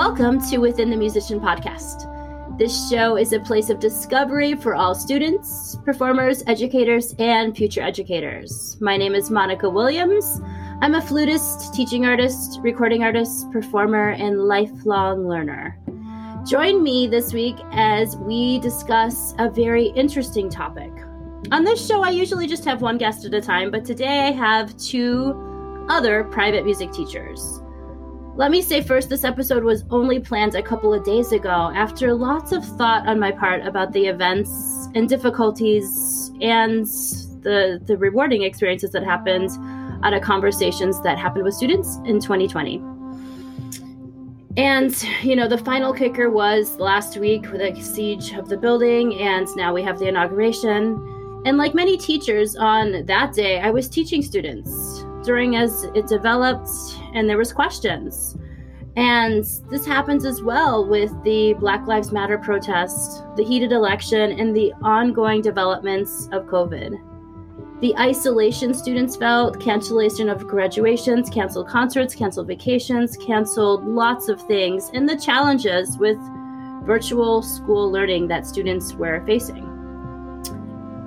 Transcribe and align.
Welcome 0.00 0.40
to 0.48 0.56
Within 0.56 0.88
the 0.88 0.96
Musician 0.96 1.38
podcast. 1.40 2.08
This 2.56 2.88
show 2.88 3.18
is 3.18 3.34
a 3.34 3.38
place 3.38 3.68
of 3.68 3.80
discovery 3.80 4.54
for 4.54 4.74
all 4.74 4.94
students, 4.94 5.76
performers, 5.84 6.42
educators, 6.46 7.14
and 7.18 7.54
future 7.54 7.82
educators. 7.82 8.78
My 8.80 8.96
name 8.96 9.14
is 9.14 9.30
Monica 9.30 9.68
Williams. 9.68 10.40
I'm 10.80 10.94
a 10.94 11.02
flutist, 11.02 11.74
teaching 11.74 12.06
artist, 12.06 12.60
recording 12.62 13.02
artist, 13.02 13.52
performer, 13.52 14.12
and 14.12 14.48
lifelong 14.48 15.28
learner. 15.28 15.78
Join 16.46 16.82
me 16.82 17.06
this 17.06 17.34
week 17.34 17.56
as 17.70 18.16
we 18.16 18.58
discuss 18.60 19.34
a 19.38 19.50
very 19.50 19.88
interesting 19.88 20.48
topic. 20.48 20.92
On 21.52 21.62
this 21.62 21.86
show, 21.86 22.02
I 22.02 22.08
usually 22.08 22.46
just 22.46 22.64
have 22.64 22.80
one 22.80 22.96
guest 22.96 23.26
at 23.26 23.34
a 23.34 23.40
time, 23.42 23.70
but 23.70 23.84
today 23.84 24.28
I 24.28 24.30
have 24.30 24.74
two 24.78 25.86
other 25.90 26.24
private 26.24 26.64
music 26.64 26.90
teachers. 26.90 27.59
Let 28.40 28.50
me 28.50 28.62
say 28.62 28.80
first, 28.80 29.10
this 29.10 29.22
episode 29.22 29.64
was 29.64 29.84
only 29.90 30.18
planned 30.18 30.54
a 30.54 30.62
couple 30.62 30.94
of 30.94 31.04
days 31.04 31.30
ago 31.30 31.70
after 31.74 32.14
lots 32.14 32.52
of 32.52 32.64
thought 32.64 33.06
on 33.06 33.20
my 33.20 33.30
part 33.30 33.66
about 33.66 33.92
the 33.92 34.06
events 34.06 34.88
and 34.94 35.06
difficulties 35.06 36.32
and 36.40 36.86
the, 37.42 37.82
the 37.84 37.98
rewarding 37.98 38.40
experiences 38.44 38.92
that 38.92 39.04
happened 39.04 39.50
out 40.02 40.14
of 40.14 40.22
conversations 40.22 41.02
that 41.02 41.18
happened 41.18 41.44
with 41.44 41.52
students 41.52 41.96
in 42.06 42.18
2020. 42.18 42.82
And, 44.56 45.06
you 45.22 45.36
know, 45.36 45.46
the 45.46 45.58
final 45.58 45.92
kicker 45.92 46.30
was 46.30 46.78
last 46.78 47.18
week 47.18 47.42
with 47.52 47.60
the 47.60 47.78
siege 47.82 48.32
of 48.32 48.48
the 48.48 48.56
building, 48.56 49.20
and 49.20 49.48
now 49.54 49.74
we 49.74 49.82
have 49.82 49.98
the 49.98 50.08
inauguration. 50.08 51.42
And 51.44 51.58
like 51.58 51.74
many 51.74 51.98
teachers 51.98 52.56
on 52.56 53.04
that 53.04 53.34
day, 53.34 53.60
I 53.60 53.68
was 53.68 53.86
teaching 53.86 54.22
students 54.22 55.04
during 55.22 55.56
as 55.56 55.84
it 55.94 56.06
developed 56.06 56.68
and 57.14 57.28
there 57.28 57.38
was 57.38 57.52
questions. 57.52 58.36
And 58.96 59.44
this 59.70 59.86
happens 59.86 60.24
as 60.24 60.42
well 60.42 60.86
with 60.86 61.10
the 61.22 61.54
Black 61.54 61.86
Lives 61.86 62.12
Matter 62.12 62.38
protest, 62.38 63.22
the 63.36 63.44
heated 63.44 63.72
election, 63.72 64.32
and 64.38 64.54
the 64.54 64.72
ongoing 64.82 65.42
developments 65.42 66.28
of 66.32 66.46
COVID. 66.46 67.00
The 67.80 67.96
isolation 67.96 68.74
students 68.74 69.16
felt, 69.16 69.58
cancellation 69.60 70.28
of 70.28 70.46
graduations, 70.46 71.30
canceled 71.30 71.68
concerts, 71.68 72.14
canceled 72.14 72.48
vacations, 72.48 73.16
canceled 73.16 73.86
lots 73.86 74.28
of 74.28 74.42
things, 74.42 74.90
and 74.92 75.08
the 75.08 75.16
challenges 75.16 75.96
with 75.96 76.18
virtual 76.84 77.42
school 77.42 77.90
learning 77.90 78.28
that 78.28 78.46
students 78.46 78.92
were 78.92 79.24
facing. 79.24 79.66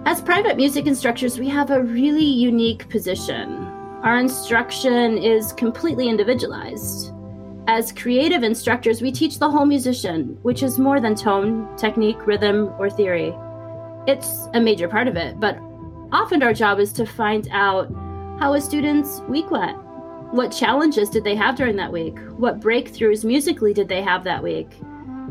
As 0.05 0.21
private 0.21 0.57
music 0.57 0.87
instructors, 0.87 1.37
we 1.37 1.47
have 1.49 1.69
a 1.69 1.83
really 1.83 2.25
unique 2.25 2.89
position 2.89 3.62
our 4.03 4.17
instruction 4.17 5.17
is 5.17 5.53
completely 5.53 6.09
individualized. 6.09 7.13
As 7.67 7.93
creative 7.93 8.43
instructors, 8.43 9.01
we 9.01 9.13
teach 9.13 9.39
the 9.39 9.49
whole 9.49 9.65
musician, 9.65 10.37
which 10.41 10.61
is 10.61 10.77
more 10.77 10.99
than 10.99 11.15
tone, 11.15 11.73
technique, 11.77 12.27
rhythm, 12.27 12.73
or 12.77 12.89
theory. 12.89 13.33
It's 14.05 14.49
a 14.53 14.59
major 14.59 14.89
part 14.89 15.07
of 15.07 15.15
it, 15.15 15.39
but 15.39 15.57
often 16.11 16.43
our 16.43 16.53
job 16.53 16.79
is 16.79 16.91
to 16.93 17.05
find 17.05 17.47
out 17.51 17.89
how 18.39 18.55
a 18.55 18.61
student's 18.61 19.21
week 19.21 19.49
went. 19.49 19.77
What 20.33 20.51
challenges 20.51 21.09
did 21.09 21.23
they 21.23 21.35
have 21.35 21.55
during 21.55 21.77
that 21.77 21.93
week? 21.93 22.19
What 22.37 22.59
breakthroughs 22.59 23.23
musically 23.23 23.73
did 23.73 23.87
they 23.87 24.01
have 24.01 24.25
that 24.25 24.43
week? 24.43 24.67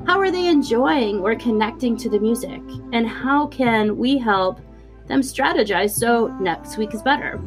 How 0.06 0.18
are 0.18 0.30
they 0.30 0.48
enjoying 0.48 1.20
or 1.20 1.34
connecting 1.34 1.94
to 1.98 2.08
the 2.08 2.18
music? 2.18 2.62
And 2.94 3.06
how 3.06 3.48
can 3.48 3.98
we 3.98 4.16
help 4.16 4.62
them 5.08 5.20
strategize 5.20 5.90
so 5.90 6.28
next 6.40 6.78
week 6.78 6.94
is 6.94 7.02
better? 7.02 7.38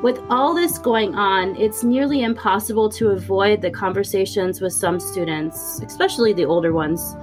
With 0.00 0.22
all 0.30 0.54
this 0.54 0.78
going 0.78 1.16
on, 1.16 1.56
it's 1.56 1.82
nearly 1.82 2.22
impossible 2.22 2.88
to 2.90 3.08
avoid 3.08 3.60
the 3.60 3.70
conversations 3.72 4.60
with 4.60 4.72
some 4.72 5.00
students, 5.00 5.80
especially 5.80 6.32
the 6.32 6.44
older 6.44 6.72
ones. 6.72 7.16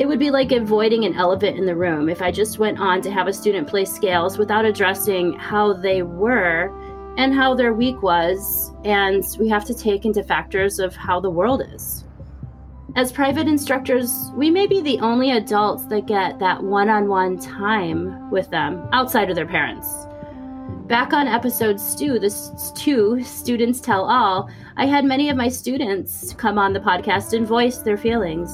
It 0.00 0.08
would 0.08 0.18
be 0.18 0.32
like 0.32 0.50
avoiding 0.50 1.04
an 1.04 1.14
elephant 1.14 1.56
in 1.56 1.64
the 1.64 1.76
room 1.76 2.08
if 2.08 2.20
I 2.20 2.32
just 2.32 2.58
went 2.58 2.80
on 2.80 3.02
to 3.02 3.10
have 3.12 3.28
a 3.28 3.32
student 3.32 3.68
play 3.68 3.84
scales 3.84 4.36
without 4.36 4.64
addressing 4.64 5.34
how 5.34 5.74
they 5.74 6.02
were 6.02 6.74
and 7.18 7.32
how 7.32 7.54
their 7.54 7.72
week 7.72 8.02
was, 8.02 8.72
and 8.84 9.24
we 9.38 9.48
have 9.48 9.64
to 9.66 9.74
take 9.74 10.04
into 10.04 10.24
factors 10.24 10.80
of 10.80 10.96
how 10.96 11.20
the 11.20 11.30
world 11.30 11.62
is. 11.72 12.04
As 12.96 13.12
private 13.12 13.46
instructors, 13.46 14.32
we 14.34 14.50
may 14.50 14.66
be 14.66 14.80
the 14.80 14.98
only 14.98 15.30
adults 15.30 15.86
that 15.86 16.06
get 16.06 16.40
that 16.40 16.64
one 16.64 16.88
on 16.88 17.06
one 17.08 17.38
time 17.38 18.28
with 18.32 18.50
them 18.50 18.88
outside 18.92 19.30
of 19.30 19.36
their 19.36 19.46
parents. 19.46 19.86
Back 20.86 21.12
on 21.12 21.26
episode 21.26 21.80
two, 21.98 22.20
this 22.20 22.52
two 22.76 23.20
students 23.24 23.80
tell 23.80 24.04
all, 24.04 24.48
I 24.76 24.86
had 24.86 25.04
many 25.04 25.28
of 25.30 25.36
my 25.36 25.48
students 25.48 26.32
come 26.34 26.58
on 26.58 26.72
the 26.72 26.78
podcast 26.78 27.36
and 27.36 27.44
voice 27.44 27.78
their 27.78 27.96
feelings. 27.96 28.52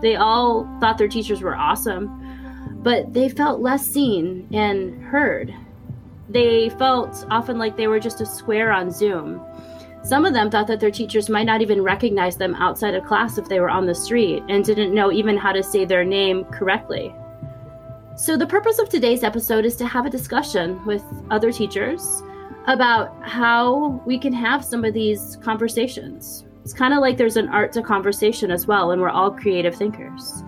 They 0.00 0.16
all 0.16 0.66
thought 0.80 0.96
their 0.96 1.06
teachers 1.06 1.42
were 1.42 1.54
awesome, 1.54 2.80
but 2.82 3.12
they 3.12 3.28
felt 3.28 3.60
less 3.60 3.86
seen 3.86 4.48
and 4.54 5.04
heard. 5.04 5.54
They 6.30 6.70
felt 6.70 7.26
often 7.30 7.58
like 7.58 7.76
they 7.76 7.88
were 7.88 8.00
just 8.00 8.22
a 8.22 8.26
square 8.26 8.72
on 8.72 8.90
Zoom. 8.90 9.42
Some 10.02 10.24
of 10.24 10.32
them 10.32 10.50
thought 10.50 10.68
that 10.68 10.80
their 10.80 10.90
teachers 10.90 11.28
might 11.28 11.44
not 11.44 11.60
even 11.60 11.82
recognize 11.82 12.38
them 12.38 12.54
outside 12.54 12.94
of 12.94 13.04
class 13.04 13.36
if 13.36 13.50
they 13.50 13.60
were 13.60 13.68
on 13.68 13.84
the 13.84 13.94
street 13.94 14.42
and 14.48 14.64
didn't 14.64 14.94
know 14.94 15.12
even 15.12 15.36
how 15.36 15.52
to 15.52 15.62
say 15.62 15.84
their 15.84 16.04
name 16.04 16.46
correctly. 16.46 17.14
So, 18.16 18.34
the 18.34 18.46
purpose 18.46 18.78
of 18.78 18.88
today's 18.88 19.22
episode 19.22 19.66
is 19.66 19.76
to 19.76 19.86
have 19.86 20.06
a 20.06 20.10
discussion 20.10 20.82
with 20.86 21.02
other 21.30 21.52
teachers 21.52 22.22
about 22.66 23.14
how 23.22 24.02
we 24.06 24.18
can 24.18 24.32
have 24.32 24.64
some 24.64 24.86
of 24.86 24.94
these 24.94 25.36
conversations. 25.42 26.46
It's 26.64 26.72
kind 26.72 26.94
of 26.94 27.00
like 27.00 27.18
there's 27.18 27.36
an 27.36 27.50
art 27.50 27.72
to 27.72 27.82
conversation 27.82 28.50
as 28.50 28.66
well, 28.66 28.92
and 28.92 29.02
we're 29.02 29.10
all 29.10 29.30
creative 29.30 29.74
thinkers. 29.74 30.42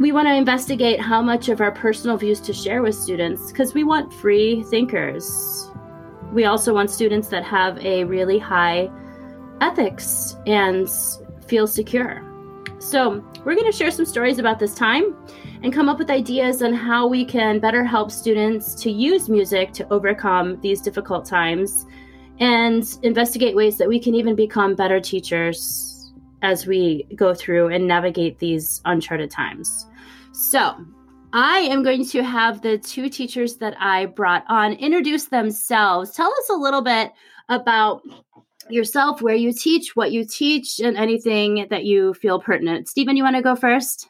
We 0.00 0.10
want 0.10 0.26
to 0.26 0.34
investigate 0.34 1.02
how 1.02 1.20
much 1.20 1.50
of 1.50 1.60
our 1.60 1.70
personal 1.70 2.16
views 2.16 2.40
to 2.40 2.54
share 2.54 2.80
with 2.80 2.94
students 2.94 3.52
because 3.52 3.74
we 3.74 3.84
want 3.84 4.10
free 4.14 4.62
thinkers. 4.70 5.70
We 6.32 6.46
also 6.46 6.72
want 6.72 6.88
students 6.88 7.28
that 7.28 7.44
have 7.44 7.76
a 7.84 8.04
really 8.04 8.38
high 8.38 8.90
ethics 9.60 10.38
and 10.46 10.88
feel 11.46 11.66
secure. 11.66 12.24
So, 12.78 13.22
we're 13.44 13.54
going 13.54 13.70
to 13.70 13.76
share 13.76 13.90
some 13.90 14.06
stories 14.06 14.38
about 14.38 14.58
this 14.58 14.74
time 14.74 15.14
and 15.64 15.72
come 15.72 15.88
up 15.88 15.98
with 15.98 16.10
ideas 16.10 16.62
on 16.62 16.74
how 16.74 17.06
we 17.06 17.24
can 17.24 17.58
better 17.58 17.82
help 17.82 18.10
students 18.10 18.74
to 18.74 18.90
use 18.90 19.30
music 19.30 19.72
to 19.72 19.90
overcome 19.90 20.60
these 20.60 20.82
difficult 20.82 21.24
times 21.24 21.86
and 22.38 22.98
investigate 23.02 23.56
ways 23.56 23.78
that 23.78 23.88
we 23.88 23.98
can 23.98 24.14
even 24.14 24.34
become 24.34 24.74
better 24.74 25.00
teachers 25.00 26.12
as 26.42 26.66
we 26.66 27.06
go 27.16 27.32
through 27.32 27.68
and 27.68 27.86
navigate 27.86 28.38
these 28.38 28.82
uncharted 28.84 29.30
times. 29.30 29.86
So, 30.32 30.76
I 31.32 31.60
am 31.60 31.82
going 31.82 32.04
to 32.08 32.22
have 32.22 32.60
the 32.60 32.76
two 32.76 33.08
teachers 33.08 33.56
that 33.56 33.74
I 33.80 34.04
brought 34.06 34.44
on 34.48 34.74
introduce 34.74 35.24
themselves. 35.28 36.12
Tell 36.12 36.30
us 36.30 36.50
a 36.50 36.54
little 36.54 36.82
bit 36.82 37.10
about 37.48 38.02
yourself, 38.68 39.22
where 39.22 39.34
you 39.34 39.52
teach, 39.52 39.96
what 39.96 40.12
you 40.12 40.26
teach, 40.26 40.78
and 40.78 40.96
anything 40.96 41.66
that 41.70 41.84
you 41.84 42.12
feel 42.14 42.38
pertinent. 42.38 42.86
Stephen, 42.86 43.16
you 43.16 43.22
want 43.24 43.36
to 43.36 43.42
go 43.42 43.56
first? 43.56 44.08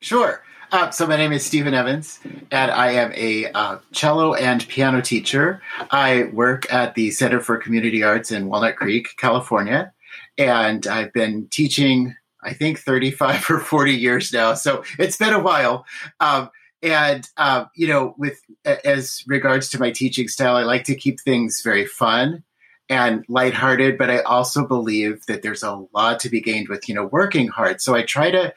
Sure. 0.00 0.42
Uh, 0.70 0.90
so 0.90 1.06
my 1.06 1.16
name 1.16 1.32
is 1.32 1.46
Stephen 1.46 1.72
Evans, 1.72 2.20
and 2.50 2.70
I 2.70 2.90
am 2.92 3.10
a 3.14 3.46
uh, 3.52 3.78
cello 3.92 4.34
and 4.34 4.66
piano 4.68 5.00
teacher. 5.00 5.62
I 5.90 6.24
work 6.34 6.70
at 6.70 6.94
the 6.94 7.10
Center 7.10 7.40
for 7.40 7.56
Community 7.56 8.02
Arts 8.02 8.30
in 8.30 8.48
Walnut 8.48 8.76
Creek, 8.76 9.08
California, 9.16 9.92
and 10.36 10.86
I've 10.86 11.10
been 11.14 11.48
teaching, 11.48 12.14
I 12.42 12.52
think, 12.52 12.80
35 12.80 13.48
or 13.50 13.60
40 13.60 13.94
years 13.94 14.30
now. 14.30 14.52
So 14.52 14.84
it's 14.98 15.16
been 15.16 15.32
a 15.32 15.40
while. 15.40 15.86
Um, 16.20 16.50
and 16.82 17.26
uh, 17.38 17.64
you 17.74 17.88
know, 17.88 18.14
with 18.18 18.38
as 18.66 19.24
regards 19.26 19.70
to 19.70 19.80
my 19.80 19.90
teaching 19.90 20.28
style, 20.28 20.56
I 20.56 20.64
like 20.64 20.84
to 20.84 20.94
keep 20.94 21.18
things 21.18 21.62
very 21.64 21.86
fun 21.86 22.44
and 22.90 23.24
lighthearted, 23.28 23.98
but 23.98 24.10
I 24.10 24.20
also 24.20 24.66
believe 24.66 25.24
that 25.26 25.42
there's 25.42 25.62
a 25.62 25.84
lot 25.94 26.20
to 26.20 26.28
be 26.28 26.40
gained 26.40 26.68
with 26.68 26.88
you 26.88 26.94
know 26.94 27.06
working 27.06 27.48
hard. 27.48 27.80
So 27.80 27.94
I 27.94 28.02
try 28.02 28.30
to 28.30 28.52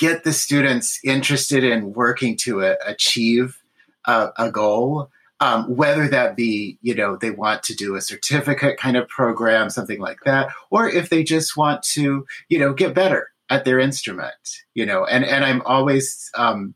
get 0.00 0.24
the 0.24 0.32
students 0.32 0.98
interested 1.04 1.62
in 1.62 1.92
working 1.92 2.36
to 2.38 2.62
a, 2.62 2.76
achieve 2.84 3.62
a, 4.06 4.30
a 4.36 4.50
goal. 4.50 5.10
Um, 5.42 5.74
whether 5.74 6.06
that 6.08 6.36
be, 6.36 6.78
you 6.82 6.94
know, 6.94 7.16
they 7.16 7.30
want 7.30 7.62
to 7.62 7.74
do 7.74 7.94
a 7.96 8.02
certificate 8.02 8.76
kind 8.78 8.98
of 8.98 9.08
program, 9.08 9.70
something 9.70 9.98
like 9.98 10.18
that, 10.26 10.52
or 10.70 10.86
if 10.86 11.08
they 11.08 11.24
just 11.24 11.56
want 11.56 11.82
to, 11.94 12.26
you 12.50 12.58
know, 12.58 12.74
get 12.74 12.94
better 12.94 13.30
at 13.48 13.64
their 13.64 13.78
instrument, 13.78 14.34
you 14.74 14.84
know, 14.84 15.06
and, 15.06 15.24
and 15.24 15.42
I'm 15.42 15.62
always 15.62 16.30
um, 16.34 16.74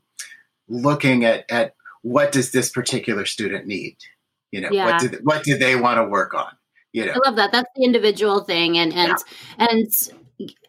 looking 0.67 1.25
at, 1.25 1.45
at 1.51 1.75
what 2.01 2.31
does 2.31 2.51
this 2.51 2.71
particular 2.71 3.25
student 3.25 3.67
need? 3.67 3.97
You 4.51 4.61
know, 4.61 4.69
yeah. 4.71 4.85
what 4.85 5.01
do 5.01 5.09
they, 5.09 5.17
what 5.17 5.43
do 5.43 5.57
they 5.59 5.75
want 5.75 5.97
to 5.97 6.05
work 6.05 6.33
on? 6.33 6.51
You 6.91 7.05
know, 7.05 7.13
I 7.13 7.27
love 7.27 7.35
that. 7.35 7.51
That's 7.51 7.69
the 7.75 7.83
individual 7.83 8.45
thing, 8.45 8.77
and 8.77 8.93
and 8.93 9.13
yeah. 9.59 9.67
and 9.69 9.91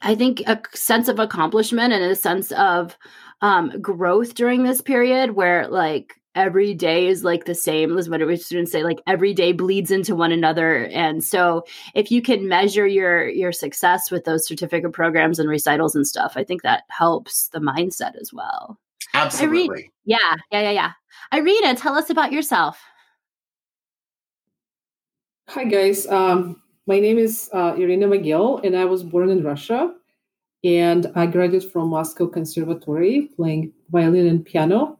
I 0.03 0.15
think 0.15 0.43
a 0.47 0.61
sense 0.75 1.09
of 1.09 1.19
accomplishment 1.19 1.93
and 1.93 2.05
a 2.05 2.17
sense 2.17 2.53
of 2.53 2.97
um, 3.41 3.81
growth 3.81 4.35
during 4.35 4.63
this 4.63 4.81
period 4.81 5.33
where 5.33 5.69
like 5.69 6.15
every 6.37 6.75
day 6.75 7.09
is 7.09 7.25
like 7.25 7.47
the 7.47 7.55
same 7.55 7.97
as 7.97 8.09
what 8.09 8.25
we 8.25 8.37
students 8.37 8.71
say 8.71 8.85
like 8.85 9.01
every 9.07 9.33
day 9.33 9.53
bleeds 9.53 9.91
into 9.91 10.15
one 10.15 10.31
another. 10.31 10.87
And 10.87 11.25
so 11.25 11.65
if 11.95 12.11
you 12.11 12.23
can 12.23 12.47
measure 12.47 12.87
your 12.87 13.29
your 13.29 13.53
success 13.53 14.11
with 14.11 14.25
those 14.25 14.47
certificate 14.47 14.93
programs 14.93 15.39
and 15.39 15.49
recitals 15.49 15.97
and 15.97 16.07
stuff 16.07 16.35
i 16.37 16.45
think 16.45 16.62
that 16.62 16.85
helps 16.91 17.49
the 17.49 17.59
mindset 17.59 18.15
as 18.21 18.33
well. 18.33 18.79
Absolutely. 19.15 19.69
Irene, 19.69 19.91
yeah 20.05 20.35
yeah 20.53 20.61
yeah 20.61 20.71
yeah. 20.71 20.93
Irina 21.33 21.75
tell 21.75 21.97
us 21.97 22.11
about 22.11 22.33
yourself. 22.33 22.81
Hi 25.49 25.65
guys. 25.65 26.07
Um, 26.07 26.61
my 26.87 26.99
name 26.99 27.19
is 27.19 27.50
uh, 27.53 27.75
irina 27.77 28.06
magill 28.06 28.62
and 28.65 28.77
i 28.77 28.85
was 28.85 29.03
born 29.03 29.31
in 29.31 29.43
russia 29.43 29.93
and 30.65 31.11
i 31.15 31.27
graduated 31.27 31.71
from 31.71 31.88
moscow 31.88 32.27
conservatory 32.27 33.29
playing 33.37 33.73
violin 33.91 34.27
and 34.27 34.44
piano 34.44 34.99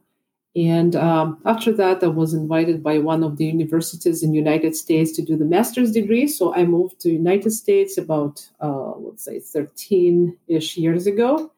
and 0.57 0.95
um, 0.95 1.39
after 1.45 1.71
that, 1.73 2.03
I 2.03 2.07
was 2.07 2.33
invited 2.33 2.81
by 2.81 2.97
one 2.97 3.23
of 3.23 3.37
the 3.37 3.45
universities 3.45 4.23
in 4.23 4.33
United 4.33 4.75
States 4.75 5.11
to 5.11 5.21
do 5.21 5.37
the 5.37 5.45
master's 5.45 5.91
degree. 5.91 6.27
So 6.27 6.55
I 6.55 6.65
moved 6.65 6.99
to 7.01 7.11
United 7.11 7.51
States 7.51 7.95
about, 7.95 8.49
uh, 8.59 8.93
let's 8.97 9.23
say, 9.23 9.37
13-ish 9.37 10.77
years 10.77 11.05
ago 11.05 11.51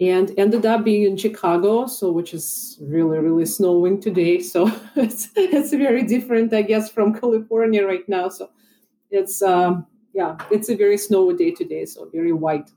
and 0.00 0.32
ended 0.36 0.66
up 0.66 0.82
being 0.82 1.04
in 1.04 1.16
Chicago, 1.16 1.86
so 1.86 2.10
which 2.10 2.34
is 2.34 2.78
really, 2.80 3.20
really 3.20 3.46
snowing 3.46 4.00
today. 4.00 4.40
So 4.40 4.66
it's, 4.96 5.28
it's 5.36 5.70
very 5.70 6.02
different, 6.02 6.52
I 6.52 6.62
guess, 6.62 6.90
from 6.90 7.14
California 7.14 7.86
right 7.86 8.08
now. 8.08 8.28
So 8.28 8.50
it's, 9.12 9.42
um, 9.42 9.86
yeah, 10.12 10.36
it's 10.50 10.68
a 10.68 10.76
very 10.76 10.98
snowy 10.98 11.36
day 11.36 11.52
today, 11.52 11.84
so 11.84 12.08
very 12.10 12.32
white. 12.32 12.70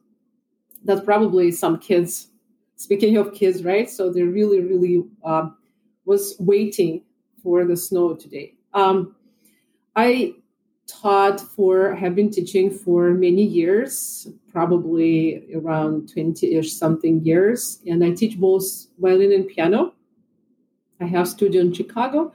That's 0.83 1.01
probably 1.01 1.51
some 1.51 1.79
kids 1.79 2.27
speaking 2.75 3.17
of 3.17 3.33
kids, 3.33 3.63
right? 3.63 3.89
So 3.89 4.11
they 4.11 4.23
really, 4.23 4.59
really 4.59 5.05
uh, 5.23 5.49
was 6.05 6.35
waiting 6.39 7.03
for 7.41 7.65
the 7.65 7.77
snow 7.77 8.15
today. 8.15 8.53
Um, 8.73 9.15
I 9.95 10.35
taught 10.87 11.39
for, 11.39 11.95
have 11.95 12.15
been 12.15 12.29
teaching 12.29 12.69
for 12.69 13.11
many 13.11 13.43
years, 13.43 14.27
probably 14.51 15.45
around 15.55 16.11
20 16.13 16.55
ish 16.55 16.73
something 16.73 17.23
years. 17.23 17.79
And 17.87 18.03
I 18.03 18.11
teach 18.11 18.37
both 18.37 18.63
violin 18.99 19.31
and 19.31 19.47
piano. 19.47 19.93
I 20.99 21.05
have 21.05 21.27
studio 21.27 21.61
in 21.61 21.73
Chicago. 21.73 22.33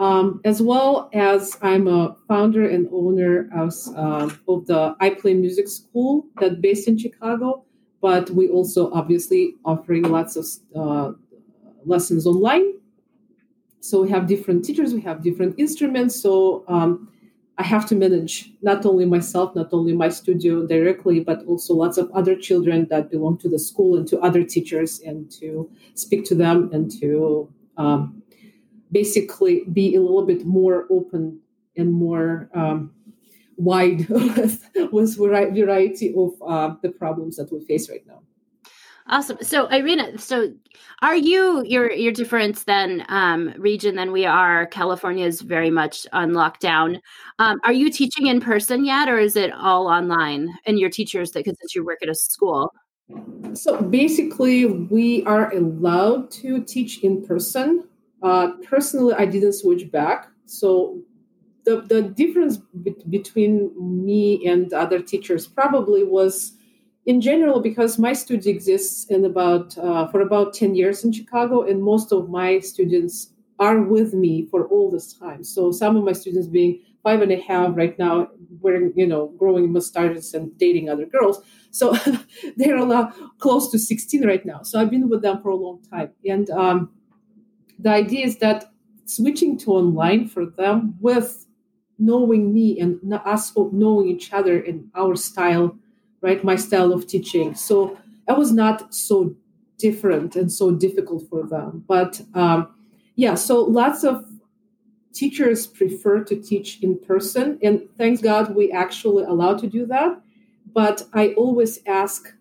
Um, 0.00 0.40
as 0.44 0.62
well 0.62 1.10
as 1.12 1.56
I'm 1.60 1.86
a 1.86 2.16
founder 2.26 2.66
and 2.66 2.88
owner 2.90 3.50
of, 3.54 3.74
uh, 3.94 4.30
of 4.48 4.66
the 4.66 4.96
I 4.98 5.10
Play 5.10 5.34
Music 5.34 5.68
School 5.68 6.26
that's 6.40 6.56
based 6.56 6.88
in 6.88 6.96
Chicago 6.96 7.64
but 8.00 8.30
we 8.30 8.48
also 8.48 8.90
obviously 8.92 9.56
offering 9.64 10.04
lots 10.04 10.36
of 10.36 10.46
uh, 10.74 11.12
lessons 11.84 12.26
online. 12.26 12.74
So 13.80 14.02
we 14.02 14.10
have 14.10 14.26
different 14.26 14.64
teachers, 14.64 14.94
we 14.94 15.00
have 15.02 15.22
different 15.22 15.58
instruments. 15.58 16.20
So 16.20 16.64
um, 16.68 17.08
I 17.58 17.62
have 17.62 17.86
to 17.86 17.94
manage 17.94 18.52
not 18.62 18.84
only 18.86 19.04
myself, 19.04 19.54
not 19.54 19.68
only 19.72 19.92
my 19.92 20.08
studio 20.08 20.66
directly, 20.66 21.20
but 21.20 21.44
also 21.44 21.74
lots 21.74 21.98
of 21.98 22.10
other 22.12 22.36
children 22.36 22.86
that 22.90 23.10
belong 23.10 23.38
to 23.38 23.48
the 23.48 23.58
school 23.58 23.96
and 23.96 24.06
to 24.08 24.18
other 24.20 24.44
teachers, 24.44 25.00
and 25.00 25.30
to 25.32 25.70
speak 25.94 26.24
to 26.26 26.34
them 26.34 26.70
and 26.72 26.90
to 27.00 27.50
um, 27.76 28.19
basically 28.92 29.64
be 29.72 29.94
a 29.94 30.00
little 30.00 30.24
bit 30.24 30.44
more 30.44 30.86
open 30.90 31.40
and 31.76 31.92
more 31.92 32.50
um, 32.54 32.92
wide 33.56 34.08
with, 34.08 34.68
with 34.92 35.16
variety 35.16 36.14
of 36.16 36.30
uh, 36.46 36.74
the 36.82 36.90
problems 36.90 37.36
that 37.36 37.52
we 37.52 37.64
face 37.64 37.88
right 37.88 38.06
now. 38.06 38.22
Awesome. 39.10 39.38
So 39.40 39.66
Irina, 39.66 40.18
so 40.18 40.52
are 41.02 41.16
you 41.16 41.64
your 41.64 41.90
your 41.90 42.12
different 42.12 42.64
than 42.66 43.04
um, 43.08 43.52
region 43.58 43.96
than 43.96 44.12
we 44.12 44.24
are? 44.24 44.66
California 44.66 45.26
is 45.26 45.40
very 45.40 45.70
much 45.70 46.06
on 46.12 46.30
lockdown. 46.30 47.00
Um, 47.40 47.58
are 47.64 47.72
you 47.72 47.90
teaching 47.90 48.28
in 48.28 48.40
person 48.40 48.84
yet, 48.84 49.08
or 49.08 49.18
is 49.18 49.34
it 49.34 49.52
all 49.52 49.88
online? 49.88 50.54
And 50.64 50.78
your 50.78 50.90
teachers 50.90 51.32
that 51.32 51.44
because 51.44 51.74
you 51.74 51.84
work 51.84 51.98
at 52.02 52.08
a 52.08 52.14
school. 52.14 52.72
So 53.54 53.82
basically, 53.82 54.66
we 54.66 55.24
are 55.24 55.52
allowed 55.52 56.30
to 56.32 56.62
teach 56.62 57.02
in 57.02 57.26
person. 57.26 57.88
Uh, 58.22 58.52
personally, 58.64 59.14
I 59.14 59.24
didn't 59.26 59.54
switch 59.54 59.90
back. 59.90 60.28
So 60.46 61.00
the, 61.64 61.82
the 61.82 62.02
difference 62.02 62.58
be- 62.82 62.96
between 63.08 63.72
me 64.04 64.46
and 64.46 64.72
other 64.72 65.00
teachers 65.00 65.46
probably 65.46 66.04
was 66.04 66.52
in 67.06 67.20
general 67.20 67.60
because 67.60 67.98
my 67.98 68.12
studio 68.12 68.52
exists 68.52 69.06
in 69.06 69.24
about 69.24 69.76
uh, 69.78 70.06
for 70.08 70.20
about 70.20 70.54
10 70.54 70.74
years 70.74 71.04
in 71.04 71.12
chicago 71.12 71.62
and 71.62 71.82
most 71.82 72.12
of 72.12 72.28
my 72.28 72.58
students 72.60 73.32
are 73.58 73.82
with 73.82 74.14
me 74.14 74.46
for 74.50 74.66
all 74.68 74.90
this 74.90 75.12
time. 75.12 75.44
So 75.44 75.70
some 75.70 75.96
of 75.96 76.04
my 76.04 76.12
students 76.12 76.48
being 76.48 76.80
five 77.02 77.20
and 77.20 77.32
a 77.32 77.40
half 77.40 77.76
right 77.76 77.98
now 77.98 78.28
wearing 78.60 78.92
you 78.96 79.06
know 79.06 79.28
growing 79.38 79.70
mustaches 79.72 80.32
and 80.34 80.56
dating 80.58 80.88
other 80.88 81.04
girls. 81.06 81.42
So 81.70 81.94
they're 82.56 82.76
a 82.76 82.84
lot 82.84 83.14
close 83.38 83.70
to 83.72 83.78
16 83.78 84.26
right 84.26 84.44
now. 84.46 84.62
So 84.62 84.80
i've 84.80 84.90
been 84.90 85.08
with 85.10 85.22
them 85.22 85.42
for 85.42 85.50
a 85.50 85.56
long 85.56 85.82
time. 85.90 86.10
And 86.24 86.48
um, 86.50 86.90
the 87.82 87.90
idea 87.90 88.24
is 88.24 88.38
that 88.38 88.70
switching 89.06 89.58
to 89.58 89.72
online 89.72 90.28
for 90.28 90.46
them 90.46 90.94
with 91.00 91.46
knowing 91.98 92.52
me 92.54 92.80
and 92.80 92.98
us 93.24 93.52
knowing 93.72 94.08
each 94.08 94.32
other 94.32 94.58
in 94.58 94.90
our 94.94 95.14
style, 95.16 95.76
right? 96.22 96.42
My 96.42 96.56
style 96.56 96.92
of 96.92 97.06
teaching. 97.06 97.54
So 97.54 97.98
that 98.26 98.38
was 98.38 98.52
not 98.52 98.94
so 98.94 99.34
different 99.78 100.36
and 100.36 100.50
so 100.50 100.70
difficult 100.70 101.28
for 101.28 101.42
them. 101.42 101.84
But 101.86 102.20
um, 102.34 102.68
yeah, 103.16 103.34
so 103.34 103.62
lots 103.62 104.04
of 104.04 104.24
teachers 105.12 105.66
prefer 105.66 106.22
to 106.24 106.36
teach 106.36 106.80
in 106.82 106.98
person, 106.98 107.58
and 107.62 107.82
thanks 107.98 108.20
God 108.20 108.54
we 108.54 108.70
actually 108.70 109.24
allowed 109.24 109.58
to 109.58 109.66
do 109.66 109.84
that. 109.86 110.20
But 110.72 111.02
I 111.12 111.30
always 111.30 111.80
ask 111.86 112.32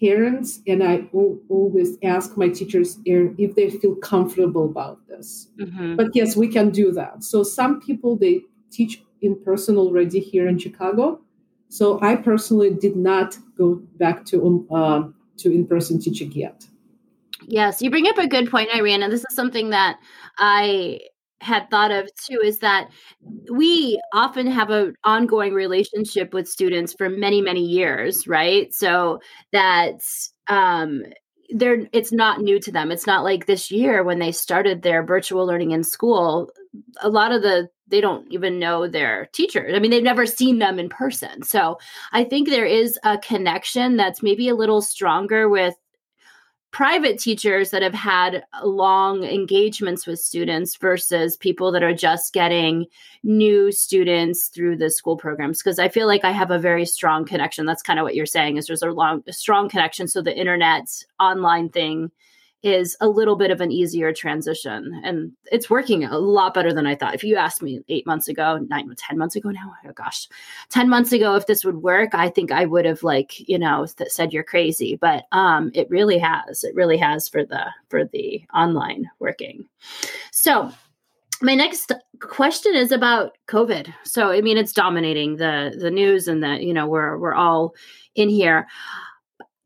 parents 0.00 0.60
and 0.66 0.82
I 0.82 1.08
always 1.12 1.96
ask 2.02 2.36
my 2.36 2.48
teachers 2.48 2.98
if 3.04 3.54
they 3.54 3.70
feel 3.70 3.96
comfortable 3.96 4.64
about 4.64 5.06
this. 5.08 5.48
Mm-hmm. 5.60 5.96
But 5.96 6.08
yes, 6.14 6.36
we 6.36 6.48
can 6.48 6.70
do 6.70 6.92
that. 6.92 7.24
So 7.24 7.42
some 7.42 7.80
people 7.80 8.16
they 8.16 8.42
teach 8.70 9.02
in 9.22 9.42
person 9.42 9.76
already 9.76 10.20
here 10.20 10.46
in 10.48 10.58
Chicago. 10.58 11.20
So 11.68 12.00
I 12.02 12.16
personally 12.16 12.70
did 12.70 12.96
not 12.96 13.36
go 13.56 13.76
back 13.96 14.24
to 14.26 14.66
um, 14.70 15.14
to 15.38 15.52
in 15.52 15.66
person 15.66 16.00
teaching 16.00 16.32
yet. 16.32 16.66
Yes, 17.46 17.80
you 17.82 17.90
bring 17.90 18.06
up 18.06 18.18
a 18.18 18.26
good 18.26 18.50
point, 18.50 18.68
Irene, 18.74 19.02
and 19.02 19.12
this 19.12 19.24
is 19.28 19.34
something 19.34 19.70
that 19.70 19.98
I 20.38 21.00
had 21.40 21.70
thought 21.70 21.90
of 21.90 22.08
too 22.26 22.40
is 22.42 22.58
that 22.58 22.88
we 23.52 24.00
often 24.12 24.46
have 24.46 24.70
an 24.70 24.94
ongoing 25.04 25.54
relationship 25.54 26.34
with 26.34 26.48
students 26.48 26.94
for 26.96 27.08
many 27.08 27.40
many 27.40 27.64
years 27.64 28.26
right 28.26 28.74
so 28.74 29.20
that 29.52 30.00
um 30.48 31.02
they're 31.50 31.86
it's 31.92 32.12
not 32.12 32.40
new 32.40 32.58
to 32.60 32.72
them 32.72 32.90
it's 32.90 33.06
not 33.06 33.24
like 33.24 33.46
this 33.46 33.70
year 33.70 34.02
when 34.02 34.18
they 34.18 34.32
started 34.32 34.82
their 34.82 35.02
virtual 35.04 35.46
learning 35.46 35.70
in 35.70 35.84
school 35.84 36.50
a 37.00 37.08
lot 37.08 37.32
of 37.32 37.42
the 37.42 37.68
they 37.90 38.00
don't 38.00 38.30
even 38.30 38.58
know 38.58 38.86
their 38.86 39.28
teachers. 39.32 39.74
I 39.74 39.78
mean, 39.78 39.90
they've 39.90 40.02
never 40.02 40.26
seen 40.26 40.58
them 40.58 40.78
in 40.78 40.88
person. 40.88 41.42
So 41.42 41.78
I 42.12 42.24
think 42.24 42.48
there 42.48 42.66
is 42.66 42.98
a 43.04 43.18
connection 43.18 43.96
that's 43.96 44.22
maybe 44.22 44.48
a 44.48 44.54
little 44.54 44.82
stronger 44.82 45.48
with 45.48 45.74
private 46.70 47.18
teachers 47.18 47.70
that 47.70 47.82
have 47.82 47.94
had 47.94 48.44
long 48.62 49.24
engagements 49.24 50.06
with 50.06 50.18
students 50.18 50.76
versus 50.76 51.36
people 51.36 51.72
that 51.72 51.82
are 51.82 51.94
just 51.94 52.32
getting 52.34 52.86
new 53.22 53.72
students 53.72 54.48
through 54.48 54.76
the 54.76 54.90
school 54.90 55.16
programs. 55.16 55.58
Because 55.58 55.78
i 55.78 55.88
feel 55.88 56.06
like 56.06 56.24
i 56.24 56.30
have 56.30 56.50
a 56.50 56.58
very 56.58 56.84
strong 56.84 57.24
connection. 57.24 57.66
That's 57.66 57.82
kind 57.82 57.98
of 57.98 58.04
what 58.04 58.14
you're 58.14 58.26
saying 58.26 58.56
is 58.56 58.66
there's 58.66 58.82
a 58.82 58.90
long 58.90 59.22
a 59.26 59.32
strong 59.32 59.68
connection. 59.68 60.08
So 60.08 60.22
the 60.22 60.36
internet 60.36 60.88
online 61.18 61.70
thing 61.70 62.10
is 62.62 62.96
a 63.00 63.08
little 63.08 63.36
bit 63.36 63.50
of 63.50 63.60
an 63.60 63.70
easier 63.70 64.12
transition 64.12 65.00
and 65.04 65.32
it's 65.52 65.70
working 65.70 66.04
a 66.04 66.18
lot 66.18 66.54
better 66.54 66.72
than 66.72 66.86
i 66.86 66.94
thought. 66.94 67.14
If 67.14 67.22
you 67.22 67.36
asked 67.36 67.62
me 67.62 67.80
eight 67.88 68.06
months 68.06 68.28
ago 68.28 68.58
nine 68.68 68.92
ten 68.96 69.18
months 69.18 69.36
ago 69.36 69.50
now 69.50 69.74
oh 69.86 69.92
gosh 69.92 70.28
10 70.70 70.88
months 70.88 71.12
ago 71.12 71.34
if 71.36 71.46
this 71.46 71.64
would 71.64 71.82
work 71.82 72.10
i 72.14 72.28
think 72.28 72.50
i 72.50 72.64
would 72.64 72.84
have 72.84 73.02
like 73.02 73.48
you 73.48 73.58
know 73.58 73.86
th- 73.86 74.10
said 74.10 74.32
you're 74.32 74.42
crazy. 74.44 74.96
But 74.96 75.24
um 75.32 75.70
it 75.74 75.88
really 75.90 76.18
has. 76.18 76.64
It 76.64 76.74
really 76.74 76.96
has 76.96 77.28
for 77.28 77.44
the 77.44 77.66
for 77.88 78.04
the 78.04 78.42
online 78.54 79.10
working. 79.18 79.68
So 80.32 80.70
my 81.40 81.54
next 81.54 81.92
question 82.20 82.74
is 82.74 82.90
about 82.90 83.38
covid. 83.46 83.92
So 84.04 84.30
i 84.30 84.40
mean 84.40 84.58
it's 84.58 84.72
dominating 84.72 85.36
the 85.36 85.76
the 85.78 85.90
news 85.90 86.26
and 86.28 86.42
that 86.42 86.62
you 86.62 86.74
know 86.74 86.86
we're 86.86 87.18
we're 87.18 87.34
all 87.34 87.74
in 88.14 88.28
here 88.28 88.66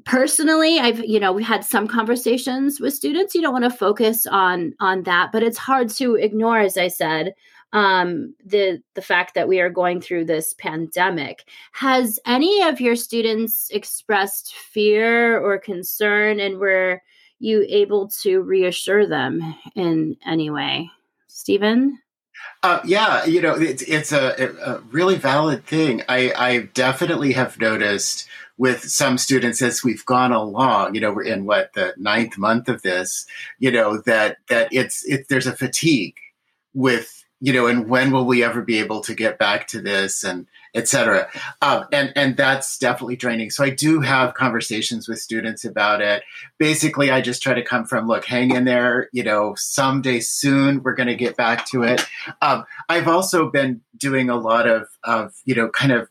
personally 0.04 0.78
i've 0.78 1.04
you 1.04 1.20
know 1.20 1.32
we've 1.32 1.46
had 1.46 1.64
some 1.64 1.86
conversations 1.86 2.80
with 2.80 2.94
students 2.94 3.34
you 3.34 3.42
don't 3.42 3.52
want 3.52 3.64
to 3.64 3.70
focus 3.70 4.26
on 4.26 4.74
on 4.80 5.02
that 5.02 5.30
but 5.32 5.42
it's 5.42 5.58
hard 5.58 5.88
to 5.88 6.14
ignore 6.14 6.58
as 6.58 6.76
i 6.76 6.88
said 6.88 7.34
um 7.72 8.34
the 8.44 8.82
the 8.94 9.02
fact 9.02 9.34
that 9.34 9.48
we 9.48 9.60
are 9.60 9.70
going 9.70 10.00
through 10.00 10.24
this 10.24 10.54
pandemic 10.54 11.44
has 11.72 12.18
any 12.26 12.62
of 12.62 12.80
your 12.80 12.96
students 12.96 13.70
expressed 13.70 14.54
fear 14.54 15.38
or 15.40 15.58
concern 15.58 16.40
and 16.40 16.58
were 16.58 17.00
you 17.42 17.66
able 17.68 18.06
to 18.06 18.40
reassure 18.40 19.06
them 19.06 19.56
in 19.74 20.16
any 20.24 20.48
way? 20.48 20.88
Stephen? 21.26 21.98
Uh, 22.62 22.80
yeah, 22.84 23.24
you 23.24 23.42
know, 23.42 23.54
it's, 23.54 23.82
it's 23.82 24.12
a, 24.12 24.54
a 24.64 24.78
really 24.92 25.16
valid 25.16 25.66
thing. 25.66 26.02
I, 26.08 26.32
I 26.36 26.58
definitely 26.72 27.32
have 27.32 27.58
noticed 27.58 28.28
with 28.58 28.84
some 28.84 29.18
students 29.18 29.62
as 29.62 29.82
we've 29.82 30.04
gone 30.04 30.32
along, 30.32 30.94
you 30.94 31.00
know, 31.00 31.12
we're 31.12 31.22
in 31.22 31.44
what 31.46 31.72
the 31.74 31.94
ninth 31.96 32.38
month 32.38 32.68
of 32.68 32.82
this, 32.82 33.26
you 33.58 33.70
know, 33.70 33.98
that, 34.02 34.36
that 34.48 34.68
it's, 34.72 35.04
it, 35.06 35.26
there's 35.28 35.46
a 35.46 35.56
fatigue 35.56 36.16
with, 36.74 37.24
you 37.40 37.52
know, 37.52 37.66
and 37.66 37.88
when 37.88 38.12
will 38.12 38.24
we 38.24 38.44
ever 38.44 38.62
be 38.62 38.78
able 38.78 39.00
to 39.00 39.14
get 39.14 39.36
back 39.38 39.66
to 39.66 39.80
this 39.80 40.22
and 40.22 40.46
et 40.74 40.88
cetera. 40.88 41.28
Um, 41.60 41.84
and, 41.92 42.12
and 42.14 42.36
that's 42.36 42.78
definitely 42.78 43.16
draining. 43.16 43.50
So 43.50 43.64
I 43.64 43.70
do 43.70 44.00
have 44.00 44.34
conversations 44.34 45.08
with 45.08 45.18
students 45.18 45.64
about 45.64 46.00
it. 46.00 46.22
Basically, 46.58 47.10
I 47.10 47.20
just 47.20 47.42
try 47.42 47.52
to 47.52 47.62
come 47.62 47.84
from, 47.84 48.06
look, 48.06 48.24
hang 48.24 48.52
in 48.52 48.64
there, 48.64 49.08
you 49.12 49.22
know, 49.22 49.54
someday 49.56 50.20
soon 50.20 50.82
we're 50.82 50.94
going 50.94 51.08
to 51.08 51.16
get 51.16 51.36
back 51.36 51.66
to 51.66 51.82
it. 51.82 52.06
Um, 52.40 52.64
I've 52.88 53.08
also 53.08 53.50
been 53.50 53.80
doing 53.96 54.30
a 54.30 54.36
lot 54.36 54.66
of, 54.66 54.86
of, 55.02 55.34
you 55.44 55.54
know, 55.54 55.68
kind 55.68 55.92
of 55.92 56.08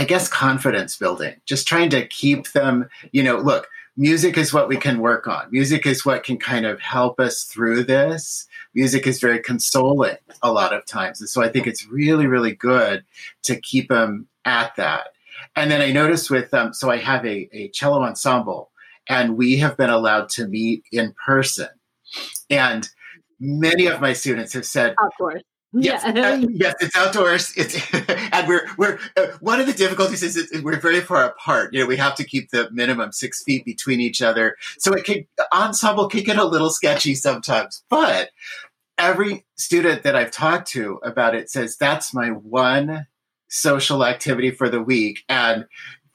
I 0.00 0.04
guess 0.04 0.28
confidence 0.28 0.96
building, 0.96 1.34
just 1.44 1.68
trying 1.68 1.90
to 1.90 2.06
keep 2.06 2.52
them, 2.52 2.88
you 3.12 3.22
know, 3.22 3.36
look, 3.36 3.68
music 3.98 4.38
is 4.38 4.50
what 4.50 4.66
we 4.66 4.78
can 4.78 5.00
work 5.00 5.28
on. 5.28 5.50
Music 5.50 5.84
is 5.84 6.06
what 6.06 6.24
can 6.24 6.38
kind 6.38 6.64
of 6.64 6.80
help 6.80 7.20
us 7.20 7.44
through 7.44 7.84
this. 7.84 8.48
Music 8.74 9.06
is 9.06 9.20
very 9.20 9.40
consoling 9.40 10.16
a 10.42 10.50
lot 10.50 10.72
of 10.72 10.86
times. 10.86 11.20
And 11.20 11.28
so 11.28 11.42
I 11.42 11.50
think 11.50 11.66
it's 11.66 11.86
really, 11.86 12.26
really 12.26 12.54
good 12.54 13.04
to 13.42 13.60
keep 13.60 13.90
them 13.90 14.26
at 14.46 14.74
that. 14.76 15.08
And 15.54 15.70
then 15.70 15.82
I 15.82 15.92
noticed 15.92 16.30
with, 16.30 16.54
um, 16.54 16.72
so 16.72 16.90
I 16.90 16.96
have 16.96 17.26
a, 17.26 17.50
a 17.52 17.68
cello 17.68 18.02
ensemble 18.02 18.70
and 19.06 19.36
we 19.36 19.58
have 19.58 19.76
been 19.76 19.90
allowed 19.90 20.30
to 20.30 20.48
meet 20.48 20.82
in 20.90 21.14
person. 21.22 21.68
And 22.48 22.88
many 23.38 23.84
of 23.84 24.00
my 24.00 24.14
students 24.14 24.54
have 24.54 24.64
said, 24.64 24.92
of 24.92 25.12
course. 25.18 25.42
Yes, 25.72 26.02
yeah. 26.04 26.30
uh, 26.30 26.46
yes, 26.50 26.74
it's 26.80 26.96
outdoors. 26.96 27.52
It's 27.56 27.76
and 28.32 28.48
we're 28.48 28.66
we're 28.76 28.98
uh, 29.16 29.28
one 29.40 29.60
of 29.60 29.66
the 29.66 29.72
difficulties 29.72 30.22
is, 30.22 30.36
is 30.36 30.62
we're 30.62 30.80
very 30.80 31.00
far 31.00 31.24
apart. 31.24 31.72
You 31.72 31.80
know, 31.80 31.86
we 31.86 31.96
have 31.96 32.14
to 32.16 32.24
keep 32.24 32.50
the 32.50 32.68
minimum 32.72 33.12
six 33.12 33.42
feet 33.44 33.64
between 33.64 34.00
each 34.00 34.20
other, 34.20 34.56
so 34.78 34.92
it 34.92 35.04
can 35.04 35.26
ensemble 35.54 36.08
can 36.08 36.24
get 36.24 36.38
a 36.38 36.44
little 36.44 36.70
sketchy 36.70 37.14
sometimes. 37.14 37.84
But 37.88 38.30
every 38.98 39.46
student 39.56 40.02
that 40.02 40.16
I've 40.16 40.32
talked 40.32 40.68
to 40.72 41.00
about 41.04 41.34
it 41.34 41.50
says 41.50 41.76
that's 41.76 42.12
my 42.12 42.28
one 42.28 43.06
social 43.48 44.04
activity 44.04 44.50
for 44.50 44.68
the 44.68 44.82
week, 44.82 45.20
and 45.28 45.66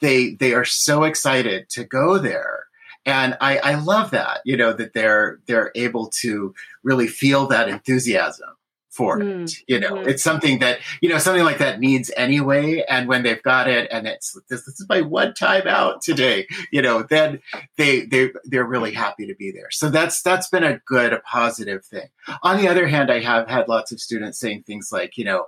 they 0.01 0.35
they 0.35 0.53
are 0.53 0.65
so 0.65 1.03
excited 1.03 1.69
to 1.69 1.85
go 1.85 2.17
there 2.17 2.65
and 3.05 3.37
I, 3.39 3.59
I, 3.59 3.75
love 3.75 4.11
that 4.11 4.41
you 4.45 4.57
know 4.57 4.73
that 4.73 4.93
they're 4.93 5.39
they're 5.45 5.71
able 5.75 6.07
to 6.21 6.53
really 6.83 7.07
feel 7.07 7.45
that 7.47 7.69
enthusiasm 7.69 8.49
for 8.95 9.19
mm. 9.19 9.43
it. 9.43 9.63
You 9.67 9.79
know, 9.79 9.95
mm-hmm. 9.95 10.09
it's 10.09 10.23
something 10.23 10.59
that, 10.59 10.79
you 11.01 11.09
know, 11.09 11.17
something 11.17 11.43
like 11.43 11.57
that 11.57 11.79
needs 11.79 12.11
anyway. 12.15 12.83
And 12.89 13.07
when 13.07 13.23
they've 13.23 13.41
got 13.43 13.67
it 13.67 13.89
and 13.91 14.07
it's 14.07 14.33
this, 14.49 14.65
this 14.65 14.79
is 14.79 14.85
my 14.87 15.01
one 15.01 15.33
time 15.33 15.67
out 15.67 16.01
today, 16.01 16.47
you 16.71 16.81
know, 16.81 17.03
then 17.03 17.41
they 17.77 18.01
they 18.05 18.31
they're 18.45 18.65
really 18.65 18.93
happy 18.93 19.27
to 19.27 19.35
be 19.35 19.51
there. 19.51 19.71
So 19.71 19.89
that's 19.89 20.21
that's 20.21 20.49
been 20.49 20.63
a 20.63 20.79
good, 20.85 21.13
a 21.13 21.19
positive 21.19 21.85
thing. 21.85 22.07
On 22.43 22.57
the 22.57 22.67
other 22.67 22.87
hand, 22.87 23.11
I 23.11 23.19
have 23.19 23.47
had 23.47 23.67
lots 23.67 23.91
of 23.91 23.99
students 23.99 24.39
saying 24.39 24.63
things 24.63 24.89
like, 24.91 25.17
you 25.17 25.25
know, 25.25 25.47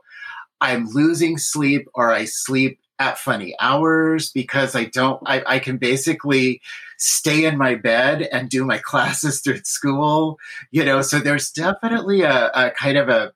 I'm 0.62 0.88
losing 0.90 1.38
sleep 1.38 1.88
or 1.94 2.12
I 2.12 2.26
sleep 2.26 2.80
at 3.00 3.18
funny 3.18 3.56
hours 3.60 4.32
because 4.32 4.76
I 4.76 4.86
don't 4.86 5.22
I, 5.26 5.44
I 5.46 5.60
can 5.60 5.78
basically 5.78 6.62
stay 6.98 7.46
in 7.46 7.58
my 7.58 7.76
bed 7.76 8.24
and 8.32 8.50
do 8.50 8.66
my 8.66 8.78
classes 8.84 9.42
through 9.42 9.62
school 9.64 10.40
you 10.72 10.84
know 10.84 11.02
so 11.02 11.20
there's 11.20 11.52
definitely 11.52 12.22
a, 12.22 12.50
a 12.54 12.72
kind 12.72 12.98
of 12.98 13.10
a 13.10 13.34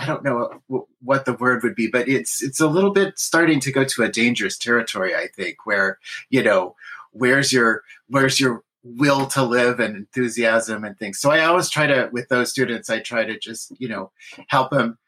I 0.00 0.06
don't 0.06 0.24
know 0.24 0.62
what 1.02 1.26
the 1.26 1.34
word 1.34 1.62
would 1.62 1.74
be, 1.74 1.86
but 1.86 2.08
it's 2.08 2.42
it's 2.42 2.60
a 2.60 2.66
little 2.66 2.90
bit 2.90 3.18
starting 3.18 3.60
to 3.60 3.72
go 3.72 3.84
to 3.84 4.02
a 4.02 4.08
dangerous 4.08 4.56
territory. 4.56 5.14
I 5.14 5.28
think 5.28 5.66
where 5.66 5.98
you 6.30 6.42
know 6.42 6.74
where's 7.12 7.52
your 7.52 7.82
where's 8.08 8.40
your 8.40 8.64
will 8.82 9.26
to 9.26 9.42
live 9.42 9.78
and 9.78 9.94
enthusiasm 9.94 10.84
and 10.84 10.98
things. 10.98 11.18
So 11.18 11.30
I 11.30 11.44
always 11.44 11.68
try 11.68 11.86
to 11.86 12.08
with 12.12 12.28
those 12.28 12.50
students, 12.50 12.88
I 12.88 13.00
try 13.00 13.24
to 13.24 13.38
just 13.38 13.72
you 13.78 13.88
know 13.88 14.10
help 14.48 14.70
them 14.70 14.98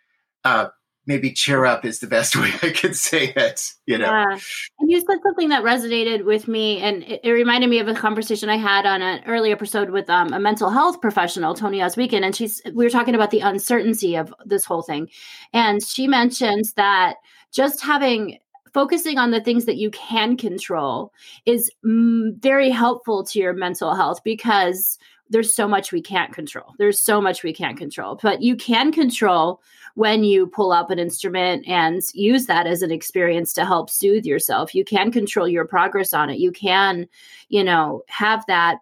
uh, 0.45 0.69
maybe 1.07 1.33
cheer 1.33 1.65
up 1.65 1.85
is 1.85 1.99
the 1.99 2.07
best 2.07 2.37
way 2.41 2.51
I 2.63 2.71
could 2.71 2.97
say 2.97 3.33
it. 3.35 3.73
You 3.87 3.99
know, 3.99 4.07
yeah. 4.07 4.39
and 4.79 4.91
you 4.91 5.01
said 5.01 5.19
something 5.23 5.49
that 5.51 5.63
resonated 5.63 6.25
with 6.25 6.49
me, 6.49 6.79
and 6.79 7.03
it, 7.03 7.21
it, 7.25 7.31
reminded 7.31 7.71
me 7.71 7.79
of 7.79 7.89
a 7.89 7.95
conversation 7.95 8.49
I 8.49 8.57
had 8.57 8.87
on 8.87 9.03
an 9.03 9.23
early 9.27 9.53
episode 9.53 9.91
with 9.91 10.09
um, 10.09 10.33
a 10.33 10.41
mental 10.41 10.71
health 10.71 11.01
professional, 11.01 11.55
Tony 11.55 11.79
Osweekend, 11.79 12.25
and 12.25 12.35
she's 12.35 12.63
we 12.73 12.85
were 12.85 12.91
talking 12.91 13.15
about 13.15 13.31
the 13.31 13.41
uncertainty 13.41 14.17
of 14.17 14.33
this 14.45 14.65
whole 14.65 14.83
thing, 14.83 15.09
and 15.53 15.83
she 15.83 16.07
mentioned 16.07 16.65
that 16.77 17.17
just 17.51 17.83
having 17.83 18.39
focusing 18.73 19.19
on 19.19 19.31
the 19.31 19.41
things 19.41 19.67
that 19.67 19.77
you 19.77 19.91
can 19.91 20.37
control 20.37 21.13
is 21.45 21.71
mm, 21.85 22.35
very 22.41 22.71
helpful 22.71 23.23
to 23.25 23.39
your 23.39 23.53
mental 23.53 23.95
health 23.95 24.25
because 24.25 24.99
there's 25.33 25.55
so 25.55 25.67
much 25.67 25.91
we 25.91 26.01
can't 26.01 26.33
control. 26.33 26.75
There's 26.79 27.01
so 27.01 27.21
much 27.21 27.43
we 27.43 27.53
can't 27.53 27.77
control, 27.77 28.21
but 28.23 28.43
you 28.43 28.55
can 28.55 28.93
control 28.93 29.61
when 29.95 30.25
you 30.25 30.47
pull 30.47 30.73
up 30.73 30.91
an 30.91 30.99
instrument 30.99 31.67
and 31.67 32.03
use 32.15 32.47
that 32.47 32.67
as 32.67 32.83
an 32.83 32.93
experience 32.93 33.53
to 33.55 33.65
help 33.65 33.91
soothe 33.91 34.25
yourself. 34.25 34.75
You 34.75 34.85
can 34.85 35.11
control 35.11 35.49
your 35.49 35.67
progress 35.67 36.13
on 36.13 36.31
it. 36.31 36.39
You 36.39 36.53
can, 36.53 37.09
you 37.49 37.65
know, 37.65 38.03
have 38.09 38.45
that 38.47 38.79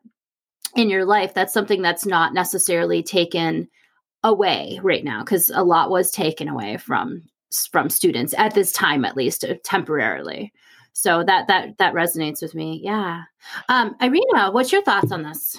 in 0.77 0.91
your 0.91 1.05
life. 1.05 1.35
That's 1.35 1.55
something 1.55 1.83
that's 1.83 2.05
not 2.05 2.35
necessarily 2.35 3.03
taken 3.03 3.69
away 4.23 4.79
right 4.83 5.05
now 5.05 5.21
because 5.21 5.51
a 5.55 5.65
lot 5.65 5.91
was 5.91 6.11
taken 6.11 6.49
away 6.49 6.77
from 6.77 7.23
from 7.73 7.89
students 7.89 8.35
at 8.37 8.55
this 8.55 8.71
time 8.71 9.05
at 9.05 9.17
least 9.17 9.45
uh, 9.45 9.55
temporarily 9.65 10.53
so 10.93 11.25
that 11.25 11.49
that 11.49 11.77
that 11.79 11.95
resonates 11.95 12.43
with 12.43 12.55
me 12.55 12.81
yeah 12.85 13.23
um 13.69 13.97
irina 14.01 14.51
what's 14.53 14.71
your 14.71 14.83
thoughts 14.83 15.11
on 15.11 15.23
this 15.23 15.59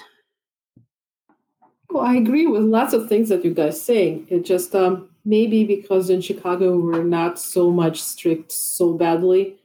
well 1.92 2.04
i 2.04 2.14
agree 2.14 2.46
with 2.46 2.62
lots 2.62 2.92
of 2.92 3.08
things 3.08 3.28
that 3.28 3.44
you 3.44 3.52
guys 3.52 3.80
saying 3.80 4.26
it 4.30 4.44
just 4.44 4.74
um 4.74 5.08
maybe 5.24 5.64
because 5.64 6.10
in 6.10 6.20
Chicago 6.20 6.76
we're 6.76 7.04
not 7.04 7.38
so 7.38 7.70
much 7.70 8.02
strict 8.02 8.50
so 8.50 8.92
badly, 8.94 9.56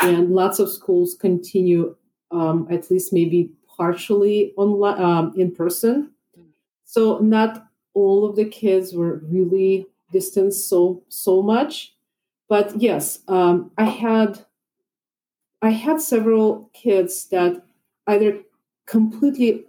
and 0.00 0.30
lots 0.30 0.58
of 0.58 0.70
schools 0.70 1.14
continue 1.14 1.94
um, 2.30 2.66
at 2.70 2.90
least 2.90 3.12
maybe 3.12 3.50
partially 3.76 4.52
online 4.56 5.00
um, 5.02 5.32
in 5.36 5.50
person. 5.50 6.10
So 6.84 7.18
not 7.18 7.66
all 7.94 8.24
of 8.28 8.36
the 8.36 8.44
kids 8.44 8.94
were 8.94 9.16
really 9.24 9.86
distanced 10.10 10.68
so 10.68 11.02
so 11.08 11.42
much, 11.42 11.94
but 12.48 12.74
yes, 12.80 13.20
um, 13.28 13.70
I 13.76 13.84
had 13.84 14.44
I 15.60 15.70
had 15.70 16.00
several 16.00 16.70
kids 16.72 17.26
that 17.26 17.62
either 18.06 18.40
completely 18.86 19.64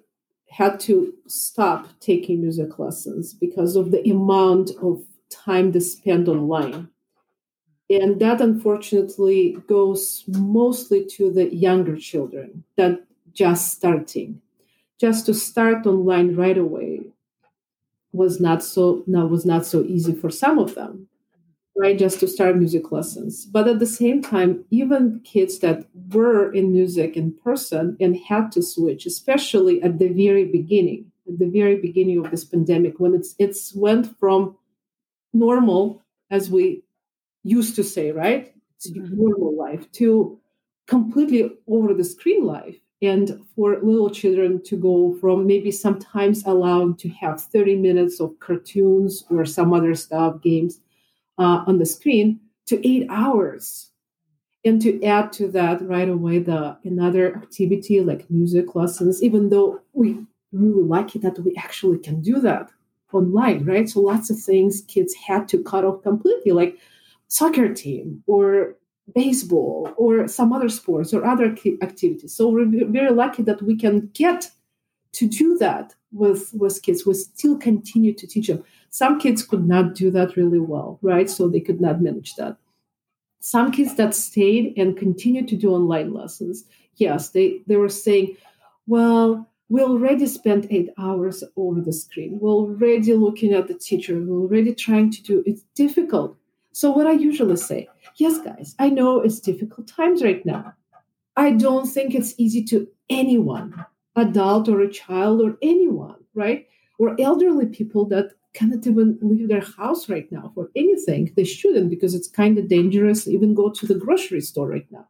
had 0.53 0.79
to 0.79 1.13
stop 1.27 1.87
taking 1.99 2.41
music 2.41 2.77
lessons 2.77 3.33
because 3.33 3.75
of 3.75 3.91
the 3.91 4.07
amount 4.09 4.71
of 4.81 5.03
time 5.29 5.71
they 5.71 5.79
spend 5.79 6.29
online. 6.29 6.89
And 7.89 8.19
that 8.19 8.41
unfortunately 8.41 9.57
goes 9.67 10.23
mostly 10.27 11.05
to 11.17 11.31
the 11.31 11.53
younger 11.53 11.97
children 11.97 12.63
that 12.77 13.03
just 13.33 13.73
starting. 13.73 14.41
Just 14.99 15.25
to 15.25 15.33
start 15.33 15.85
online 15.87 16.35
right 16.35 16.57
away 16.57 17.01
was 18.11 18.39
not 18.39 18.63
so 18.63 19.03
no, 19.07 19.25
was 19.25 19.45
not 19.45 19.65
so 19.65 19.83
easy 19.83 20.13
for 20.13 20.29
some 20.29 20.59
of 20.59 20.75
them, 20.75 21.07
right? 21.75 21.97
Just 21.97 22.19
to 22.19 22.27
start 22.27 22.57
music 22.57 22.91
lessons. 22.91 23.45
But 23.45 23.67
at 23.67 23.79
the 23.79 23.85
same 23.85 24.21
time, 24.21 24.63
even 24.69 25.21
kids 25.23 25.59
that 25.59 25.85
were 26.11 26.51
in 26.53 26.71
music 26.71 27.17
in 27.17 27.33
person 27.43 27.97
and 27.99 28.17
had 28.17 28.51
to 28.53 28.61
switch, 28.61 29.05
especially 29.05 29.81
at 29.81 29.99
the 29.99 30.09
very 30.09 30.45
beginning, 30.45 31.11
at 31.27 31.39
the 31.39 31.49
very 31.49 31.77
beginning 31.77 32.23
of 32.23 32.31
this 32.31 32.45
pandemic, 32.45 32.99
when 32.99 33.13
it's 33.13 33.35
it's 33.39 33.73
went 33.75 34.17
from 34.19 34.55
normal 35.33 36.01
as 36.29 36.49
we 36.49 36.83
used 37.43 37.75
to 37.75 37.83
say, 37.83 38.11
right? 38.11 38.53
It's 38.75 38.91
mm-hmm. 38.91 39.15
normal 39.15 39.55
life 39.57 39.91
to 39.93 40.39
completely 40.87 41.51
over 41.67 41.93
the 41.93 42.03
screen 42.03 42.45
life. 42.45 42.77
And 43.01 43.41
for 43.55 43.77
little 43.81 44.09
children 44.09 44.63
to 44.63 44.77
go 44.77 45.17
from 45.19 45.45
maybe 45.45 45.71
sometimes 45.71 46.45
allowed 46.45 46.99
to 46.99 47.09
have 47.09 47.41
30 47.41 47.75
minutes 47.75 48.21
of 48.21 48.39
cartoons 48.39 49.25
or 49.29 49.43
some 49.43 49.73
other 49.73 49.93
stuff, 49.93 50.41
games 50.41 50.79
uh, 51.43 51.63
on 51.67 51.77
the 51.77 51.85
screen, 51.85 52.39
to 52.67 52.87
eight 52.87 53.05
hours. 53.09 53.89
And 54.65 54.81
to 54.81 55.03
add 55.03 55.33
to 55.33 55.49
that 55.49 55.85
right 55.85 56.07
away 56.07 56.39
the 56.39 56.77
another 56.85 57.35
activity 57.35 57.99
like 57.99 58.29
music 58.29 58.75
lessons, 58.75 59.21
even 59.21 59.49
though 59.49 59.81
we 59.91 60.25
really 60.53 60.83
like 60.83 61.15
it 61.15 61.21
that 61.23 61.37
we 61.39 61.53
actually 61.57 61.99
can 61.99 62.21
do 62.21 62.39
that 62.39 62.71
online, 63.11 63.65
right? 63.65 63.89
So 63.89 63.99
lots 63.99 64.29
of 64.29 64.39
things 64.39 64.83
kids 64.87 65.13
had 65.15 65.49
to 65.49 65.61
cut 65.61 65.83
off 65.83 66.01
completely, 66.01 66.53
like 66.53 66.77
soccer 67.27 67.73
team 67.73 68.23
or 68.25 68.75
baseball 69.13 69.91
or 69.97 70.29
some 70.29 70.53
other 70.53 70.69
sports 70.69 71.13
or 71.13 71.25
other 71.25 71.47
activities. 71.81 72.33
So 72.33 72.47
we're 72.47 72.87
very 72.87 73.11
lucky 73.11 73.43
that 73.43 73.61
we 73.61 73.75
can 73.75 74.09
get 74.13 74.49
to 75.13 75.27
do 75.27 75.57
that 75.57 75.93
with 76.13 76.51
with 76.53 76.81
kids 76.81 77.05
we 77.05 77.13
still 77.13 77.57
continue 77.57 78.13
to 78.13 78.27
teach 78.27 78.47
them. 78.47 78.63
Some 78.89 79.19
kids 79.19 79.43
could 79.43 79.67
not 79.67 79.95
do 79.95 80.11
that 80.11 80.35
really 80.37 80.59
well 80.59 80.99
right? 81.01 81.29
So 81.29 81.47
they 81.47 81.59
could 81.59 81.81
not 81.81 82.01
manage 82.01 82.35
that. 82.35 82.57
Some 83.39 83.71
kids 83.71 83.95
that 83.95 84.15
stayed 84.15 84.77
and 84.77 84.95
continued 84.97 85.47
to 85.49 85.55
do 85.55 85.71
online 85.71 86.13
lessons 86.13 86.65
yes 86.95 87.29
they 87.29 87.61
they 87.67 87.75
were 87.75 87.89
saying 87.89 88.37
well 88.87 89.49
we 89.69 89.81
already 89.81 90.27
spent 90.27 90.67
eight 90.69 90.89
hours 90.99 91.43
over 91.55 91.81
the 91.81 91.93
screen. 91.93 92.37
We're 92.39 92.51
already 92.51 93.13
looking 93.13 93.53
at 93.53 93.67
the 93.67 93.73
teacher. 93.73 94.13
We're 94.19 94.41
already 94.43 94.75
trying 94.75 95.09
to 95.11 95.23
do 95.23 95.43
it's 95.45 95.63
difficult. 95.75 96.37
So 96.73 96.91
what 96.91 97.07
i 97.07 97.11
usually 97.11 97.57
say 97.57 97.87
yes 98.17 98.39
guys 98.39 98.75
i 98.79 98.89
know 98.89 99.21
it's 99.21 99.39
difficult 99.39 99.87
times 99.87 100.23
right 100.23 100.45
now. 100.45 100.73
I 101.35 101.51
don't 101.51 101.87
think 101.87 102.13
it's 102.13 102.35
easy 102.37 102.63
to 102.65 102.87
anyone 103.09 103.85
adult 104.15 104.69
or 104.69 104.81
a 104.81 104.91
child 104.91 105.41
or 105.41 105.57
anyone, 105.61 106.23
right? 106.33 106.67
Or 106.99 107.15
elderly 107.19 107.65
people 107.65 108.05
that 108.05 108.31
cannot 108.53 108.85
even 108.85 109.17
leave 109.21 109.47
their 109.47 109.65
house 109.77 110.09
right 110.09 110.31
now 110.31 110.51
for 110.53 110.69
anything. 110.75 111.31
They 111.35 111.43
shouldn't 111.43 111.89
because 111.89 112.13
it's 112.13 112.27
kind 112.27 112.57
of 112.57 112.67
dangerous, 112.67 113.27
even 113.27 113.55
go 113.55 113.69
to 113.71 113.87
the 113.87 113.95
grocery 113.95 114.41
store 114.41 114.69
right 114.69 114.87
now. 114.91 115.07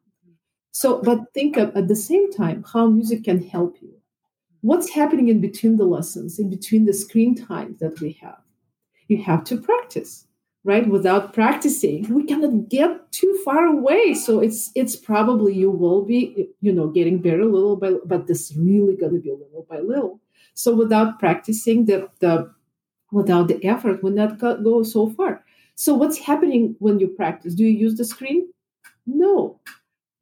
So, 0.71 1.01
but 1.01 1.33
think 1.33 1.57
of, 1.57 1.75
at 1.75 1.87
the 1.87 1.95
same 1.95 2.31
time 2.31 2.63
how 2.71 2.87
music 2.87 3.25
can 3.25 3.43
help 3.43 3.77
you. 3.81 3.93
What's 4.61 4.89
happening 4.89 5.27
in 5.27 5.41
between 5.41 5.75
the 5.75 5.85
lessons, 5.85 6.39
in 6.39 6.49
between 6.49 6.85
the 6.85 6.93
screen 6.93 7.35
time 7.35 7.75
that 7.81 7.99
we 7.99 8.13
have? 8.21 8.39
You 9.09 9.21
have 9.21 9.43
to 9.45 9.57
practice 9.57 10.25
right 10.63 10.87
without 10.87 11.33
practicing 11.33 12.07
we 12.13 12.23
cannot 12.23 12.69
get 12.69 13.11
too 13.11 13.39
far 13.43 13.65
away. 13.65 14.13
So 14.13 14.39
it's 14.39 14.71
it's 14.75 14.95
probably 14.95 15.53
you 15.53 15.71
will 15.71 16.03
be 16.03 16.49
you 16.61 16.71
know 16.71 16.87
getting 16.87 17.21
better 17.21 17.45
little 17.45 17.75
by 17.75 17.93
but 18.05 18.27
this 18.27 18.53
really 18.57 18.95
going 18.95 19.13
to 19.13 19.19
be 19.19 19.31
little 19.31 19.65
by 19.69 19.79
little. 19.79 20.19
So 20.53 20.73
without 20.75 21.19
practicing 21.19 21.85
the 21.85 22.09
the 22.19 22.51
without 23.11 23.47
the 23.47 23.63
effort 23.63 24.03
will 24.03 24.11
not 24.11 24.39
go 24.39 24.83
so 24.83 25.09
far. 25.09 25.43
So 25.75 25.93
what's 25.93 26.17
happening 26.17 26.75
when 26.79 26.99
you 26.99 27.07
practice? 27.07 27.55
Do 27.55 27.63
you 27.63 27.71
use 27.71 27.95
the 27.95 28.05
screen? 28.05 28.51
No. 29.05 29.59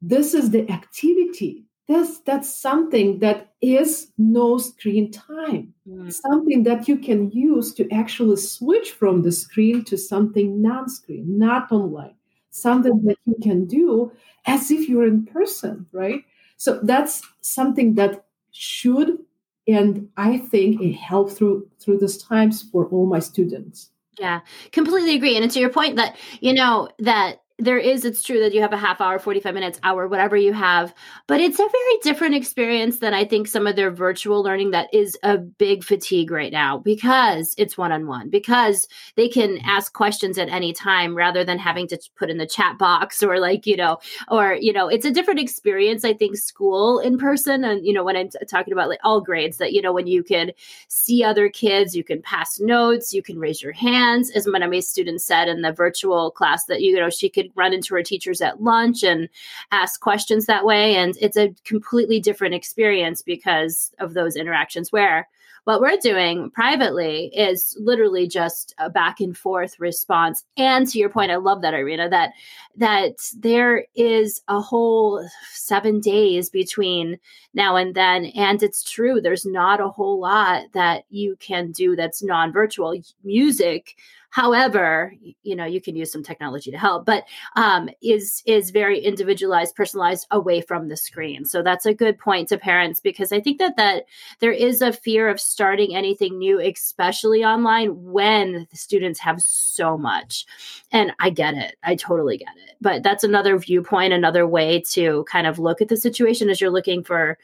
This 0.00 0.34
is 0.34 0.50
the 0.50 0.68
activity 0.70 1.64
that's 1.92 2.20
that's 2.20 2.52
something 2.52 3.18
that 3.20 3.52
is 3.60 4.10
no 4.18 4.58
screen 4.58 5.10
time. 5.10 5.74
Mm. 5.88 6.12
something 6.12 6.62
that 6.64 6.88
you 6.88 6.96
can 6.96 7.30
use 7.30 7.74
to 7.74 7.90
actually 7.90 8.36
switch 8.36 8.90
from 8.92 9.22
the 9.22 9.32
screen 9.32 9.84
to 9.84 9.96
something 9.96 10.62
non-screen 10.62 11.38
not 11.38 11.70
online. 11.72 12.14
Something 12.50 13.02
that 13.04 13.16
you 13.24 13.36
can 13.42 13.66
do 13.66 14.12
as 14.46 14.70
if 14.70 14.88
you're 14.88 15.06
in 15.06 15.24
person 15.24 15.86
right? 15.92 16.24
So 16.56 16.80
that's 16.82 17.22
something 17.40 17.94
that 17.94 18.24
should 18.52 19.18
and 19.66 20.08
i 20.16 20.36
think 20.36 20.80
it 20.80 20.92
helped 20.92 21.32
through 21.32 21.66
through 21.78 21.96
these 21.98 22.18
times 22.18 22.62
for 22.62 22.86
all 22.86 23.06
my 23.06 23.20
students. 23.20 23.90
Yeah 24.18 24.40
completely 24.72 25.16
agree. 25.16 25.36
And 25.36 25.50
to 25.50 25.60
your 25.60 25.70
point 25.70 25.96
that 25.96 26.16
you 26.40 26.52
know 26.52 26.88
that 26.98 27.42
there 27.62 27.78
is 27.78 28.04
it's 28.04 28.24
true 28.24 28.40
that 28.40 28.52
you 28.52 28.60
have 28.60 28.72
a 28.72 28.76
half 28.76 29.00
hour 29.00 29.20
45 29.20 29.54
minutes 29.54 29.78
hour 29.84 30.08
whatever 30.08 30.36
you 30.36 30.52
have 30.52 30.92
but 31.28 31.40
it's 31.40 31.60
a 31.60 31.68
very 31.68 31.98
different 32.02 32.34
experience 32.34 32.98
than 32.98 33.14
i 33.14 33.24
think 33.24 33.46
some 33.46 33.68
of 33.68 33.76
their 33.76 33.90
virtual 33.90 34.42
learning 34.42 34.72
that 34.72 34.92
is 34.92 35.16
a 35.22 35.38
big 35.38 35.84
fatigue 35.84 36.32
right 36.32 36.50
now 36.50 36.78
because 36.78 37.54
it's 37.56 37.78
one-on-one 37.78 38.28
because 38.30 38.88
they 39.14 39.28
can 39.28 39.50
mm-hmm. 39.50 39.68
ask 39.68 39.92
questions 39.92 40.38
at 40.38 40.48
any 40.48 40.72
time 40.72 41.14
rather 41.14 41.44
than 41.44 41.56
having 41.56 41.86
to 41.86 41.96
put 42.16 42.30
in 42.30 42.38
the 42.38 42.46
chat 42.46 42.76
box 42.78 43.22
or 43.22 43.38
like 43.38 43.64
you 43.64 43.76
know 43.76 43.98
or 44.28 44.56
you 44.60 44.72
know 44.72 44.88
it's 44.88 45.06
a 45.06 45.12
different 45.12 45.38
experience 45.38 46.04
i 46.04 46.12
think 46.12 46.36
school 46.36 46.98
in 46.98 47.16
person 47.16 47.62
and 47.62 47.86
you 47.86 47.92
know 47.92 48.02
when 48.02 48.16
i'm 48.16 48.28
t- 48.28 48.38
talking 48.48 48.72
about 48.72 48.88
like 48.88 49.00
all 49.04 49.20
grades 49.20 49.58
that 49.58 49.72
you 49.72 49.80
know 49.80 49.92
when 49.92 50.08
you 50.08 50.24
can 50.24 50.50
see 50.88 51.22
other 51.22 51.48
kids 51.48 51.94
you 51.94 52.02
can 52.02 52.20
pass 52.22 52.58
notes 52.58 53.14
you 53.14 53.22
can 53.22 53.38
raise 53.38 53.62
your 53.62 53.72
hands 53.72 54.30
as 54.32 54.48
my 54.48 54.80
students 54.80 55.24
said 55.24 55.48
in 55.48 55.62
the 55.62 55.72
virtual 55.72 56.30
class 56.30 56.64
that 56.64 56.80
you 56.80 56.98
know 56.98 57.10
she 57.10 57.28
could 57.28 57.51
run 57.54 57.72
into 57.72 57.94
her 57.94 58.02
teachers 58.02 58.40
at 58.40 58.62
lunch 58.62 59.02
and 59.02 59.28
ask 59.70 60.00
questions 60.00 60.46
that 60.46 60.64
way. 60.64 60.96
And 60.96 61.14
it's 61.20 61.36
a 61.36 61.54
completely 61.64 62.20
different 62.20 62.54
experience 62.54 63.22
because 63.22 63.92
of 63.98 64.14
those 64.14 64.36
interactions 64.36 64.92
where 64.92 65.28
what 65.64 65.80
we're 65.80 65.96
doing 65.98 66.50
privately 66.50 67.26
is 67.26 67.76
literally 67.80 68.26
just 68.26 68.74
a 68.78 68.90
back 68.90 69.20
and 69.20 69.36
forth 69.36 69.78
response. 69.78 70.44
And 70.56 70.88
to 70.88 70.98
your 70.98 71.08
point, 71.08 71.30
I 71.30 71.36
love 71.36 71.62
that, 71.62 71.74
Irina, 71.74 72.08
that 72.10 72.32
that 72.76 73.18
there 73.38 73.84
is 73.94 74.42
a 74.48 74.60
whole 74.60 75.24
seven 75.52 76.00
days 76.00 76.50
between 76.50 77.18
now 77.54 77.76
and 77.76 77.94
then. 77.94 78.26
And 78.34 78.60
it's 78.62 78.82
true, 78.82 79.20
there's 79.20 79.46
not 79.46 79.80
a 79.80 79.88
whole 79.88 80.18
lot 80.18 80.64
that 80.72 81.04
you 81.10 81.36
can 81.36 81.70
do 81.70 81.94
that's 81.94 82.24
non-virtual. 82.24 83.00
Music 83.22 83.94
However, 84.32 85.12
you 85.42 85.54
know, 85.54 85.66
you 85.66 85.78
can 85.78 85.94
use 85.94 86.10
some 86.10 86.22
technology 86.22 86.70
to 86.70 86.78
help, 86.78 87.04
but 87.04 87.24
um, 87.54 87.90
is 88.02 88.42
is 88.46 88.70
very 88.70 88.98
individualized, 88.98 89.76
personalized 89.76 90.26
away 90.30 90.62
from 90.62 90.88
the 90.88 90.96
screen. 90.96 91.44
So 91.44 91.62
that's 91.62 91.84
a 91.84 91.92
good 91.92 92.18
point 92.18 92.48
to 92.48 92.56
parents 92.56 92.98
because 92.98 93.30
I 93.30 93.40
think 93.40 93.58
that 93.58 93.76
that 93.76 94.06
there 94.40 94.50
is 94.50 94.80
a 94.80 94.90
fear 94.90 95.28
of 95.28 95.38
starting 95.38 95.94
anything 95.94 96.38
new, 96.38 96.58
especially 96.58 97.44
online, 97.44 97.90
when 98.04 98.66
the 98.70 98.76
students 98.78 99.20
have 99.20 99.42
so 99.42 99.98
much. 99.98 100.46
And 100.90 101.12
I 101.20 101.28
get 101.28 101.52
it. 101.52 101.76
I 101.84 101.94
totally 101.94 102.38
get 102.38 102.56
it. 102.56 102.76
But 102.80 103.02
that's 103.02 103.24
another 103.24 103.58
viewpoint, 103.58 104.14
another 104.14 104.46
way 104.46 104.80
to 104.92 105.26
kind 105.30 105.46
of 105.46 105.58
look 105.58 105.82
at 105.82 105.88
the 105.88 105.96
situation 105.98 106.48
as 106.48 106.58
you're 106.58 106.70
looking 106.70 107.04
for 107.04 107.36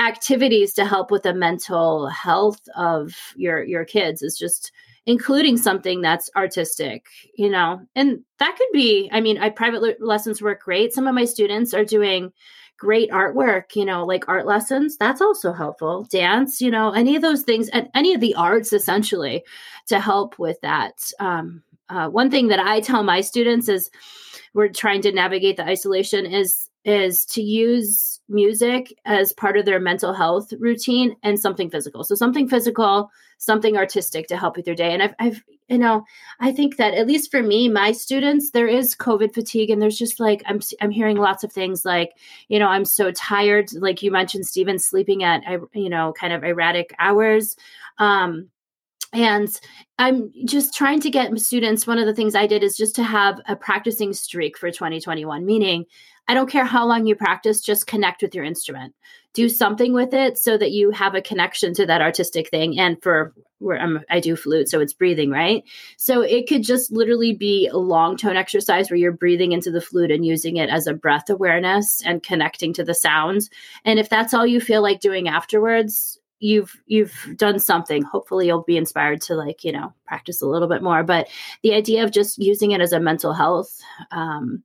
activities 0.00 0.74
to 0.74 0.84
help 0.84 1.12
with 1.12 1.22
the 1.22 1.34
mental 1.34 2.08
health 2.08 2.68
of 2.74 3.14
your 3.36 3.62
your 3.62 3.84
kids 3.84 4.22
is 4.22 4.36
just 4.36 4.72
including 5.06 5.56
something 5.56 6.00
that's 6.00 6.28
artistic, 6.36 7.06
you 7.36 7.48
know, 7.48 7.80
and 7.94 8.20
that 8.38 8.56
could 8.58 8.68
be, 8.72 9.08
I 9.12 9.20
mean, 9.20 9.38
I 9.38 9.50
private 9.50 9.80
le- 9.80 9.94
lessons 10.00 10.42
work 10.42 10.62
great. 10.62 10.92
Some 10.92 11.06
of 11.06 11.14
my 11.14 11.24
students 11.24 11.72
are 11.72 11.84
doing 11.84 12.32
great 12.78 13.10
artwork, 13.10 13.74
you 13.74 13.84
know, 13.84 14.04
like 14.04 14.28
art 14.28 14.46
lessons. 14.46 14.96
That's 14.98 15.22
also 15.22 15.52
helpful. 15.52 16.06
Dance, 16.10 16.60
you 16.60 16.70
know, 16.70 16.90
any 16.90 17.16
of 17.16 17.22
those 17.22 17.42
things, 17.42 17.68
and 17.70 17.88
any 17.94 18.12
of 18.12 18.20
the 18.20 18.34
arts 18.34 18.72
essentially 18.72 19.44
to 19.86 20.00
help 20.00 20.38
with 20.38 20.60
that. 20.60 21.10
Um, 21.20 21.62
uh, 21.88 22.08
one 22.08 22.30
thing 22.30 22.48
that 22.48 22.58
I 22.58 22.80
tell 22.80 23.02
my 23.02 23.20
students 23.20 23.68
is 23.68 23.90
we're 24.54 24.68
trying 24.68 25.02
to 25.02 25.12
navigate 25.12 25.56
the 25.56 25.64
isolation 25.64 26.26
is 26.26 26.65
is 26.86 27.24
to 27.24 27.42
use 27.42 28.20
music 28.28 28.96
as 29.04 29.32
part 29.32 29.56
of 29.56 29.64
their 29.64 29.80
mental 29.80 30.14
health 30.14 30.52
routine 30.60 31.16
and 31.24 31.38
something 31.38 31.68
physical. 31.68 32.04
So 32.04 32.14
something 32.14 32.48
physical, 32.48 33.10
something 33.38 33.76
artistic 33.76 34.28
to 34.28 34.36
help 34.36 34.56
with 34.56 34.68
your 34.68 34.76
day. 34.76 34.92
And 34.92 35.02
I've, 35.02 35.14
I've, 35.18 35.42
you 35.68 35.78
know, 35.78 36.04
I 36.38 36.52
think 36.52 36.76
that 36.76 36.94
at 36.94 37.08
least 37.08 37.32
for 37.32 37.42
me, 37.42 37.68
my 37.68 37.90
students, 37.90 38.52
there 38.52 38.68
is 38.68 38.94
COVID 38.94 39.34
fatigue, 39.34 39.68
and 39.68 39.82
there's 39.82 39.98
just 39.98 40.20
like 40.20 40.44
I'm, 40.46 40.60
I'm 40.80 40.92
hearing 40.92 41.16
lots 41.16 41.42
of 41.42 41.52
things 41.52 41.84
like, 41.84 42.12
you 42.48 42.60
know, 42.60 42.68
I'm 42.68 42.84
so 42.84 43.10
tired. 43.10 43.72
Like 43.72 44.00
you 44.00 44.12
mentioned, 44.12 44.46
Stephen, 44.46 44.78
sleeping 44.78 45.24
at, 45.24 45.42
you 45.74 45.90
know, 45.90 46.12
kind 46.12 46.32
of 46.32 46.44
erratic 46.44 46.94
hours. 47.00 47.56
Um, 47.98 48.48
and 49.12 49.60
i'm 49.98 50.32
just 50.44 50.74
trying 50.74 51.00
to 51.00 51.10
get 51.10 51.38
students 51.38 51.86
one 51.86 51.98
of 51.98 52.06
the 52.06 52.14
things 52.14 52.34
i 52.34 52.44
did 52.44 52.64
is 52.64 52.76
just 52.76 52.94
to 52.96 53.04
have 53.04 53.40
a 53.46 53.54
practicing 53.54 54.12
streak 54.12 54.58
for 54.58 54.68
2021 54.68 55.46
meaning 55.46 55.84
I 56.28 56.34
don't 56.34 56.50
care 56.50 56.64
how 56.64 56.86
long 56.86 57.06
you 57.06 57.14
practice, 57.14 57.60
just 57.60 57.86
connect 57.86 58.22
with 58.22 58.34
your 58.34 58.44
instrument. 58.44 58.94
Do 59.32 59.48
something 59.48 59.92
with 59.92 60.12
it 60.14 60.38
so 60.38 60.56
that 60.56 60.72
you 60.72 60.90
have 60.90 61.14
a 61.14 61.22
connection 61.22 61.74
to 61.74 61.86
that 61.86 62.00
artistic 62.00 62.48
thing. 62.50 62.78
And 62.78 63.00
for 63.02 63.34
where 63.58 63.78
I'm, 63.78 64.00
I 64.10 64.20
do 64.20 64.34
flute, 64.34 64.68
so 64.68 64.80
it's 64.80 64.92
breathing, 64.92 65.30
right? 65.30 65.62
So 65.96 66.22
it 66.22 66.48
could 66.48 66.62
just 66.62 66.90
literally 66.90 67.34
be 67.34 67.68
a 67.68 67.76
long 67.76 68.16
tone 68.16 68.36
exercise 68.36 68.90
where 68.90 68.98
you're 68.98 69.12
breathing 69.12 69.52
into 69.52 69.70
the 69.70 69.80
flute 69.80 70.10
and 70.10 70.26
using 70.26 70.56
it 70.56 70.68
as 70.68 70.86
a 70.86 70.94
breath 70.94 71.30
awareness 71.30 72.02
and 72.04 72.22
connecting 72.22 72.72
to 72.74 72.84
the 72.84 72.94
sounds. 72.94 73.48
And 73.84 73.98
if 73.98 74.08
that's 74.08 74.34
all 74.34 74.46
you 74.46 74.60
feel 74.60 74.82
like 74.82 75.00
doing 75.00 75.28
afterwards, 75.28 76.18
you've 76.38 76.76
you've 76.86 77.16
done 77.36 77.58
something 77.58 78.02
hopefully 78.02 78.46
you'll 78.46 78.62
be 78.62 78.76
inspired 78.76 79.22
to 79.22 79.34
like 79.34 79.64
you 79.64 79.72
know 79.72 79.94
practice 80.06 80.42
a 80.42 80.46
little 80.46 80.68
bit 80.68 80.82
more 80.82 81.02
but 81.02 81.28
the 81.62 81.72
idea 81.72 82.04
of 82.04 82.10
just 82.10 82.36
using 82.36 82.72
it 82.72 82.80
as 82.82 82.92
a 82.92 83.00
mental 83.00 83.32
health 83.32 83.80
um, 84.10 84.62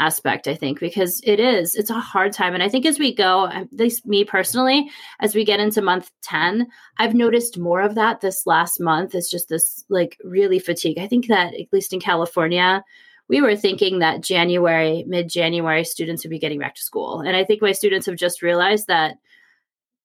aspect 0.00 0.48
i 0.48 0.54
think 0.54 0.80
because 0.80 1.20
it 1.24 1.38
is 1.38 1.74
it's 1.76 1.90
a 1.90 2.00
hard 2.00 2.32
time. 2.32 2.54
And 2.54 2.62
i 2.62 2.68
think 2.68 2.86
as 2.86 2.98
we 2.98 3.14
go 3.14 3.46
at 3.46 3.72
least 3.72 4.06
me 4.06 4.24
personally 4.24 4.90
as 5.20 5.34
we 5.34 5.44
get 5.44 5.60
into 5.60 5.82
month 5.82 6.10
10 6.22 6.66
i've 6.98 7.14
noticed 7.14 7.58
more 7.58 7.82
of 7.82 7.94
that 7.94 8.20
this 8.20 8.46
last 8.46 8.80
month 8.80 9.14
is 9.14 9.30
just 9.30 9.48
this 9.48 9.84
like 9.88 10.16
really 10.24 10.58
fatigue. 10.58 10.98
I 10.98 11.06
think 11.06 11.26
that 11.28 11.54
at 11.54 11.72
least 11.72 11.92
in 11.92 12.00
california 12.00 12.82
we 13.28 13.40
were 13.40 13.54
thinking 13.54 13.98
that 13.98 14.22
january 14.22 15.04
mid 15.06 15.28
january 15.28 15.84
students 15.84 16.24
would 16.24 16.30
be 16.30 16.38
getting 16.38 16.58
back 16.58 16.74
to 16.74 16.82
school. 16.82 17.20
And 17.20 17.36
i 17.36 17.44
think 17.44 17.60
my 17.62 17.72
students 17.72 18.06
have 18.06 18.16
just 18.16 18.42
realized 18.42 18.86
that 18.86 19.16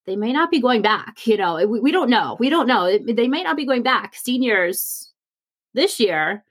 they 0.05 0.15
may 0.15 0.33
not 0.33 0.51
be 0.51 0.59
going 0.59 0.81
back 0.81 1.25
you 1.25 1.37
know 1.37 1.65
we, 1.65 1.79
we 1.79 1.91
don't 1.91 2.09
know. 2.09 2.35
We 2.39 2.49
don't 2.49 2.67
know. 2.67 2.97
They 2.99 3.27
may 3.27 3.43
not 3.43 3.55
be 3.55 3.65
going 3.65 3.83
back. 3.83 4.15
Seniors 4.15 5.11
this 5.73 5.99
year 5.99 6.43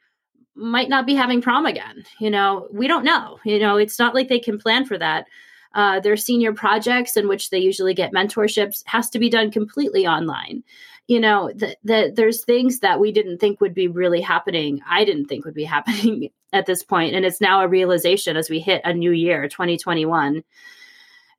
might 0.54 0.88
not 0.88 1.06
be 1.06 1.14
having 1.14 1.42
prom 1.42 1.66
again. 1.66 2.04
You 2.18 2.30
know, 2.30 2.68
we 2.70 2.86
don't 2.86 3.04
know. 3.04 3.38
You 3.44 3.58
know, 3.58 3.76
it's 3.76 3.98
not 3.98 4.14
like 4.14 4.28
they 4.28 4.38
can 4.40 4.58
plan 4.58 4.84
for 4.86 4.98
that. 4.98 5.26
uh, 5.74 6.00
their 6.00 6.16
senior 6.16 6.52
projects 6.52 7.16
in 7.16 7.28
which 7.28 7.50
they 7.50 7.58
usually 7.58 7.94
get 7.94 8.12
mentorships 8.12 8.82
has 8.86 9.10
to 9.10 9.18
be 9.18 9.28
done 9.28 9.50
completely 9.50 10.06
online 10.06 10.62
you 11.06 11.20
know 11.20 11.50
that 11.56 11.76
the, 11.84 12.12
there's 12.14 12.44
things 12.44 12.80
that 12.80 12.98
we 13.00 13.12
didn't 13.12 13.38
think 13.38 13.60
would 13.60 13.74
be 13.74 13.88
really 13.88 14.20
happening 14.20 14.80
i 14.88 15.04
didn't 15.04 15.26
think 15.26 15.44
would 15.44 15.54
be 15.54 15.64
happening 15.76 16.30
at 16.52 16.66
this 16.66 16.82
point 16.82 17.14
and 17.14 17.24
it's 17.24 17.40
now 17.40 17.60
a 17.60 17.68
realization 17.68 18.36
as 18.36 18.48
we 18.48 18.60
hit 18.60 18.80
a 18.84 18.94
new 18.94 19.10
year 19.10 19.48
2021 19.48 20.42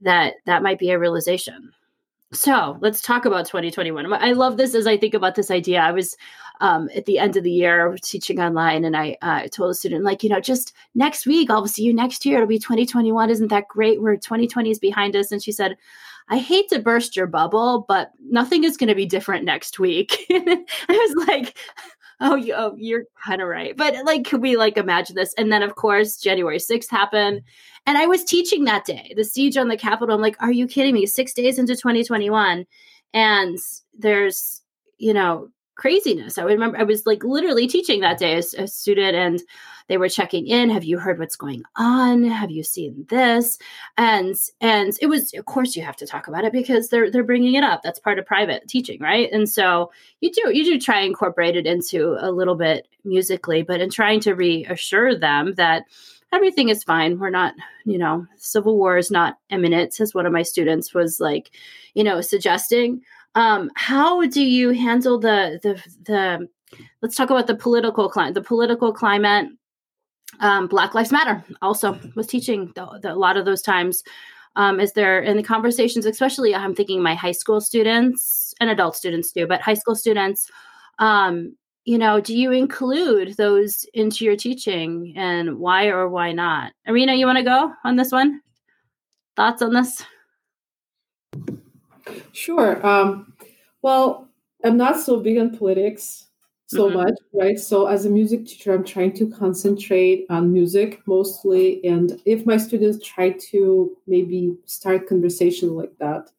that 0.01 0.35
that 0.45 0.63
might 0.63 0.79
be 0.79 0.91
a 0.91 0.99
realization 0.99 1.71
so 2.33 2.77
let's 2.81 3.01
talk 3.01 3.25
about 3.25 3.45
2021 3.45 4.11
i 4.13 4.33
love 4.33 4.57
this 4.57 4.75
as 4.75 4.85
i 4.85 4.97
think 4.97 5.13
about 5.13 5.35
this 5.35 5.49
idea 5.49 5.79
i 5.79 5.91
was 5.91 6.17
um, 6.61 6.89
at 6.95 7.05
the 7.05 7.19
end 7.19 7.35
of 7.35 7.43
the 7.43 7.51
year 7.51 7.97
teaching 8.01 8.39
online 8.39 8.85
and 8.85 8.95
i 8.95 9.15
uh, 9.21 9.47
told 9.47 9.71
a 9.71 9.73
student 9.73 10.03
like 10.03 10.23
you 10.23 10.29
know 10.29 10.39
just 10.39 10.73
next 10.93 11.25
week 11.25 11.49
i'll 11.49 11.67
see 11.67 11.83
you 11.83 11.93
next 11.93 12.25
year 12.25 12.37
it'll 12.37 12.47
be 12.47 12.59
2021 12.59 13.29
isn't 13.29 13.47
that 13.49 13.67
great 13.67 14.01
where 14.01 14.15
2020 14.15 14.69
is 14.69 14.79
behind 14.79 15.15
us 15.15 15.31
and 15.31 15.43
she 15.43 15.51
said 15.51 15.77
I 16.27 16.37
hate 16.39 16.69
to 16.69 16.79
burst 16.79 17.15
your 17.15 17.27
bubble, 17.27 17.85
but 17.87 18.11
nothing 18.19 18.63
is 18.63 18.77
going 18.77 18.87
to 18.87 18.95
be 18.95 19.05
different 19.05 19.45
next 19.45 19.77
week. 19.77 20.25
I 20.31 20.65
was 20.89 21.27
like, 21.27 21.55
oh, 22.19 22.35
you, 22.35 22.53
oh 22.55 22.75
you're 22.77 23.03
kind 23.23 23.41
of 23.41 23.47
right. 23.47 23.75
But 23.77 24.03
like, 24.05 24.25
could 24.25 24.41
we 24.41 24.57
like 24.57 24.77
imagine 24.77 25.15
this? 25.15 25.33
And 25.37 25.51
then, 25.51 25.61
of 25.61 25.75
course, 25.75 26.17
January 26.17 26.57
6th 26.57 26.89
happened. 26.89 27.41
And 27.85 27.97
I 27.97 28.07
was 28.07 28.23
teaching 28.23 28.63
that 28.63 28.85
day, 28.85 29.13
the 29.15 29.23
siege 29.23 29.57
on 29.57 29.67
the 29.67 29.77
Capitol. 29.77 30.15
I'm 30.15 30.21
like, 30.21 30.41
are 30.41 30.51
you 30.51 30.67
kidding 30.67 30.95
me? 30.95 31.05
Six 31.05 31.33
days 31.33 31.59
into 31.59 31.75
2021. 31.75 32.65
And 33.13 33.57
there's, 33.97 34.61
you 34.97 35.13
know, 35.13 35.49
craziness. 35.75 36.37
I 36.37 36.43
remember 36.43 36.77
I 36.77 36.83
was 36.83 37.05
like 37.05 37.23
literally 37.23 37.67
teaching 37.67 38.01
that 38.01 38.17
day 38.17 38.35
as 38.35 38.53
a 38.53 38.67
student 38.67 39.15
and 39.15 39.41
they 39.87 39.97
were 39.97 40.09
checking 40.09 40.47
in 40.47 40.69
have 40.69 40.83
you 40.83 40.97
heard 40.97 41.19
what's 41.19 41.35
going 41.35 41.63
on? 41.75 42.23
Have 42.23 42.49
you 42.49 42.63
seen 42.63 43.05
this? 43.09 43.59
And 43.97 44.35
and 44.61 44.93
it 45.01 45.07
was 45.07 45.33
of 45.33 45.45
course 45.45 45.75
you 45.75 45.83
have 45.83 45.97
to 45.97 46.07
talk 46.07 46.27
about 46.27 46.45
it 46.45 46.53
because 46.53 46.89
they're 46.89 47.11
they're 47.11 47.23
bringing 47.23 47.55
it 47.55 47.63
up. 47.63 47.83
That's 47.83 47.99
part 47.99 48.19
of 48.19 48.25
private 48.25 48.67
teaching 48.67 48.99
right? 49.01 49.29
And 49.31 49.47
so 49.49 49.91
you 50.21 50.31
do 50.31 50.55
you 50.55 50.63
do 50.63 50.79
try 50.79 51.01
incorporate 51.01 51.55
it 51.55 51.65
into 51.65 52.17
a 52.19 52.31
little 52.31 52.55
bit 52.55 52.87
musically 53.03 53.61
but 53.61 53.81
in 53.81 53.89
trying 53.89 54.19
to 54.21 54.33
reassure 54.33 55.15
them 55.15 55.53
that 55.55 55.83
everything 56.33 56.69
is 56.69 56.83
fine 56.83 57.17
we're 57.19 57.29
not 57.29 57.53
you 57.85 57.97
know 57.97 58.25
civil 58.35 58.77
war 58.77 58.97
is 58.97 59.11
not 59.11 59.37
imminent 59.51 59.99
as 60.01 60.13
one 60.13 60.25
of 60.25 60.33
my 60.33 60.41
students 60.41 60.93
was 60.93 61.19
like 61.19 61.51
you 61.93 62.03
know 62.03 62.19
suggesting 62.19 63.01
um 63.35 63.69
how 63.75 64.25
do 64.27 64.43
you 64.43 64.71
handle 64.71 65.19
the 65.19 65.59
the 65.63 65.81
the 66.03 66.49
let's 67.01 67.15
talk 67.15 67.29
about 67.29 67.47
the 67.47 67.55
political 67.55 68.09
climate 68.09 68.33
the 68.33 68.41
political 68.41 68.91
climate 68.91 69.47
um, 70.39 70.67
Black 70.67 70.93
Lives 70.93 71.11
Matter 71.11 71.43
also 71.61 71.99
was 72.15 72.27
teaching 72.27 72.71
the, 72.75 72.99
the, 73.01 73.13
a 73.13 73.15
lot 73.15 73.37
of 73.37 73.45
those 73.45 73.61
times. 73.61 74.03
Um, 74.55 74.79
is 74.79 74.93
there 74.93 75.21
in 75.21 75.37
the 75.37 75.43
conversations, 75.43 76.05
especially 76.05 76.55
I'm 76.55 76.75
thinking 76.75 77.01
my 77.01 77.13
high 77.13 77.33
school 77.33 77.59
students 77.59 78.53
and 78.59 78.69
adult 78.69 78.95
students 78.95 79.31
do, 79.31 79.45
but 79.45 79.61
high 79.61 79.73
school 79.73 79.95
students, 79.95 80.49
um, 80.99 81.55
you 81.83 81.97
know, 81.97 82.19
do 82.21 82.35
you 82.35 82.51
include 82.51 83.35
those 83.37 83.85
into 83.93 84.23
your 84.23 84.37
teaching 84.37 85.13
and 85.15 85.59
why 85.59 85.87
or 85.87 86.09
why 86.09 86.31
not? 86.31 86.71
Irina, 86.85 87.13
you 87.13 87.25
want 87.25 87.37
to 87.37 87.43
go 87.43 87.73
on 87.83 87.95
this 87.95 88.11
one? 88.11 88.41
Thoughts 89.35 89.61
on 89.61 89.73
this? 89.73 90.03
Sure. 92.31 92.85
Um, 92.85 93.33
well, 93.81 94.27
I'm 94.63 94.77
not 94.77 94.99
so 94.99 95.19
big 95.19 95.37
on 95.37 95.57
politics 95.57 96.27
so 96.67 96.87
mm-hmm. 96.89 96.97
much, 96.97 97.13
right? 97.33 97.59
So 97.59 97.85
as 97.87 98.05
a 98.05 98.09
music 98.09 98.45
teacher, 98.45 98.73
I'm 98.73 98.83
trying 98.83 99.13
to 99.13 99.29
concentrate 99.29 100.25
on 100.29 100.51
music 100.51 101.01
mostly. 101.05 101.83
And 101.85 102.19
if 102.25 102.45
my 102.45 102.57
students 102.57 103.05
try 103.05 103.31
to 103.51 103.95
maybe 104.07 104.55
start 104.65 105.07
conversation 105.07 105.75
like 105.75 105.95
that, 105.99 106.29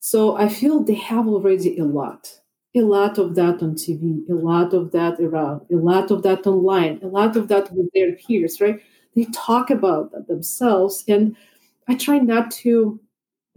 so 0.00 0.36
I 0.36 0.48
feel 0.48 0.82
they 0.82 0.94
have 0.94 1.26
already 1.28 1.78
a 1.78 1.84
lot, 1.84 2.40
a 2.76 2.82
lot 2.82 3.18
of 3.18 3.34
that 3.36 3.62
on 3.62 3.74
TV, 3.76 4.24
a 4.30 4.34
lot 4.34 4.74
of 4.74 4.92
that 4.92 5.20
around, 5.20 5.62
a 5.72 5.76
lot 5.76 6.10
of 6.10 6.22
that 6.22 6.46
online, 6.46 7.00
a 7.02 7.08
lot 7.08 7.36
of 7.36 7.48
that 7.48 7.72
with 7.72 7.90
their 7.94 8.14
peers, 8.16 8.60
right? 8.60 8.80
They 9.14 9.26
talk 9.34 9.70
about 9.70 10.12
that 10.12 10.28
themselves. 10.28 11.04
And 11.08 11.36
I 11.88 11.96
try 11.96 12.18
not 12.18 12.50
to 12.62 13.00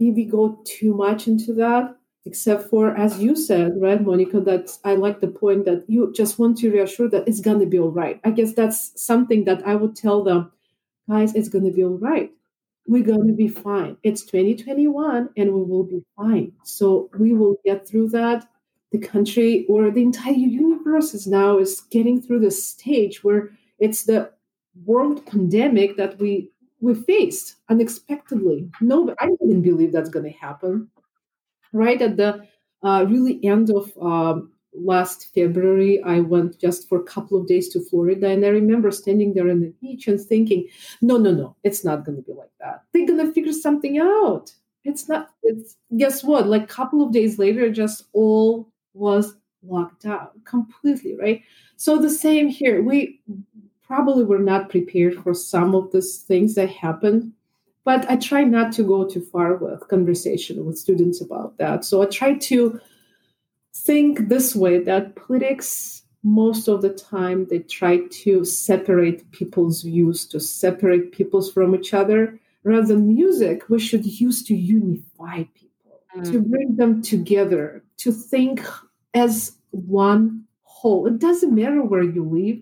maybe 0.00 0.24
go 0.24 0.58
too 0.64 0.94
much 0.94 1.28
into 1.28 1.52
that 1.54 1.94
except 2.26 2.68
for 2.68 2.96
as 2.96 3.18
you 3.18 3.34
said 3.34 3.72
right 3.80 4.02
monica 4.02 4.40
that 4.40 4.76
i 4.84 4.94
like 4.94 5.20
the 5.20 5.28
point 5.28 5.64
that 5.64 5.84
you 5.88 6.12
just 6.12 6.38
want 6.38 6.58
to 6.58 6.70
reassure 6.70 7.08
that 7.08 7.26
it's 7.26 7.40
going 7.40 7.60
to 7.60 7.66
be 7.66 7.78
all 7.78 7.90
right. 7.90 8.20
I 8.24 8.30
guess 8.30 8.54
that's 8.54 8.92
something 9.00 9.44
that 9.44 9.66
i 9.66 9.74
would 9.74 9.96
tell 9.96 10.24
them 10.24 10.50
guys 11.08 11.34
it's 11.34 11.48
going 11.48 11.64
to 11.64 11.72
be 11.72 11.84
all 11.84 11.98
right. 11.98 12.30
We're 12.86 13.04
going 13.04 13.26
to 13.28 13.34
be 13.34 13.48
fine. 13.48 13.96
It's 14.02 14.22
2021 14.22 15.28
and 15.36 15.52
we 15.52 15.62
will 15.62 15.84
be 15.84 16.02
fine. 16.16 16.52
So 16.64 17.10
we 17.18 17.32
will 17.34 17.56
get 17.64 17.86
through 17.86 18.08
that. 18.10 18.48
The 18.90 18.98
country 18.98 19.66
or 19.68 19.90
the 19.90 20.02
entire 20.02 20.32
universe 20.32 21.14
is 21.14 21.26
now 21.26 21.58
is 21.58 21.80
getting 21.80 22.20
through 22.20 22.40
the 22.40 22.50
stage 22.50 23.22
where 23.22 23.50
it's 23.78 24.04
the 24.04 24.32
world 24.84 25.24
pandemic 25.26 25.96
that 25.96 26.18
we 26.18 26.50
we 26.80 26.94
faced 26.94 27.56
unexpectedly 27.68 28.68
no 28.80 29.14
i 29.18 29.26
didn't 29.26 29.62
believe 29.62 29.92
that's 29.92 30.10
going 30.10 30.24
to 30.24 30.38
happen 30.38 30.88
right 31.72 32.02
at 32.02 32.16
the 32.16 32.46
uh, 32.82 33.04
really 33.08 33.38
end 33.44 33.70
of 33.70 33.92
um, 34.00 34.50
last 34.74 35.32
February, 35.34 36.02
I 36.02 36.20
went 36.20 36.58
just 36.58 36.88
for 36.88 37.00
a 37.00 37.04
couple 37.04 37.38
of 37.38 37.46
days 37.46 37.68
to 37.70 37.80
Florida, 37.80 38.28
and 38.28 38.44
I 38.44 38.48
remember 38.48 38.90
standing 38.90 39.34
there 39.34 39.50
on 39.50 39.60
the 39.60 39.74
beach 39.80 40.08
and 40.08 40.20
thinking, 40.20 40.68
"No, 41.02 41.16
no, 41.16 41.32
no, 41.32 41.56
it's 41.64 41.84
not 41.84 42.04
going 42.04 42.16
to 42.16 42.22
be 42.22 42.32
like 42.32 42.50
that. 42.60 42.84
They're 42.92 43.06
going 43.06 43.26
to 43.26 43.32
figure 43.32 43.52
something 43.52 43.98
out. 43.98 44.52
It's 44.84 45.08
not. 45.08 45.30
It's 45.42 45.76
guess 45.96 46.24
what? 46.24 46.46
Like 46.46 46.64
a 46.64 46.66
couple 46.66 47.02
of 47.02 47.12
days 47.12 47.38
later, 47.38 47.70
just 47.70 48.04
all 48.12 48.68
was 48.94 49.34
locked 49.62 50.02
down 50.02 50.28
completely, 50.44 51.16
right? 51.16 51.42
So 51.76 51.98
the 51.98 52.10
same 52.10 52.48
here. 52.48 52.82
We 52.82 53.20
probably 53.90 54.24
were 54.24 54.46
not 54.52 54.70
prepared 54.74 55.14
for 55.22 55.34
some 55.34 55.74
of 55.74 55.90
these 55.92 56.18
things 56.18 56.54
that 56.54 56.70
happened 56.70 57.32
but 57.84 58.08
I 58.10 58.16
try 58.16 58.44
not 58.44 58.72
to 58.74 58.82
go 58.82 59.04
too 59.04 59.20
far 59.20 59.56
with 59.56 59.88
conversation 59.88 60.64
with 60.64 60.78
students 60.78 61.20
about 61.20 61.56
that. 61.58 61.84
So 61.84 62.02
I 62.02 62.06
try 62.06 62.34
to 62.34 62.80
think 63.74 64.28
this 64.28 64.54
way 64.54 64.78
that 64.84 65.16
politics 65.16 66.02
most 66.22 66.68
of 66.68 66.82
the 66.82 66.90
time 66.90 67.46
they 67.46 67.60
try 67.60 68.00
to 68.10 68.44
separate 68.44 69.30
people's 69.32 69.82
views 69.82 70.26
to 70.26 70.38
separate 70.38 71.12
peoples 71.12 71.50
from 71.50 71.74
each 71.74 71.94
other 71.94 72.38
rather 72.62 72.88
than 72.88 73.14
music 73.14 73.70
we 73.70 73.78
should 73.78 74.04
use 74.04 74.42
to 74.42 74.54
unify 74.54 75.44
people 75.54 76.02
mm. 76.14 76.30
to 76.30 76.42
bring 76.42 76.76
them 76.76 77.00
together 77.00 77.82
to 77.96 78.12
think 78.12 78.60
as 79.14 79.56
one 79.70 80.44
whole 80.62 81.06
it 81.06 81.18
doesn't 81.18 81.54
matter 81.54 81.82
where 81.82 82.02
you 82.02 82.22
live 82.22 82.60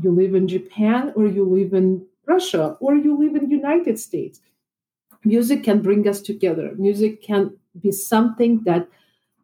you 0.00 0.10
live 0.10 0.34
in 0.34 0.48
japan 0.48 1.12
or 1.16 1.26
you 1.26 1.44
live 1.44 1.74
in 1.74 2.04
russia 2.26 2.76
or 2.80 2.94
you 2.94 3.16
live 3.18 3.34
in 3.34 3.50
united 3.50 3.98
states 3.98 4.40
music 5.24 5.62
can 5.62 5.80
bring 5.80 6.06
us 6.08 6.20
together 6.20 6.72
music 6.76 7.22
can 7.22 7.54
be 7.80 7.90
something 7.90 8.62
that 8.64 8.88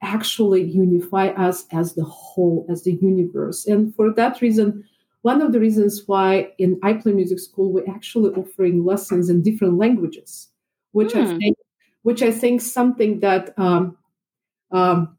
actually 0.03 0.63
unify 0.63 1.29
us 1.29 1.67
as 1.73 1.95
the 1.95 2.05
whole 2.05 2.67
as 2.71 2.85
the 2.85 2.95
universe 2.95 3.67
and 3.67 3.95
for 3.95 4.13
that 4.13 4.41
reason 4.41 4.85
one 5.23 5.43
of 5.43 5.53
the 5.53 5.61
reasons 5.61 6.05
why 6.07 6.51
in 6.59 6.79
i 6.83 6.93
play 6.93 7.13
music 7.13 7.39
school 7.39 7.71
we're 7.71 7.89
actually 7.91 8.33
offering 8.35 8.85
lessons 8.85 9.29
in 9.29 9.43
different 9.43 9.77
languages 9.77 10.49
which 10.93 11.15
i 11.15 11.23
hmm. 11.23 11.37
think 11.39 11.57
which 12.03 12.23
i 12.23 12.31
think 12.31 12.63
something 12.63 13.21
that 13.21 13.53
um, 13.59 13.97
um, 14.73 15.17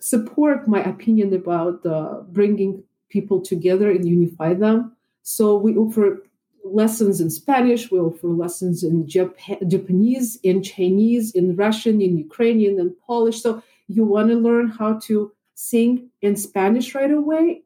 support 0.00 0.68
my 0.68 0.82
opinion 0.82 1.32
about 1.32 1.84
uh, 1.86 2.20
bringing 2.28 2.82
people 3.10 3.40
together 3.40 3.90
and 3.90 4.08
unify 4.08 4.54
them 4.54 4.96
so 5.22 5.56
we 5.56 5.76
offer 5.76 6.22
lessons 6.64 7.20
in 7.20 7.30
Spanish, 7.30 7.90
we 7.90 7.98
offer 7.98 8.28
lessons 8.28 8.82
in 8.82 9.04
Jap- 9.06 9.68
Japanese, 9.68 10.38
in 10.42 10.62
Chinese, 10.62 11.32
in 11.32 11.56
Russian, 11.56 12.00
in 12.00 12.18
Ukrainian, 12.18 12.78
and 12.78 12.98
Polish. 13.06 13.42
So 13.42 13.62
you 13.88 14.04
want 14.04 14.28
to 14.28 14.36
learn 14.36 14.68
how 14.68 14.98
to 15.00 15.32
sing 15.54 16.10
in 16.22 16.36
Spanish 16.36 16.94
right 16.94 17.10
away? 17.10 17.62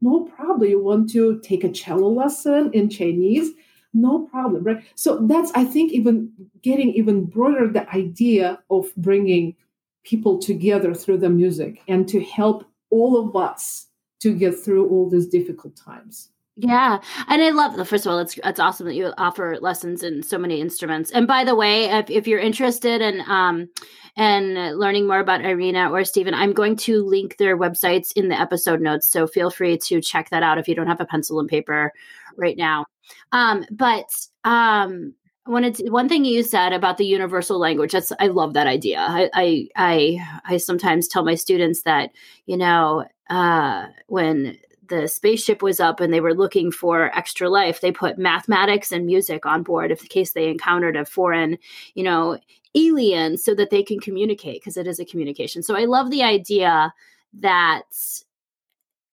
No 0.00 0.24
problem. 0.24 0.68
You 0.68 0.82
want 0.82 1.10
to 1.12 1.40
take 1.40 1.64
a 1.64 1.70
cello 1.70 2.08
lesson 2.08 2.70
in 2.72 2.90
Chinese? 2.90 3.52
No 3.94 4.26
problem, 4.26 4.64
right? 4.64 4.84
So 4.94 5.26
that's, 5.26 5.50
I 5.54 5.64
think, 5.64 5.92
even 5.92 6.30
getting 6.62 6.90
even 6.90 7.24
broader 7.24 7.66
the 7.66 7.88
idea 7.94 8.58
of 8.70 8.94
bringing 8.96 9.56
people 10.04 10.38
together 10.38 10.94
through 10.94 11.18
the 11.18 11.30
music 11.30 11.80
and 11.88 12.06
to 12.08 12.22
help 12.22 12.64
all 12.90 13.16
of 13.16 13.34
us 13.34 13.86
to 14.26 14.34
get 14.34 14.58
through 14.58 14.88
all 14.88 15.08
these 15.08 15.28
difficult 15.28 15.76
times. 15.76 16.30
Yeah, 16.58 17.00
and 17.28 17.42
I 17.42 17.50
love 17.50 17.76
the 17.76 17.84
first 17.84 18.06
of 18.06 18.12
all, 18.12 18.18
it's 18.18 18.38
it's 18.42 18.58
awesome 18.58 18.86
that 18.86 18.94
you 18.94 19.12
offer 19.18 19.58
lessons 19.60 20.02
in 20.02 20.22
so 20.22 20.38
many 20.38 20.60
instruments. 20.60 21.10
And 21.10 21.26
by 21.26 21.44
the 21.44 21.54
way, 21.54 21.84
if, 21.90 22.08
if 22.08 22.26
you're 22.26 22.40
interested 22.40 23.02
in 23.02 23.20
um 23.28 23.68
and 24.16 24.78
learning 24.78 25.06
more 25.06 25.20
about 25.20 25.44
Irina 25.44 25.90
or 25.90 26.02
Stephen, 26.02 26.32
I'm 26.32 26.54
going 26.54 26.76
to 26.76 27.04
link 27.04 27.36
their 27.36 27.58
websites 27.58 28.10
in 28.16 28.30
the 28.30 28.40
episode 28.40 28.80
notes. 28.80 29.06
So 29.06 29.26
feel 29.26 29.50
free 29.50 29.76
to 29.76 30.00
check 30.00 30.30
that 30.30 30.42
out 30.42 30.56
if 30.56 30.66
you 30.66 30.74
don't 30.74 30.86
have 30.86 31.02
a 31.02 31.04
pencil 31.04 31.38
and 31.38 31.48
paper 31.48 31.92
right 32.38 32.56
now. 32.56 32.86
Um, 33.32 33.66
but 33.70 34.08
um, 34.44 35.12
wanted 35.46 35.74
to, 35.74 35.90
one 35.90 36.08
thing 36.08 36.24
you 36.24 36.42
said 36.42 36.72
about 36.72 36.96
the 36.96 37.06
universal 37.06 37.58
language 37.58 37.92
that's 37.92 38.12
i 38.18 38.26
love 38.26 38.54
that 38.54 38.66
idea 38.66 38.98
i 38.98 39.30
i 39.34 39.68
i, 39.76 40.28
I 40.44 40.56
sometimes 40.56 41.06
tell 41.06 41.24
my 41.24 41.36
students 41.36 41.82
that 41.82 42.10
you 42.46 42.56
know 42.56 43.04
uh, 43.30 43.86
when 44.06 44.58
the 44.88 45.08
spaceship 45.08 45.62
was 45.62 45.80
up 45.80 46.00
and 46.00 46.12
they 46.12 46.20
were 46.20 46.34
looking 46.34 46.70
for 46.70 47.16
extra 47.16 47.48
life 47.48 47.80
they 47.80 47.90
put 47.90 48.18
mathematics 48.18 48.92
and 48.92 49.04
music 49.04 49.44
on 49.44 49.62
board 49.62 49.90
if 49.90 50.02
in 50.02 50.08
case 50.08 50.32
they 50.32 50.48
encountered 50.48 50.96
a 50.96 51.04
foreign 51.04 51.58
you 51.94 52.04
know 52.04 52.38
alien 52.74 53.36
so 53.36 53.54
that 53.54 53.70
they 53.70 53.82
can 53.82 53.98
communicate 53.98 54.60
because 54.60 54.76
it 54.76 54.86
is 54.86 55.00
a 55.00 55.04
communication 55.04 55.62
so 55.62 55.76
i 55.76 55.84
love 55.84 56.10
the 56.10 56.22
idea 56.22 56.92
that 57.34 57.82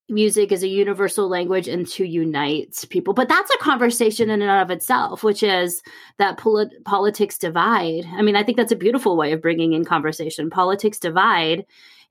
music 0.08 0.52
is 0.52 0.62
a 0.62 0.68
universal 0.68 1.28
language 1.28 1.66
and 1.66 1.86
to 1.88 2.04
unite 2.04 2.84
people. 2.90 3.14
But 3.14 3.28
that's 3.28 3.50
a 3.50 3.58
conversation 3.58 4.28
in 4.28 4.42
and 4.42 4.50
of 4.50 4.70
itself, 4.70 5.22
which 5.22 5.42
is 5.42 5.82
that 6.18 6.36
polit- 6.36 6.84
politics 6.84 7.38
divide. 7.38 8.04
I 8.12 8.22
mean, 8.22 8.36
I 8.36 8.42
think 8.42 8.58
that's 8.58 8.72
a 8.72 8.76
beautiful 8.76 9.16
way 9.16 9.32
of 9.32 9.40
bringing 9.40 9.72
in 9.72 9.84
conversation. 9.84 10.50
Politics 10.50 10.98
divide 10.98 11.64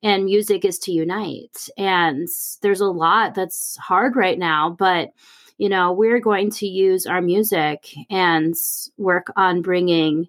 and 0.04 0.26
music 0.26 0.66
is 0.66 0.78
to 0.80 0.92
unite. 0.92 1.70
And 1.78 2.28
there's 2.62 2.82
a 2.82 2.86
lot 2.86 3.34
that's 3.34 3.78
hard 3.78 4.16
right 4.16 4.38
now, 4.38 4.76
but 4.78 5.10
you 5.58 5.70
know, 5.70 5.94
we're 5.94 6.20
going 6.20 6.50
to 6.50 6.68
use 6.68 7.06
our 7.06 7.22
music 7.22 7.88
and 8.10 8.54
work 8.98 9.28
on 9.36 9.62
bringing 9.62 10.28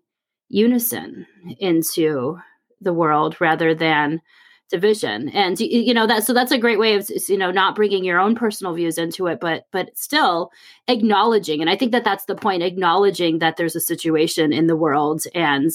unison 0.49 1.27
into 1.59 2.39
the 2.81 2.93
world 2.93 3.41
rather 3.41 3.75
than 3.75 4.21
division 4.71 5.29
and 5.29 5.61
you 5.61 5.93
know 5.93 6.07
that 6.07 6.25
so 6.25 6.33
that's 6.33 6.51
a 6.51 6.59
great 6.59 6.79
way 6.79 6.95
of 6.95 7.09
you 7.29 7.37
know 7.37 7.51
not 7.51 7.77
bringing 7.77 8.03
your 8.03 8.19
own 8.19 8.35
personal 8.35 8.73
views 8.73 8.97
into 8.97 9.27
it 9.27 9.39
but 9.39 9.67
but 9.73 9.97
still 9.97 10.51
acknowledging 10.89 11.61
and 11.61 11.69
i 11.69 11.77
think 11.77 11.93
that 11.93 12.03
that's 12.03 12.25
the 12.25 12.35
point 12.35 12.63
acknowledging 12.63 13.41
that 13.41 13.57
there's 13.57 13.77
a 13.77 13.81
situation 13.81 14.55
in 14.55 14.67
the 14.67 14.77
world 14.77 15.23
and 15.35 15.71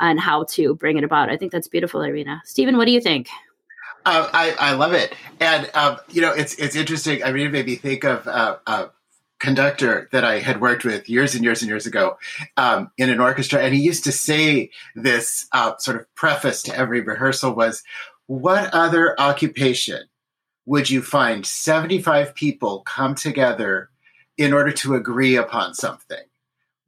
and 0.00 0.20
how 0.20 0.44
to 0.50 0.74
bring 0.74 0.96
it 0.96 1.04
about. 1.04 1.30
I 1.30 1.36
think 1.36 1.52
that's 1.52 1.68
beautiful 1.68 2.02
irina. 2.02 2.42
Stephen 2.44 2.76
what 2.76 2.86
do 2.86 2.92
you 2.92 3.00
think? 3.00 3.28
Uh, 4.04 4.28
I, 4.32 4.56
I 4.58 4.72
love 4.74 4.92
it. 4.92 5.14
And 5.40 5.70
um, 5.74 5.98
you 6.10 6.20
know 6.20 6.32
it's 6.32 6.54
it's 6.54 6.76
interesting. 6.76 7.22
I 7.22 7.28
really 7.28 7.50
made 7.50 7.66
me 7.66 7.76
think 7.76 8.04
of 8.04 8.26
uh, 8.26 8.56
uh, 8.66 8.86
conductor 9.42 10.08
that 10.12 10.24
I 10.24 10.38
had 10.38 10.60
worked 10.60 10.84
with 10.84 11.08
years 11.08 11.34
and 11.34 11.44
years 11.44 11.62
and 11.62 11.68
years 11.68 11.84
ago 11.84 12.16
um, 12.56 12.90
in 12.96 13.10
an 13.10 13.20
orchestra, 13.20 13.60
and 13.60 13.74
he 13.74 13.80
used 13.80 14.04
to 14.04 14.12
say 14.12 14.70
this 14.94 15.46
uh, 15.52 15.76
sort 15.78 16.00
of 16.00 16.14
preface 16.14 16.62
to 16.62 16.76
every 16.76 17.00
rehearsal 17.00 17.52
was, 17.52 17.82
what 18.26 18.72
other 18.72 19.20
occupation 19.20 20.04
would 20.64 20.88
you 20.88 21.02
find 21.02 21.44
75 21.44 22.34
people 22.34 22.82
come 22.86 23.16
together 23.16 23.90
in 24.38 24.52
order 24.52 24.70
to 24.70 24.94
agree 24.94 25.34
upon 25.36 25.74
something? 25.74 26.22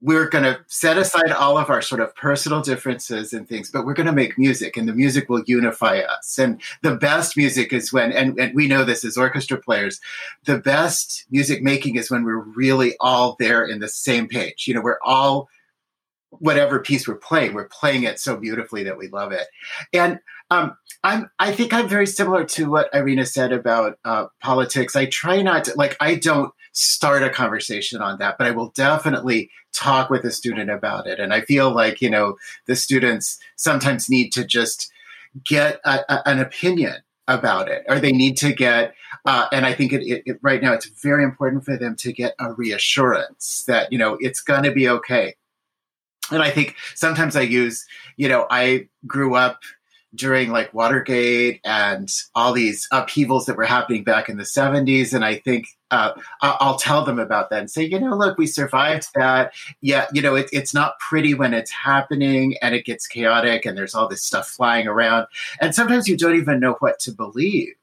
We're 0.04 0.28
going 0.28 0.44
to 0.44 0.60
set 0.66 0.98
aside 0.98 1.32
all 1.32 1.56
of 1.56 1.70
our 1.70 1.80
sort 1.80 2.02
of 2.02 2.14
personal 2.14 2.60
differences 2.60 3.32
and 3.32 3.48
things, 3.48 3.70
but 3.70 3.86
we're 3.86 3.94
going 3.94 4.06
to 4.06 4.12
make 4.12 4.38
music 4.38 4.76
and 4.76 4.86
the 4.86 4.92
music 4.92 5.30
will 5.30 5.42
unify 5.46 6.00
us. 6.00 6.38
And 6.38 6.60
the 6.82 6.94
best 6.94 7.36
music 7.36 7.72
is 7.72 7.90
when, 7.90 8.12
and, 8.12 8.38
and 8.38 8.54
we 8.54 8.68
know 8.68 8.84
this 8.84 9.04
as 9.04 9.16
orchestra 9.16 9.56
players, 9.56 10.00
the 10.44 10.58
best 10.58 11.24
music 11.30 11.62
making 11.62 11.96
is 11.96 12.10
when 12.10 12.22
we're 12.24 12.38
really 12.38 12.94
all 13.00 13.36
there 13.38 13.64
in 13.64 13.80
the 13.80 13.88
same 13.88 14.28
page. 14.28 14.66
You 14.68 14.74
know, 14.74 14.82
we're 14.82 15.00
all 15.02 15.48
whatever 16.40 16.80
piece 16.80 17.06
we're 17.06 17.16
playing, 17.16 17.54
we're 17.54 17.68
playing 17.68 18.04
it 18.04 18.18
so 18.18 18.36
beautifully 18.36 18.84
that 18.84 18.98
we 18.98 19.08
love 19.08 19.32
it. 19.32 19.46
And 19.92 20.18
um, 20.50 20.76
I'm, 21.02 21.30
I 21.38 21.52
think 21.52 21.72
I'm 21.72 21.88
very 21.88 22.06
similar 22.06 22.44
to 22.44 22.70
what 22.70 22.88
Irina 22.94 23.26
said 23.26 23.52
about 23.52 23.98
uh, 24.04 24.26
politics. 24.40 24.96
I 24.96 25.06
try 25.06 25.42
not 25.42 25.64
to, 25.64 25.74
like, 25.76 25.96
I 26.00 26.14
don't 26.14 26.52
start 26.72 27.22
a 27.22 27.30
conversation 27.30 28.02
on 28.02 28.18
that, 28.18 28.36
but 28.38 28.46
I 28.46 28.50
will 28.50 28.70
definitely 28.70 29.50
talk 29.72 30.10
with 30.10 30.24
a 30.24 30.30
student 30.30 30.70
about 30.70 31.06
it. 31.06 31.18
And 31.20 31.32
I 31.32 31.40
feel 31.40 31.72
like, 31.72 32.00
you 32.00 32.10
know, 32.10 32.36
the 32.66 32.76
students 32.76 33.38
sometimes 33.56 34.08
need 34.08 34.32
to 34.32 34.44
just 34.44 34.92
get 35.44 35.80
a, 35.84 36.00
a, 36.08 36.28
an 36.28 36.38
opinion 36.40 36.96
about 37.26 37.68
it, 37.68 37.84
or 37.88 37.98
they 37.98 38.12
need 38.12 38.36
to 38.36 38.52
get, 38.52 38.94
uh, 39.24 39.46
and 39.50 39.64
I 39.64 39.72
think 39.72 39.92
it, 39.92 40.02
it, 40.02 40.22
it, 40.26 40.38
right 40.42 40.62
now 40.62 40.74
it's 40.74 40.86
very 41.00 41.24
important 41.24 41.64
for 41.64 41.76
them 41.78 41.96
to 41.96 42.12
get 42.12 42.34
a 42.38 42.52
reassurance 42.52 43.64
that, 43.66 43.90
you 43.90 43.98
know, 43.98 44.18
it's 44.20 44.40
going 44.40 44.62
to 44.64 44.72
be 44.72 44.88
okay 44.88 45.34
and 46.30 46.42
I 46.42 46.50
think 46.50 46.76
sometimes 46.94 47.36
I 47.36 47.42
use, 47.42 47.84
you 48.16 48.28
know, 48.28 48.46
I 48.50 48.88
grew 49.06 49.34
up 49.34 49.60
during 50.14 50.50
like 50.50 50.72
Watergate 50.72 51.60
and 51.64 52.08
all 52.34 52.52
these 52.52 52.86
upheavals 52.92 53.46
that 53.46 53.56
were 53.56 53.64
happening 53.64 54.04
back 54.04 54.28
in 54.28 54.36
the 54.36 54.44
70s. 54.44 55.12
And 55.12 55.24
I 55.24 55.36
think 55.36 55.66
uh, 55.90 56.12
I'll 56.40 56.78
tell 56.78 57.04
them 57.04 57.18
about 57.18 57.50
that 57.50 57.60
and 57.60 57.70
say, 57.70 57.84
you 57.84 57.98
know, 57.98 58.16
look, 58.16 58.38
we 58.38 58.46
survived 58.46 59.08
that. 59.14 59.52
Yeah, 59.80 60.06
you 60.12 60.22
know, 60.22 60.34
it, 60.34 60.48
it's 60.52 60.74
not 60.74 60.98
pretty 60.98 61.34
when 61.34 61.54
it's 61.54 61.70
happening 61.70 62.56
and 62.62 62.74
it 62.74 62.84
gets 62.84 63.06
chaotic 63.06 63.64
and 63.64 63.76
there's 63.76 63.94
all 63.94 64.08
this 64.08 64.22
stuff 64.22 64.48
flying 64.48 64.86
around. 64.86 65.26
And 65.60 65.74
sometimes 65.74 66.08
you 66.08 66.16
don't 66.16 66.36
even 66.36 66.60
know 66.60 66.76
what 66.78 66.98
to 67.00 67.12
believe. 67.12 67.74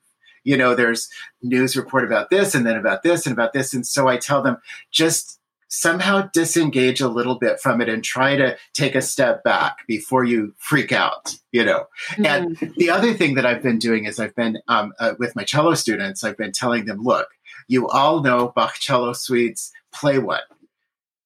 You 0.43 0.57
know, 0.57 0.73
there's 0.73 1.09
news 1.43 1.77
report 1.77 2.03
about 2.03 2.29
this 2.29 2.55
and 2.55 2.65
then 2.65 2.77
about 2.77 3.03
this 3.03 3.25
and 3.25 3.33
about 3.33 3.53
this. 3.53 3.73
And 3.73 3.85
so 3.85 4.07
I 4.07 4.17
tell 4.17 4.41
them 4.41 4.57
just 4.89 5.39
somehow 5.73 6.29
disengage 6.33 7.01
a 7.01 7.07
little 7.07 7.35
bit 7.35 7.59
from 7.59 7.81
it 7.81 7.89
and 7.89 8.03
try 8.03 8.35
to 8.35 8.57
take 8.73 8.93
a 8.93 9.01
step 9.01 9.43
back 9.43 9.77
before 9.87 10.23
you 10.23 10.53
freak 10.57 10.91
out 10.91 11.33
you 11.51 11.65
know? 11.65 11.85
Mm-hmm. 12.11 12.25
and 12.25 12.73
the 12.77 12.89
other 12.89 13.13
thing 13.13 13.35
that 13.35 13.45
i've 13.45 13.63
been 13.63 13.79
doing 13.79 14.05
is 14.05 14.19
i've 14.19 14.35
been 14.35 14.59
um, 14.67 14.93
uh, 14.99 15.13
with 15.17 15.35
my 15.35 15.43
cello 15.43 15.73
students 15.73 16.23
i've 16.23 16.37
been 16.37 16.51
telling 16.51 16.85
them 16.85 17.01
look 17.01 17.27
you 17.67 17.87
all 17.87 18.21
know 18.21 18.51
bach 18.55 18.75
cello 18.75 19.13
suites. 19.13 19.71
Play 19.93 20.19
one. 20.19 20.41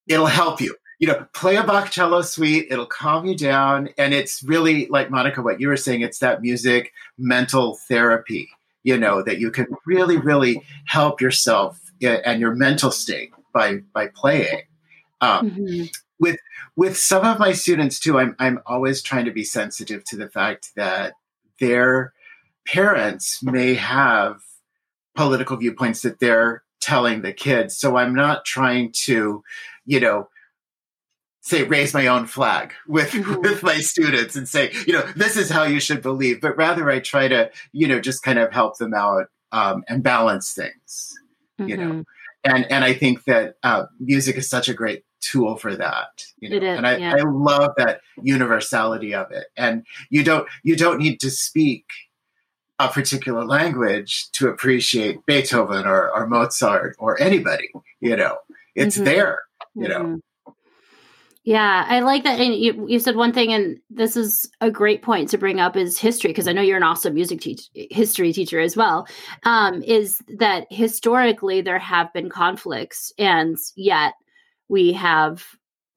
It'll 0.08 0.26
help 0.28 0.62
you. 0.62 0.76
You 1.00 1.08
know 1.08 1.28
play 1.34 1.56
a 1.56 1.64
bach 1.64 1.92
cello 1.92 2.22
suite. 2.22 2.68
It'll 2.70 2.86
calm 2.86 3.26
you 3.26 3.36
down. 3.36 3.90
And 3.98 4.14
it's 4.14 4.44
really 4.44 4.88
like 4.88 5.10
monica 5.10 5.42
what 5.42 5.60
you 5.60 5.68
were 5.68 5.78
saying 5.78 6.02
it's 6.02 6.20
that 6.20 6.42
music 6.42 6.94
mental 7.18 7.78
therapy 7.88 8.50
you 8.84 8.98
know 8.98 9.24
that 9.24 9.40
you 9.40 9.52
can 9.52 9.68
really 9.86 10.18
really 10.18 10.62
help 10.86 11.20
yourself 11.20 11.80
uh, 12.04 12.08
and 12.26 12.40
your 12.40 12.54
mental 12.56 12.92
state 12.92 13.32
by 13.56 13.78
by 13.94 14.08
playing. 14.08 14.64
Um, 15.22 15.50
mm-hmm. 15.50 15.84
With 16.20 16.38
with 16.76 16.98
some 16.98 17.26
of 17.26 17.40
my 17.40 17.54
students 17.54 18.00
too, 18.00 18.20
I'm 18.20 18.36
I'm 18.38 18.60
always 18.68 19.02
trying 19.02 19.26
to 19.26 19.32
be 19.32 19.44
sensitive 19.44 20.04
to 20.06 20.18
the 20.18 20.30
fact 20.30 20.76
that 20.76 21.14
their 21.60 22.14
parents 22.68 23.42
may 23.42 23.74
have 23.74 24.42
political 25.16 25.58
viewpoints 25.58 26.02
that 26.02 26.20
they're 26.20 26.64
telling 26.82 27.22
the 27.22 27.34
kids. 27.34 27.78
So 27.78 27.96
I'm 27.96 28.14
not 28.14 28.46
trying 28.46 28.92
to, 29.06 29.44
you 29.86 30.00
know, 30.00 30.28
say 31.42 31.64
raise 31.64 31.94
my 31.94 32.08
own 32.08 32.26
flag 32.26 32.74
with 32.88 33.12
mm-hmm. 33.12 33.42
with 33.42 33.64
my 33.64 33.78
students 33.78 34.36
and 34.36 34.48
say 34.48 34.72
you 34.88 34.94
know 34.94 35.04
this 35.16 35.38
is 35.38 35.50
how 35.50 35.64
you 35.64 35.80
should 35.80 36.02
believe 36.02 36.42
but 36.42 36.58
rather 36.58 36.90
i 36.90 37.00
try 37.00 37.28
to 37.28 37.52
you 37.72 37.88
know 37.88 38.00
just 38.00 38.24
kind 38.24 38.40
of 38.40 38.52
help 38.52 38.80
them 38.80 38.96
out 38.96 39.28
um, 39.52 39.84
and 39.88 40.02
balance 40.02 40.54
things 40.54 41.14
mm-hmm. 41.60 41.70
you 41.70 41.78
know 41.78 41.92
mm-hmm 41.92 42.02
and 42.46 42.72
and 42.72 42.84
I 42.84 42.94
think 42.94 43.24
that 43.26 43.56
uh, 43.64 43.86
music 44.00 44.38
is 44.38 44.50
such 44.50 44.70
a 44.70 44.74
great 44.74 45.04
tool 45.22 45.56
for 45.58 45.76
that. 45.76 46.24
You 46.40 46.50
know? 46.50 46.56
It 46.58 46.64
is, 46.64 46.78
and 46.78 46.88
I, 46.88 46.98
yeah. 46.98 47.16
I 47.16 47.22
love 47.24 47.72
that 47.78 48.02
universality 48.22 49.14
of 49.14 49.32
it. 49.32 49.48
And 49.58 49.86
you 50.10 50.24
don't 50.24 50.48
you 50.64 50.76
don't 50.76 51.00
need 51.00 51.20
to 51.22 51.30
speak 51.30 51.86
a 52.80 52.88
particular 52.88 53.46
language 53.46 54.30
to 54.34 54.50
appreciate 54.50 55.26
Beethoven 55.26 55.86
or, 55.86 56.12
or 56.12 56.28
Mozart 56.28 56.96
or 57.00 57.20
anybody. 57.22 57.70
You 58.00 58.16
know, 58.16 58.38
it's 58.76 58.96
mm-hmm. 58.96 59.06
there. 59.06 59.40
You 59.76 59.88
know. 59.88 60.20
Yeah, 61.46 61.86
I 61.88 62.00
like 62.00 62.24
that. 62.24 62.40
And 62.40 62.56
you, 62.56 62.88
you 62.90 63.00
said 63.00 63.16
one 63.16 63.32
thing, 63.32 63.54
and 63.54 63.78
this 63.92 64.18
is 64.18 64.50
a 64.62 64.72
great 64.72 65.04
point 65.04 65.30
to 65.30 65.38
bring 65.38 65.60
up 65.60 65.78
is 65.78 66.00
history, 66.00 66.32
because 66.32 66.48
I 66.48 66.54
know 66.54 66.64
you're 66.64 66.76
an 66.76 66.82
awesome 66.82 67.14
music 67.14 67.40
teach, 67.40 67.70
history 67.76 68.34
teacher 68.34 68.60
as 68.60 68.76
well. 68.76 69.08
Um, 69.44 69.84
is 69.84 70.20
that 70.40 70.66
historically 70.72 71.62
there 71.62 71.78
have 71.78 72.12
been 72.14 72.30
conflicts, 72.30 73.14
and 73.20 73.58
yet 73.76 74.16
we 74.70 74.92
have 74.94 75.46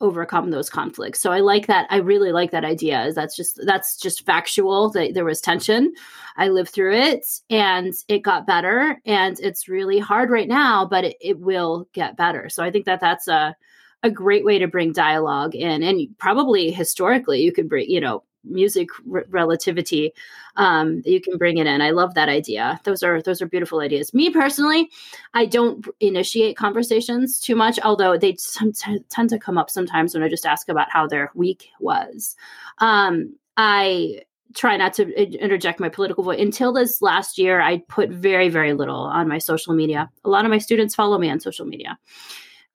overcome 0.02 0.50
those 0.50 0.68
conflicts. 0.68 1.18
So 1.18 1.32
I 1.32 1.40
like 1.40 1.66
that. 1.66 1.86
I 1.88 1.96
really 1.96 2.30
like 2.30 2.50
that 2.50 2.66
idea. 2.66 3.06
Is 3.06 3.14
that's 3.14 3.34
just 3.34 3.58
that's 3.64 3.96
just 3.96 4.26
factual. 4.26 4.90
That 4.90 5.14
there 5.14 5.24
was 5.24 5.40
tension. 5.40 5.94
I 6.36 6.48
lived 6.48 6.72
through 6.72 6.94
it, 6.94 7.24
and 7.48 7.94
it 8.06 8.18
got 8.18 8.46
better. 8.46 9.00
And 9.06 9.40
it's 9.40 9.66
really 9.66 9.98
hard 9.98 10.28
right 10.28 10.46
now, 10.46 10.84
but 10.84 11.04
it, 11.04 11.16
it 11.22 11.40
will 11.40 11.88
get 11.94 12.18
better. 12.18 12.50
So 12.50 12.62
I 12.62 12.70
think 12.70 12.84
that 12.84 13.00
that's 13.00 13.28
a 13.28 13.56
a 14.02 14.10
great 14.10 14.44
way 14.44 14.58
to 14.58 14.68
bring 14.68 14.92
dialogue 14.92 15.54
in. 15.54 15.82
And 15.82 16.16
probably 16.18 16.70
historically 16.70 17.42
you 17.42 17.52
could 17.52 17.68
bring 17.68 17.88
you 17.90 18.00
know 18.00 18.22
music 18.44 18.88
r- 19.12 19.26
relativity 19.28 20.12
um, 20.56 21.02
you 21.04 21.20
can 21.20 21.38
bring 21.38 21.58
it 21.58 21.66
in. 21.66 21.80
I 21.80 21.90
love 21.90 22.14
that 22.14 22.28
idea. 22.28 22.80
Those 22.84 23.02
are 23.02 23.22
those 23.22 23.40
are 23.40 23.46
beautiful 23.46 23.80
ideas. 23.80 24.12
Me 24.12 24.30
personally 24.30 24.90
i 25.34 25.44
don't 25.44 25.86
initiate 26.00 26.56
conversations 26.56 27.38
too 27.38 27.54
much 27.54 27.78
although 27.84 28.16
they 28.16 28.32
t- 28.32 29.02
tend 29.08 29.30
to 29.30 29.38
come 29.38 29.58
up 29.58 29.70
sometimes 29.70 30.14
when 30.14 30.22
i 30.22 30.28
just 30.28 30.46
ask 30.46 30.68
about 30.68 30.90
how 30.90 31.06
their 31.06 31.30
week 31.34 31.68
was. 31.80 32.36
Um, 32.78 33.34
i 33.56 34.22
try 34.54 34.78
not 34.78 34.94
to 34.94 35.12
interject 35.42 35.78
my 35.78 35.90
political 35.90 36.24
voice. 36.24 36.40
Until 36.40 36.72
this 36.72 37.02
last 37.02 37.38
year 37.38 37.60
i 37.60 37.78
put 37.88 38.10
very 38.10 38.48
very 38.48 38.72
little 38.72 39.00
on 39.00 39.28
my 39.28 39.38
social 39.38 39.74
media. 39.74 40.10
A 40.24 40.30
lot 40.30 40.44
of 40.44 40.50
my 40.50 40.58
students 40.58 40.94
follow 40.94 41.18
me 41.18 41.30
on 41.30 41.40
social 41.40 41.66
media 41.66 41.98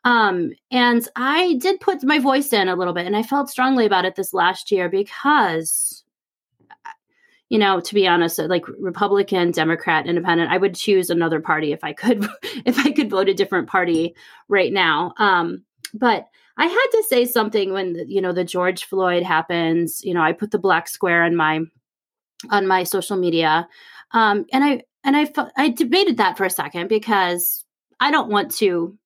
Um, 0.04 0.52
and 0.70 1.08
I 1.16 1.56
did 1.56 1.80
put 1.80 2.04
my 2.04 2.20
voice 2.20 2.52
in 2.52 2.68
a 2.68 2.76
little 2.76 2.94
bit, 2.94 3.06
and 3.06 3.16
I 3.16 3.24
felt 3.24 3.50
strongly 3.50 3.86
about 3.86 4.06
it 4.06 4.16
this 4.16 4.34
last 4.34 4.72
year 4.72 4.90
because, 4.90 6.04
you 7.50 7.58
know, 7.58 7.80
to 7.80 7.94
be 7.94 8.08
honest, 8.08 8.38
like 8.40 8.66
Republican, 8.80 9.52
Democrat, 9.52 10.06
Independent, 10.06 10.52
I 10.52 10.58
would 10.58 10.76
choose 10.76 11.10
another 11.10 11.40
party 11.40 11.72
if 11.72 11.84
I 11.84 11.94
could, 11.94 12.28
if 12.66 12.80
I 12.80 12.92
could 12.92 13.10
vote 13.10 13.30
a 13.30 13.34
different 13.34 13.70
party 13.70 14.16
right 14.50 14.74
now. 14.74 15.14
Um, 15.18 15.64
but 15.94 16.28
I 16.58 16.66
had 16.66 16.88
to 16.92 17.04
say 17.08 17.26
something 17.26 17.72
when 17.74 18.06
you 18.08 18.22
know 18.22 18.32
the 18.32 18.44
George 18.44 18.86
Floyd 18.86 19.24
happens. 19.24 20.04
You 20.04 20.14
know, 20.14 20.22
I 20.22 20.34
put 20.34 20.52
the 20.52 20.60
black 20.60 20.88
square 20.88 21.24
on 21.24 21.36
my 21.36 21.62
on 22.50 22.68
my 22.68 22.84
social 22.84 23.18
media, 23.18 23.68
um, 24.12 24.46
and 24.52 24.64
I 24.64 24.84
and 25.04 25.16
I 25.16 25.32
I 25.58 25.70
debated 25.70 26.18
that 26.18 26.38
for 26.38 26.46
a 26.46 26.50
second 26.50 26.90
because 26.90 27.66
I 28.00 28.12
don't 28.12 28.30
want 28.30 28.52
to 28.56 28.98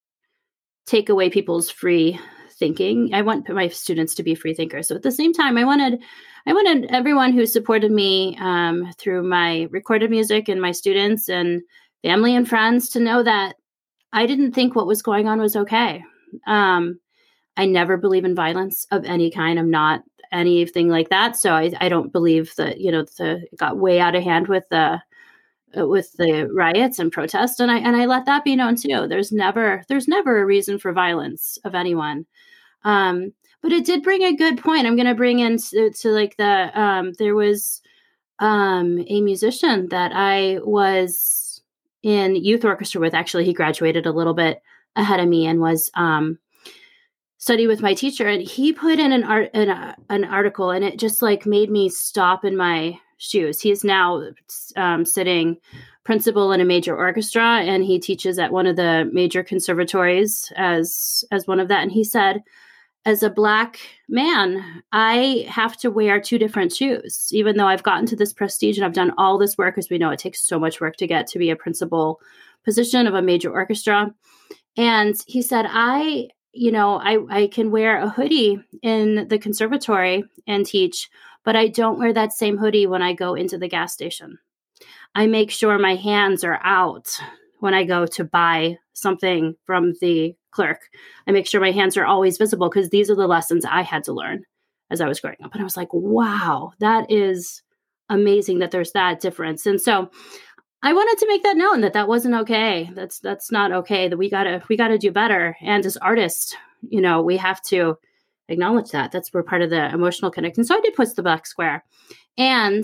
take 0.88 1.10
away 1.10 1.30
people's 1.30 1.70
free 1.70 2.20
thinking. 2.58 3.14
I 3.14 3.22
want 3.22 3.48
my 3.50 3.68
students 3.68 4.16
to 4.16 4.24
be 4.24 4.34
free 4.34 4.54
thinkers. 4.54 4.88
So 4.88 4.96
at 4.96 5.04
the 5.04 5.12
same 5.12 5.34
time, 5.34 5.58
I 5.58 5.64
wanted 5.64 6.02
I 6.48 6.54
wanted 6.54 6.90
everyone 6.90 7.34
who 7.34 7.46
supported 7.46 7.92
me 7.92 8.38
um, 8.40 8.92
through 8.98 9.24
my 9.24 9.68
recorded 9.70 10.10
music 10.10 10.48
and 10.48 10.62
my 10.62 10.72
students 10.72 11.30
and 11.30 11.62
family 12.04 12.36
and 12.36 12.48
friends 12.48 12.90
to 12.90 13.00
know 13.00 13.22
that 13.22 13.58
I 14.14 14.26
didn't 14.26 14.54
think 14.54 14.76
what 14.76 14.88
was 14.88 15.02
going 15.02 15.28
on 15.28 15.42
was 15.42 15.56
okay. 15.56 16.04
Um, 16.48 17.00
I 17.58 17.66
never 17.66 17.98
believe 17.98 18.24
in 18.24 18.34
violence 18.34 18.88
of 18.92 19.04
any 19.04 19.30
kind. 19.30 19.60
I'm 19.60 19.70
not 19.70 20.04
anything 20.32 20.90
like 20.90 21.10
that. 21.10 21.36
So 21.36 21.52
I, 21.52 21.72
I 21.80 21.90
don't 21.90 22.14
believe 22.14 22.54
that 22.56 22.80
you 22.80 22.92
know 22.92 23.04
the 23.18 23.44
it 23.52 23.60
got 23.60 23.78
way 23.78 24.00
out 24.00 24.16
of 24.16 24.24
hand 24.24 24.48
with 24.48 24.64
the 24.70 25.02
with 25.76 26.14
the 26.14 26.50
riots 26.54 27.00
and 27.00 27.12
protests 27.12 27.60
and 27.60 27.70
i 27.70 27.78
and 27.78 27.96
i 27.96 28.06
let 28.06 28.26
that 28.26 28.44
be 28.44 28.56
known 28.56 28.76
too. 28.76 29.08
There's 29.08 29.32
never 29.32 29.84
there's 29.90 30.08
never 30.08 30.40
a 30.40 30.46
reason 30.46 30.80
for 30.80 30.94
violence 30.94 31.58
of 31.66 31.76
anyone. 31.76 32.26
Um 32.84 33.34
but 33.62 33.72
it 33.72 33.86
did 33.86 34.04
bring 34.04 34.22
a 34.22 34.36
good 34.36 34.60
point. 34.60 34.86
I'm 34.86 34.96
going 34.96 35.08
to 35.08 35.16
bring 35.16 35.40
in 35.40 35.58
to, 35.58 35.90
to, 35.90 36.10
like 36.10 36.38
the 36.38 36.80
um 36.80 37.14
there 37.20 37.36
was 37.36 37.82
um 38.40 39.04
a 39.08 39.22
musician 39.22 39.90
that 39.90 40.12
i 40.14 40.60
was 40.64 41.62
in 42.04 42.36
youth 42.36 42.64
orchestra 42.64 43.02
with. 43.02 43.14
Actually 43.14 43.46
he 43.46 43.54
graduated 43.54 44.06
a 44.06 44.12
little 44.12 44.36
bit 44.36 44.62
ahead 44.96 45.20
of 45.20 45.28
me 45.28 45.46
and 45.46 45.60
was 45.60 45.92
um 45.96 46.40
study 47.40 47.68
with 47.68 47.82
my 47.82 47.94
teacher 47.94 48.28
and 48.28 48.42
he 48.42 48.74
put 48.74 49.00
in 49.00 49.12
an 49.12 49.24
art 49.24 49.50
an, 49.54 49.70
uh, 49.70 49.96
an 50.10 50.24
article 50.24 50.72
and 50.72 50.84
it 50.84 50.98
just 50.98 51.22
like 51.22 51.46
made 51.46 51.70
me 51.70 51.88
stop 51.90 52.44
in 52.46 52.56
my 52.56 53.00
shoes. 53.18 53.62
He 53.62 53.72
is 53.72 53.84
now 53.84 54.24
um, 54.76 55.06
sitting 55.06 55.58
principal 56.04 56.52
in 56.52 56.62
a 56.62 56.66
major 56.66 56.96
orchestra, 56.96 57.62
and 57.62 57.84
he 57.84 58.00
teaches 58.00 58.40
at 58.40 58.52
one 58.52 58.68
of 58.68 58.76
the 58.76 59.10
major 59.12 59.44
conservatories 59.44 60.52
as 60.56 61.24
as 61.32 61.48
one 61.48 61.60
of 61.60 61.68
that. 61.68 61.84
And 61.84 61.92
he 61.92 62.04
said, 62.04 62.44
as 63.06 63.24
a 63.24 63.30
black 63.30 63.80
man, 64.10 64.84
I 64.92 65.46
have 65.50 65.78
to 65.78 65.92
wear 65.92 66.20
two 66.20 66.38
different 66.38 66.74
shoes, 66.74 67.30
even 67.32 67.58
though 67.58 67.68
I've 67.68 67.84
gotten 67.84 68.06
to 68.08 68.16
this 68.16 68.34
prestige 68.34 68.78
and 68.78 68.86
I've 68.86 68.94
done 68.94 69.14
all 69.18 69.38
this 69.38 69.58
work, 69.58 69.78
as 69.78 69.90
we 69.90 69.98
know 69.98 70.10
it 70.12 70.20
takes 70.20 70.42
so 70.42 70.60
much 70.60 70.82
work 70.82 70.96
to 70.98 71.08
get 71.08 71.28
to 71.28 71.40
be 71.40 71.50
a 71.50 71.56
principal 71.56 72.20
position 72.64 73.08
of 73.08 73.14
a 73.14 73.22
major 73.22 73.52
orchestra. 73.52 74.14
And 74.76 75.16
he 75.26 75.42
said, 75.42 75.66
I 75.68 76.30
you 76.58 76.72
know, 76.72 76.96
I, 76.96 77.20
I 77.30 77.48
can 77.48 77.70
wear 77.70 78.02
a 78.02 78.10
hoodie 78.10 78.60
in 78.82 79.28
the 79.28 79.38
conservatory 79.38 80.24
and 80.48 80.66
teach, 80.66 81.10
but 81.48 81.56
I 81.56 81.70
don't 81.70 81.98
wear 81.98 82.12
that 82.12 82.34
same 82.34 82.58
hoodie 82.58 82.88
when 82.88 83.02
I 83.02 83.14
go 83.14 83.34
into 83.34 83.58
the 83.58 83.70
gas 83.70 83.94
station. 83.94 84.38
I 85.16 85.28
make 85.28 85.50
sure 85.50 85.80
my 85.80 85.96
hands 85.96 86.44
are 86.44 86.60
out 86.62 87.08
when 87.62 87.74
I 87.74 87.86
go 87.86 88.06
to 88.06 88.26
buy 88.26 88.80
something 88.92 89.56
from 89.66 89.94
the 90.02 90.36
clerk. 90.52 90.82
I 91.26 91.32
make 91.32 91.48
sure 91.48 91.62
my 91.62 91.72
hands 91.72 91.96
are 91.96 92.06
always 92.06 92.38
visible 92.38 92.68
because 92.70 92.90
these 92.90 93.10
are 93.10 93.16
the 93.16 93.28
lessons 93.28 93.64
I 93.64 93.84
had 93.84 94.04
to 94.04 94.12
learn 94.12 94.44
as 94.92 95.00
I 95.00 95.08
was 95.08 95.22
growing 95.22 95.38
up. 95.42 95.54
And 95.54 95.62
I 95.62 95.64
was 95.64 95.78
like, 95.78 95.88
wow, 95.94 96.74
that 96.82 97.10
is 97.10 97.64
amazing 98.10 98.60
that 98.60 98.72
there's 98.72 98.92
that 98.92 99.22
difference. 99.22 99.66
And 99.66 99.80
so 99.80 100.12
I 100.84 100.92
wanted 100.92 101.18
to 101.20 101.28
make 101.30 101.44
that 101.44 101.56
known 101.56 101.80
that 101.80 101.94
that 101.94 102.10
wasn't 102.10 102.36
okay. 102.42 102.92
That's 102.94 103.20
that's 103.20 103.54
not 103.54 103.72
okay. 103.72 104.10
That 104.10 104.18
we 104.18 104.30
gotta 104.30 104.64
we 104.68 104.76
gotta 104.76 104.98
do 104.98 105.14
better. 105.14 105.56
And 105.62 105.86
as 105.86 105.96
artists, 105.96 106.58
you 106.82 107.00
know, 107.00 107.22
we 107.22 107.38
have 107.38 107.62
to 107.68 107.98
acknowledge 108.50 108.92
that. 108.92 109.12
That's 109.12 109.34
where 109.34 109.44
part 109.44 109.62
of 109.62 109.70
the 109.70 109.90
emotional 109.94 110.32
connection. 110.32 110.64
So 110.64 110.76
I 110.76 110.82
did 110.82 110.96
post 110.96 111.16
the 111.16 111.24
black 111.24 111.46
square, 111.46 111.84
and 112.38 112.84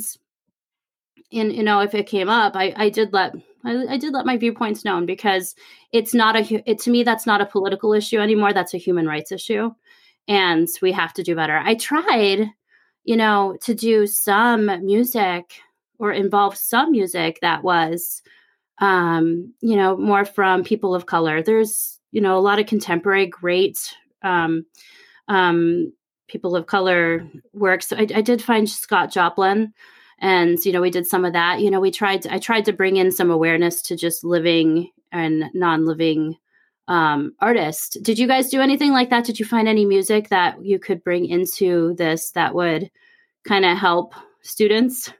and 1.32 1.54
you 1.54 1.64
know, 1.64 1.80
if 1.80 1.94
it 1.94 2.08
came 2.08 2.30
up, 2.30 2.56
I 2.56 2.74
I 2.76 2.90
did 2.90 3.14
let 3.14 3.36
I, 3.66 3.86
I 3.90 3.98
did 3.98 4.14
let 4.14 4.26
my 4.26 4.38
viewpoints 4.38 4.86
known 4.86 5.06
because 5.06 5.56
it's 5.92 6.14
not 6.14 6.36
a 6.36 6.70
it 6.70 6.80
to 6.80 6.92
me 6.92 7.04
that's 7.04 7.26
not 7.26 7.42
a 7.42 7.46
political 7.46 7.94
issue 7.94 8.20
anymore. 8.20 8.54
That's 8.54 8.74
a 8.74 8.80
human 8.80 9.08
rights 9.08 9.32
issue, 9.32 9.72
and 10.28 10.68
we 10.82 10.92
have 10.92 11.14
to 11.14 11.24
do 11.24 11.36
better. 11.36 11.58
I 11.58 11.76
tried, 11.76 12.50
you 13.04 13.16
know, 13.16 13.58
to 13.62 13.74
do 13.74 14.08
some 14.08 14.66
music 14.86 15.60
or 16.00 16.12
involve 16.12 16.58
some 16.58 16.92
music 16.92 17.40
that 17.42 17.64
was 17.64 18.22
um 18.80 19.54
you 19.62 19.76
know 19.76 19.96
more 19.96 20.26
from 20.26 20.64
people 20.64 20.96
of 20.96 21.06
color 21.06 21.44
there's 21.44 22.00
you 22.12 22.20
know 22.20 22.36
a 22.36 22.42
lot 22.42 22.58
of 22.58 22.66
contemporary 22.66 23.28
great 23.28 23.78
um 24.24 24.66
um 25.28 25.92
people 26.28 26.56
of 26.56 26.66
color 26.66 27.28
works 27.54 27.92
I, 27.92 28.08
I 28.16 28.22
did 28.22 28.42
find 28.42 28.70
scott 28.70 29.12
joplin 29.12 29.74
and 30.20 30.58
you 30.66 30.72
know 30.72 30.82
we 30.82 30.90
did 30.90 31.06
some 31.06 31.26
of 31.26 31.34
that. 31.34 31.62
You 31.62 31.70
know 31.70 31.80
we 31.80 31.92
tried 31.92 32.22
to, 32.24 32.34
i 32.34 32.40
tried 32.40 32.66
to 32.66 32.74
bring 32.74 32.98
in 32.98 33.12
some 33.12 33.30
awareness 33.30 33.82
to 33.84 33.96
just 33.96 34.24
living 34.24 34.90
and 35.12 35.46
non-living 35.54 36.38
um 36.88 37.34
artists 37.40 37.98
did 38.00 38.20
you 38.20 38.28
guys 38.28 38.50
do 38.50 38.62
anything 38.62 38.92
like 38.92 39.10
that? 39.10 39.26
Did 39.26 39.40
you 39.40 39.46
find 39.46 39.68
any 39.68 39.86
music 39.86 40.30
that 40.30 40.64
you 40.64 40.80
could 40.80 41.04
bring 41.04 41.26
into 41.26 41.94
this 41.96 42.32
that 42.32 42.54
would 42.56 42.92
kind 43.48 43.66
of 43.66 43.78
help 43.78 44.14
students 44.42 45.12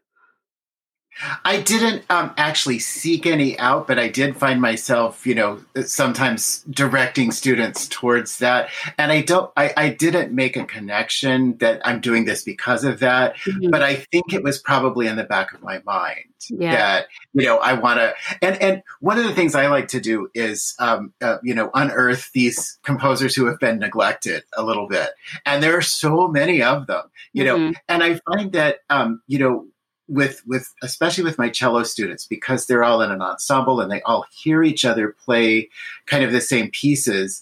I 1.46 1.62
didn't 1.62 2.04
um, 2.10 2.34
actually 2.38 2.80
seek 2.80 3.26
any 3.26 3.58
out, 3.60 3.88
but 3.88 4.00
I 4.00 4.08
did 4.08 4.36
find 4.36 4.60
myself, 4.60 5.26
you 5.26 5.36
know, 5.36 5.64
sometimes 5.86 6.64
directing 6.70 7.32
students 7.32 7.88
towards 7.88 8.40
that. 8.40 8.70
And 8.98 9.12
I 9.12 9.22
don't, 9.22 9.52
I, 9.56 9.74
I 9.78 9.90
didn't 9.90 10.34
make 10.34 10.58
a 10.58 10.66
connection 10.66 11.58
that 11.58 11.82
I'm 11.86 12.02
doing 12.02 12.26
this 12.26 12.44
because 12.44 12.84
of 12.84 13.00
that, 13.00 13.38
mm-hmm. 13.38 13.70
but 13.70 13.84
I 13.84 13.96
think 13.96 14.34
it 14.34 14.44
was 14.44 14.60
probably 14.60 15.08
in 15.08 15.16
the 15.16 15.24
back 15.24 15.54
of 15.54 15.62
my 15.62 15.82
mind 15.86 16.26
yeah. 16.50 16.76
that, 16.76 17.08
you 17.34 17.46
know, 17.46 17.58
I 17.58 17.74
want 17.74 18.00
to, 18.00 18.14
and, 18.42 18.62
and 18.62 18.84
one 19.00 19.18
of 19.18 19.26
the 19.26 19.34
things 19.34 19.56
I 19.56 19.68
like 19.68 19.90
to 19.90 20.00
do 20.00 20.30
is, 20.34 20.76
um, 20.80 21.14
uh, 21.22 21.38
you 21.44 21.54
know, 21.54 21.70
unearth 21.74 22.32
these 22.34 22.80
composers 22.84 23.36
who 23.36 23.46
have 23.46 23.60
been 23.60 23.80
neglected 23.80 24.44
a 24.58 24.64
little 24.64 24.88
bit. 24.88 25.10
And 25.46 25.62
there 25.62 25.78
are 25.78 25.82
so 25.82 26.28
many 26.28 26.62
of 26.64 26.88
them, 26.88 27.04
you 27.34 27.44
mm-hmm. 27.44 27.72
know, 27.72 27.74
and 27.88 28.04
I 28.04 28.20
find 28.26 28.52
that, 28.54 28.80
um, 28.90 29.22
you 29.28 29.40
know, 29.40 29.68
with 30.08 30.42
with 30.46 30.74
especially 30.82 31.24
with 31.24 31.38
my 31.38 31.50
cello 31.50 31.84
students 31.84 32.28
because 32.28 32.66
they're 32.66 32.84
all 32.84 33.02
in 33.02 33.12
an 33.12 33.22
ensemble 33.22 33.80
and 33.80 33.92
they 33.92 34.02
all 34.02 34.26
hear 34.32 34.64
each 34.64 34.84
other 34.84 35.16
play 35.24 35.70
kind 36.06 36.24
of 36.24 36.32
the 36.32 36.42
same 36.42 36.70
pieces 36.72 37.42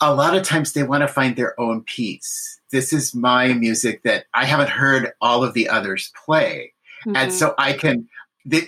a 0.00 0.14
lot 0.14 0.36
of 0.36 0.42
times 0.42 0.72
they 0.72 0.82
want 0.82 1.02
to 1.02 1.08
find 1.08 1.36
their 1.36 1.58
own 1.60 1.82
piece 1.82 2.60
this 2.70 2.92
is 2.92 3.14
my 3.14 3.52
music 3.52 4.02
that 4.04 4.24
i 4.32 4.44
haven't 4.44 4.70
heard 4.70 5.12
all 5.20 5.44
of 5.44 5.52
the 5.52 5.68
others 5.68 6.10
play 6.24 6.72
mm-hmm. 7.04 7.14
and 7.16 7.32
so 7.32 7.54
i 7.58 7.72
can 7.72 8.08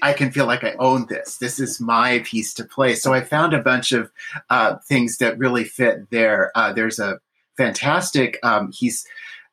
I 0.02 0.12
can 0.12 0.30
feel 0.30 0.46
like 0.46 0.62
I 0.62 0.74
own 0.78 1.06
this. 1.06 1.38
This 1.38 1.58
is 1.58 1.80
my 1.80 2.18
piece 2.26 2.52
to 2.54 2.64
play. 2.64 2.94
So 2.94 3.14
I 3.14 3.22
found 3.22 3.54
a 3.54 3.62
bunch 3.62 3.92
of 3.92 4.10
uh, 4.50 4.76
things 4.86 5.18
that 5.18 5.38
really 5.38 5.64
fit 5.64 6.10
there. 6.10 6.52
Uh, 6.54 6.72
there's 6.72 6.98
a 6.98 7.18
fantastic. 7.56 8.38
Um, 8.42 8.72
he's 8.72 9.06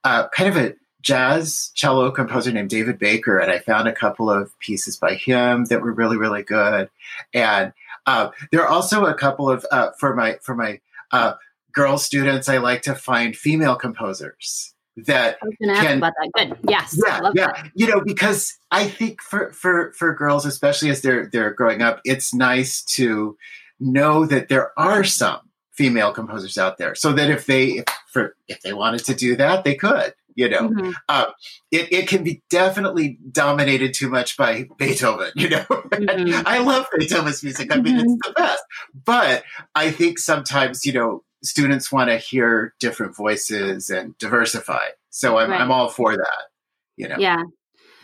uh, 0.03 0.27
kind 0.29 0.49
of 0.49 0.57
a 0.57 0.73
jazz 1.07 1.71
cello 1.73 2.11
composer 2.11 2.51
named 2.51 2.69
David 2.69 2.99
Baker, 2.99 3.39
and 3.39 3.49
I 3.49 3.59
found 3.59 3.87
a 3.87 3.93
couple 3.93 4.29
of 4.29 4.51
pieces 4.59 4.97
by 4.97 5.13
him 5.13 5.63
that 5.65 5.81
were 5.81 5.93
really, 5.93 6.17
really 6.17 6.43
good. 6.43 6.89
And 7.33 7.71
uh, 8.05 8.31
there 8.51 8.61
are 8.61 8.67
also 8.67 9.05
a 9.05 9.13
couple 9.13 9.49
of 9.49 9.65
uh, 9.71 9.91
for 9.97 10.13
my 10.13 10.37
for 10.41 10.53
my 10.53 10.81
uh, 11.11 11.35
girl 11.71 11.97
students. 11.97 12.49
I 12.49 12.57
like 12.57 12.81
to 12.83 12.93
find 12.93 13.37
female 13.37 13.77
composers 13.77 14.73
that 14.97 15.37
I 15.41 15.45
was 15.45 15.55
going 15.61 15.77
ask 15.77 15.95
about 15.95 16.13
that. 16.21 16.31
Good, 16.35 16.69
yes, 16.69 16.99
yeah, 17.01 17.31
yeah. 17.33 17.47
That. 17.47 17.71
You 17.73 17.87
know, 17.87 18.01
because 18.01 18.57
I 18.71 18.89
think 18.89 19.21
for 19.21 19.53
for 19.53 19.93
for 19.93 20.13
girls, 20.13 20.45
especially 20.45 20.89
as 20.89 21.01
they're 21.01 21.27
they're 21.27 21.53
growing 21.53 21.81
up, 21.81 22.01
it's 22.03 22.33
nice 22.33 22.83
to 22.97 23.37
know 23.79 24.25
that 24.25 24.49
there 24.49 24.77
are 24.77 25.05
some 25.05 25.39
female 25.71 26.11
composers 26.11 26.57
out 26.57 26.77
there, 26.77 26.95
so 26.95 27.13
that 27.13 27.29
if 27.29 27.45
they 27.45 27.67
if, 27.67 27.85
for 28.11 28.35
if 28.49 28.61
they 28.61 28.73
wanted 28.73 29.05
to 29.05 29.15
do 29.15 29.37
that, 29.37 29.63
they 29.63 29.75
could 29.75 30.13
you 30.37 30.47
know 30.47 30.69
mm-hmm. 30.69 30.91
uh, 31.09 31.25
it, 31.71 31.91
it 31.91 32.07
can 32.07 32.23
be 32.23 32.41
definitely 32.49 33.19
dominated 33.29 33.93
too 33.93 34.09
much 34.09 34.37
by 34.37 34.65
beethoven 34.77 35.31
you 35.35 35.49
know 35.49 35.63
mm-hmm. 35.69 36.47
i 36.47 36.59
love 36.59 36.85
beethoven's 36.97 37.43
music 37.43 37.73
i 37.73 37.81
mean 37.81 37.97
mm-hmm. 37.97 38.05
it's 38.05 38.27
the 38.27 38.33
best 38.33 38.63
but 39.03 39.43
i 39.75 39.91
think 39.91 40.17
sometimes 40.17 40.85
you 40.85 40.93
know 40.93 41.23
students 41.43 41.91
want 41.91 42.09
to 42.09 42.17
hear 42.17 42.73
different 42.79 43.15
voices 43.15 43.89
and 43.89 44.17
diversify 44.17 44.85
so 45.09 45.37
i'm, 45.37 45.49
right. 45.49 45.59
I'm 45.59 45.71
all 45.71 45.89
for 45.89 46.15
that 46.15 46.43
you 46.95 47.09
know 47.09 47.17
yeah 47.17 47.41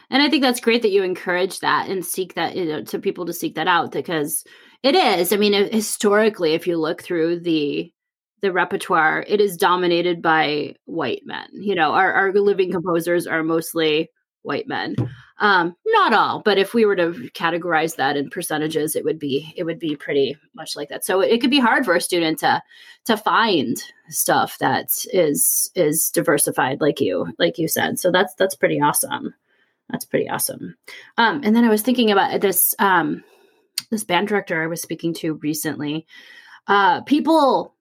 and 0.09 0.21
i 0.21 0.29
think 0.29 0.41
that's 0.41 0.59
great 0.59 0.81
that 0.81 0.91
you 0.91 1.03
encourage 1.03 1.59
that 1.59 1.87
and 1.87 2.05
seek 2.05 2.33
that 2.33 2.55
you 2.55 2.65
know, 2.65 2.83
to 2.83 2.99
people 2.99 3.25
to 3.27 3.33
seek 3.33 3.55
that 3.55 3.67
out 3.67 3.91
because 3.91 4.43
it 4.81 4.95
is 4.95 5.31
i 5.31 5.37
mean 5.37 5.53
historically 5.71 6.53
if 6.53 6.67
you 6.67 6.77
look 6.77 7.01
through 7.03 7.39
the 7.39 7.91
the 8.43 8.51
repertoire, 8.51 9.23
it 9.25 9.39
is 9.39 9.55
dominated 9.55 10.21
by 10.21 10.75
white 10.83 11.21
men. 11.25 11.47
You 11.53 11.75
know, 11.75 11.93
our, 11.93 12.11
our 12.11 12.33
living 12.33 12.71
composers 12.71 13.25
are 13.25 13.41
mostly 13.41 14.11
white 14.41 14.67
men. 14.67 14.97
Um, 15.39 15.77
not 15.85 16.13
all, 16.13 16.41
but 16.41 16.57
if 16.57 16.73
we 16.73 16.85
were 16.85 16.97
to 16.97 17.13
categorize 17.33 17.95
that 17.95 18.17
in 18.17 18.29
percentages, 18.29 18.97
it 18.97 19.05
would 19.05 19.17
be 19.17 19.53
it 19.55 19.63
would 19.63 19.79
be 19.79 19.95
pretty 19.95 20.35
much 20.53 20.75
like 20.75 20.89
that. 20.89 21.05
So 21.05 21.21
it 21.21 21.39
could 21.39 21.49
be 21.49 21.59
hard 21.59 21.85
for 21.85 21.95
a 21.95 22.01
student 22.01 22.39
to 22.39 22.61
to 23.05 23.15
find 23.15 23.81
stuff 24.09 24.57
that 24.59 24.89
is 25.13 25.71
is 25.73 26.09
diversified, 26.09 26.81
like 26.81 26.99
you 26.99 27.33
like 27.39 27.57
you 27.57 27.69
said. 27.69 27.97
So 27.97 28.11
that's 28.11 28.33
that's 28.35 28.55
pretty 28.55 28.81
awesome. 28.81 29.33
That's 29.89 30.05
pretty 30.05 30.29
awesome. 30.29 30.75
Um, 31.17 31.41
and 31.45 31.55
then 31.55 31.63
I 31.63 31.69
was 31.69 31.81
thinking 31.81 32.11
about 32.11 32.41
this 32.41 32.75
um, 32.77 33.23
this 33.89 34.03
band 34.03 34.27
director 34.27 34.61
I 34.61 34.67
was 34.67 34.81
speaking 34.81 35.13
to 35.15 35.35
recently. 35.35 36.05
Uh, 36.67 37.01
people 37.01 37.72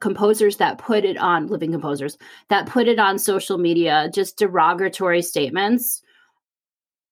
composers 0.00 0.58
that 0.58 0.78
put 0.78 1.04
it 1.04 1.16
on 1.16 1.46
living 1.46 1.72
composers 1.72 2.18
that 2.48 2.66
put 2.66 2.88
it 2.88 2.98
on 2.98 3.18
social 3.18 3.56
media 3.56 4.10
just 4.12 4.36
derogatory 4.36 5.22
statements 5.22 6.02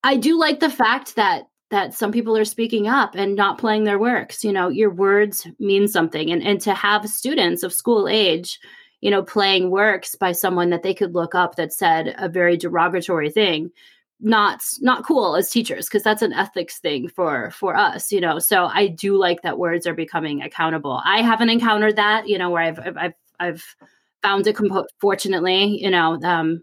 I 0.06 0.16
do 0.16 0.38
like 0.38 0.60
the 0.60 0.70
fact 0.70 1.16
that 1.16 1.48
that 1.70 1.92
some 1.92 2.12
people 2.12 2.36
are 2.36 2.44
speaking 2.44 2.86
up 2.86 3.16
and 3.16 3.34
not 3.34 3.58
playing 3.58 3.82
their 3.82 3.98
works. 3.98 4.44
You 4.44 4.52
know, 4.52 4.68
your 4.68 4.90
words 4.90 5.48
mean 5.58 5.88
something, 5.88 6.30
and 6.30 6.42
and 6.44 6.60
to 6.60 6.74
have 6.74 7.08
students 7.08 7.64
of 7.64 7.72
school 7.72 8.06
age, 8.06 8.60
you 9.00 9.10
know, 9.10 9.24
playing 9.24 9.70
works 9.70 10.14
by 10.14 10.30
someone 10.30 10.70
that 10.70 10.84
they 10.84 10.94
could 10.94 11.14
look 11.14 11.34
up 11.34 11.56
that 11.56 11.72
said 11.72 12.14
a 12.18 12.28
very 12.28 12.56
derogatory 12.56 13.30
thing 13.30 13.72
not 14.20 14.62
not 14.80 15.04
cool 15.04 15.36
as 15.36 15.50
teachers 15.50 15.86
because 15.86 16.02
that's 16.02 16.22
an 16.22 16.32
ethics 16.32 16.78
thing 16.78 17.08
for 17.08 17.50
for 17.50 17.76
us 17.76 18.10
you 18.10 18.20
know? 18.20 18.38
So 18.38 18.66
i 18.66 18.86
do 18.86 19.16
like 19.16 19.42
that 19.42 19.58
words 19.58 19.86
are 19.86 19.94
becoming 19.94 20.42
accountable. 20.42 21.02
I 21.04 21.22
haven't 21.22 21.50
encountered 21.50 21.96
that 21.96 22.28
you 22.28 22.38
know 22.38 22.50
where 22.50 22.62
i've 22.62 22.78
i've 22.78 23.14
i've 23.40 23.76
found 24.22 24.46
it 24.46 24.56
compo- 24.56 24.86
fortunately 24.98 25.82
you 25.82 25.90
know 25.90 26.18
um 26.22 26.62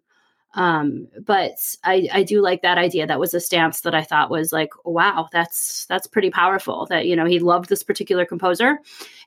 um 0.56 1.08
but 1.26 1.54
i 1.84 2.08
i 2.12 2.24
do 2.24 2.41
like 2.41 2.64
that 2.64 2.78
idea. 2.80 3.06
That 3.06 3.20
was 3.20 3.34
a 3.36 3.39
stance 3.39 3.82
that 3.82 3.93
i 3.95 4.01
thought 4.04 4.32
was 4.32 4.51
like 4.51 4.70
wow 4.84 5.28
that's 5.32 5.86
that's 5.86 6.08
pretty 6.08 6.32
powerful 6.32 6.88
that 6.88 7.06
you 7.06 7.16
know 7.16 7.26
he 7.26 7.39
loved 7.39 7.70
this 7.70 7.84
particular 7.84 8.26
composer 8.26 8.80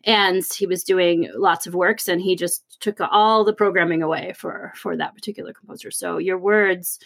and 0.05 0.43
he 0.57 0.66
was 0.66 0.83
doing 0.85 1.31
lots 1.37 1.66
of 1.66 1.74
works 1.74 2.09
and 2.09 2.20
he 2.20 2.35
just 2.37 2.81
took 2.81 2.99
all 3.01 3.45
the 3.45 3.53
programming 3.53 4.03
away 4.03 4.33
for 4.37 4.72
for 4.74 4.97
that 4.97 5.14
particular 5.14 5.53
composer. 5.53 5.91
So 5.91 6.18
your 6.18 6.39
words 6.39 6.99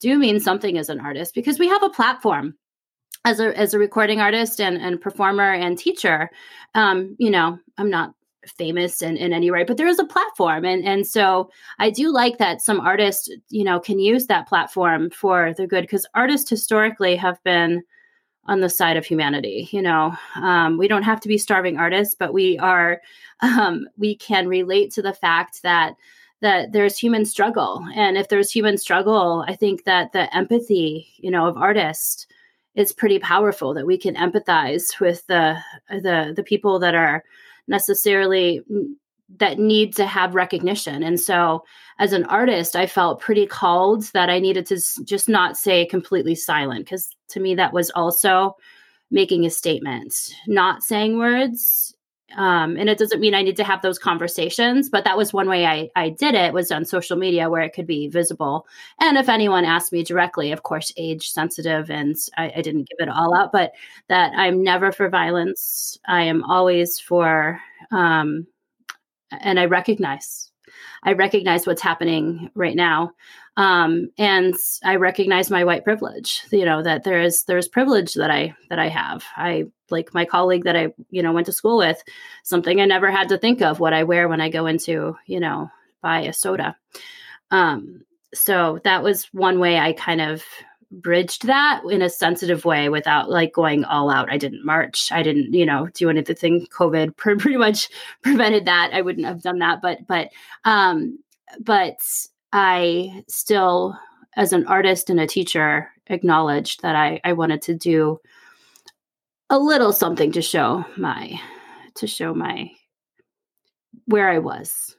do 0.00 0.18
mean 0.18 0.40
something 0.40 0.78
as 0.78 0.88
an 0.88 1.00
artist 1.00 1.34
because 1.34 1.58
we 1.58 1.68
have 1.68 1.82
a 1.82 1.90
platform 1.90 2.54
as 3.24 3.40
a 3.40 3.56
as 3.58 3.74
a 3.74 3.78
recording 3.78 4.20
artist 4.20 4.60
and 4.60 4.76
and 4.76 5.00
performer 5.00 5.52
and 5.52 5.78
teacher 5.78 6.30
um 6.74 7.16
you 7.18 7.30
know 7.30 7.58
i'm 7.78 7.90
not 7.90 8.14
famous 8.46 9.02
in, 9.02 9.16
in 9.16 9.32
any 9.32 9.50
way, 9.50 9.64
but 9.64 9.76
there 9.76 9.88
is 9.88 9.98
a 9.98 10.04
platform. 10.04 10.64
And, 10.64 10.84
and 10.84 11.06
so 11.06 11.50
I 11.78 11.90
do 11.90 12.12
like 12.12 12.38
that 12.38 12.60
some 12.60 12.80
artists, 12.80 13.28
you 13.48 13.64
know, 13.64 13.80
can 13.80 13.98
use 13.98 14.26
that 14.26 14.48
platform 14.48 15.10
for 15.10 15.54
the 15.56 15.66
good 15.66 15.82
because 15.82 16.06
artists 16.14 16.48
historically 16.48 17.16
have 17.16 17.42
been 17.44 17.82
on 18.44 18.60
the 18.60 18.70
side 18.70 18.96
of 18.96 19.04
humanity. 19.04 19.68
You 19.72 19.82
know, 19.82 20.14
um, 20.36 20.78
we 20.78 20.88
don't 20.88 21.02
have 21.02 21.20
to 21.20 21.28
be 21.28 21.38
starving 21.38 21.78
artists, 21.78 22.14
but 22.18 22.32
we 22.32 22.58
are, 22.58 23.00
um, 23.40 23.86
we 23.96 24.16
can 24.16 24.48
relate 24.48 24.92
to 24.92 25.02
the 25.02 25.12
fact 25.12 25.62
that 25.62 25.94
that 26.40 26.72
there's 26.72 26.98
human 26.98 27.24
struggle 27.24 27.84
and 27.94 28.16
if 28.16 28.28
there's 28.28 28.50
human 28.50 28.76
struggle 28.78 29.44
i 29.48 29.54
think 29.54 29.84
that 29.84 30.12
the 30.12 30.34
empathy 30.36 31.08
you 31.16 31.30
know 31.30 31.46
of 31.46 31.56
artists 31.56 32.26
is 32.74 32.92
pretty 32.92 33.18
powerful 33.18 33.74
that 33.74 33.86
we 33.86 33.98
can 33.98 34.14
empathize 34.14 35.00
with 35.00 35.26
the 35.26 35.58
the 35.90 36.32
the 36.34 36.44
people 36.44 36.78
that 36.78 36.94
are 36.94 37.24
necessarily 37.66 38.62
mm, 38.70 38.94
that 39.36 39.58
need 39.58 39.94
to 39.96 40.06
have 40.06 40.34
recognition. 40.34 41.02
And 41.02 41.20
so, 41.20 41.64
as 41.98 42.12
an 42.12 42.24
artist, 42.24 42.74
I 42.74 42.86
felt 42.86 43.20
pretty 43.20 43.46
called 43.46 44.04
that 44.14 44.30
I 44.30 44.38
needed 44.38 44.66
to 44.66 44.80
just 45.04 45.28
not 45.28 45.56
say 45.56 45.84
completely 45.84 46.34
silent, 46.34 46.86
because 46.86 47.14
to 47.30 47.40
me, 47.40 47.54
that 47.56 47.72
was 47.74 47.90
also 47.90 48.56
making 49.10 49.44
a 49.44 49.50
statement, 49.50 50.34
not 50.46 50.82
saying 50.82 51.18
words. 51.18 51.94
Um, 52.36 52.76
and 52.76 52.90
it 52.90 52.98
doesn't 52.98 53.20
mean 53.20 53.34
I 53.34 53.42
need 53.42 53.56
to 53.56 53.64
have 53.64 53.80
those 53.80 53.98
conversations, 53.98 54.90
but 54.90 55.04
that 55.04 55.16
was 55.16 55.32
one 55.32 55.48
way 55.48 55.64
I, 55.64 55.88
I 55.96 56.10
did 56.10 56.34
it 56.34 56.52
was 56.52 56.70
on 56.70 56.84
social 56.84 57.16
media 57.16 57.48
where 57.48 57.62
it 57.62 57.72
could 57.72 57.86
be 57.86 58.08
visible. 58.08 58.66
And 59.00 59.16
if 59.16 59.30
anyone 59.30 59.64
asked 59.64 59.92
me 59.92 60.04
directly, 60.04 60.52
of 60.52 60.62
course, 60.62 60.92
age 60.98 61.30
sensitive, 61.30 61.90
and 61.90 62.16
I, 62.36 62.52
I 62.56 62.60
didn't 62.60 62.88
give 62.88 62.98
it 62.98 63.08
all 63.08 63.34
out, 63.34 63.50
but 63.50 63.72
that 64.08 64.32
I'm 64.36 64.62
never 64.62 64.92
for 64.92 65.08
violence. 65.08 65.98
I 66.06 66.24
am 66.24 66.44
always 66.44 67.00
for, 67.00 67.60
um, 67.90 68.46
and 69.30 69.58
I 69.58 69.64
recognize, 69.64 70.50
I 71.02 71.14
recognize 71.14 71.66
what's 71.66 71.82
happening 71.82 72.50
right 72.54 72.76
now. 72.76 73.12
Um, 73.58 74.10
and 74.18 74.54
I 74.84 74.96
recognize 74.96 75.50
my 75.50 75.64
white 75.64 75.82
privilege, 75.82 76.44
you 76.52 76.64
know, 76.64 76.80
that 76.80 77.02
there 77.02 77.20
is, 77.20 77.42
there's 77.42 77.66
privilege 77.66 78.14
that 78.14 78.30
I, 78.30 78.54
that 78.70 78.78
I 78.78 78.88
have. 78.88 79.24
I 79.36 79.64
like 79.90 80.14
my 80.14 80.24
colleague 80.24 80.62
that 80.62 80.76
I, 80.76 80.94
you 81.10 81.24
know, 81.24 81.32
went 81.32 81.46
to 81.46 81.52
school 81.52 81.76
with, 81.76 82.00
something 82.44 82.80
I 82.80 82.84
never 82.84 83.10
had 83.10 83.28
to 83.30 83.38
think 83.38 83.60
of 83.60 83.80
what 83.80 83.92
I 83.92 84.04
wear 84.04 84.28
when 84.28 84.40
I 84.40 84.48
go 84.48 84.66
into, 84.66 85.16
you 85.26 85.40
know, 85.40 85.68
buy 86.02 86.20
a 86.20 86.32
soda. 86.32 86.76
Um, 87.50 88.04
so 88.32 88.78
that 88.84 89.02
was 89.02 89.24
one 89.32 89.58
way 89.58 89.76
I 89.76 89.92
kind 89.92 90.20
of 90.20 90.44
bridged 90.92 91.48
that 91.48 91.82
in 91.90 92.00
a 92.00 92.08
sensitive 92.08 92.64
way 92.64 92.88
without 92.88 93.28
like 93.28 93.52
going 93.52 93.84
all 93.84 94.08
out. 94.08 94.30
I 94.30 94.38
didn't 94.38 94.64
march. 94.64 95.10
I 95.10 95.24
didn't, 95.24 95.52
you 95.52 95.66
know, 95.66 95.88
do 95.94 96.10
anything. 96.10 96.68
COVID 96.68 97.16
pretty 97.16 97.56
much 97.56 97.88
prevented 98.22 98.66
that. 98.66 98.90
I 98.92 99.02
wouldn't 99.02 99.26
have 99.26 99.42
done 99.42 99.58
that, 99.58 99.82
but, 99.82 100.06
but, 100.06 100.28
um, 100.64 101.18
but 101.58 101.98
I 102.52 103.24
still, 103.28 103.98
as 104.36 104.52
an 104.52 104.66
artist 104.66 105.10
and 105.10 105.20
a 105.20 105.26
teacher, 105.26 105.90
acknowledged 106.06 106.82
that 106.82 106.96
I, 106.96 107.20
I 107.24 107.34
wanted 107.34 107.62
to 107.62 107.74
do 107.74 108.20
a 109.50 109.58
little 109.58 109.92
something 109.92 110.32
to 110.32 110.42
show 110.42 110.84
my 110.96 111.40
to 111.96 112.06
show 112.06 112.34
my 112.34 112.70
where 114.06 114.28
I 114.28 114.38
was. 114.38 114.96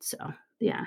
So 0.00 0.16
yeah. 0.60 0.86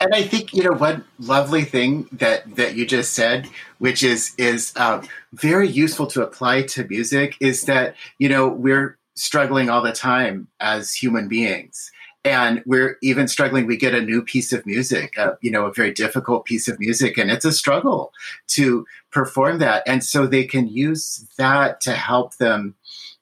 And 0.00 0.14
I 0.14 0.22
think 0.22 0.52
you 0.52 0.62
know 0.62 0.72
one 0.72 1.04
lovely 1.18 1.64
thing 1.64 2.08
that 2.12 2.56
that 2.56 2.74
you 2.74 2.86
just 2.86 3.14
said, 3.14 3.48
which 3.78 4.02
is 4.02 4.34
is 4.36 4.72
uh, 4.76 5.02
very 5.32 5.68
useful 5.68 6.06
to 6.08 6.22
apply 6.22 6.62
to 6.62 6.86
music, 6.86 7.36
is 7.40 7.62
that 7.62 7.96
you 8.18 8.28
know 8.28 8.48
we're 8.48 8.98
struggling 9.16 9.70
all 9.70 9.80
the 9.80 9.92
time 9.92 10.48
as 10.60 10.92
human 10.92 11.28
beings 11.28 11.90
and 12.24 12.62
we're 12.64 12.96
even 13.02 13.28
struggling 13.28 13.66
we 13.66 13.76
get 13.76 13.94
a 13.94 14.00
new 14.00 14.22
piece 14.22 14.52
of 14.52 14.64
music 14.64 15.18
uh, 15.18 15.32
you 15.40 15.50
know 15.50 15.66
a 15.66 15.72
very 15.72 15.92
difficult 15.92 16.44
piece 16.44 16.68
of 16.68 16.80
music 16.80 17.18
and 17.18 17.30
it's 17.30 17.44
a 17.44 17.52
struggle 17.52 18.12
to 18.46 18.86
perform 19.14 19.58
that. 19.58 19.82
And 19.86 20.04
so 20.04 20.26
they 20.26 20.44
can 20.44 20.68
use 20.68 21.26
that 21.38 21.80
to 21.82 21.92
help 21.92 22.36
them 22.36 22.74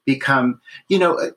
become 0.04 0.60
you 0.88 0.98
know 0.98 1.16
uh, 1.16 1.30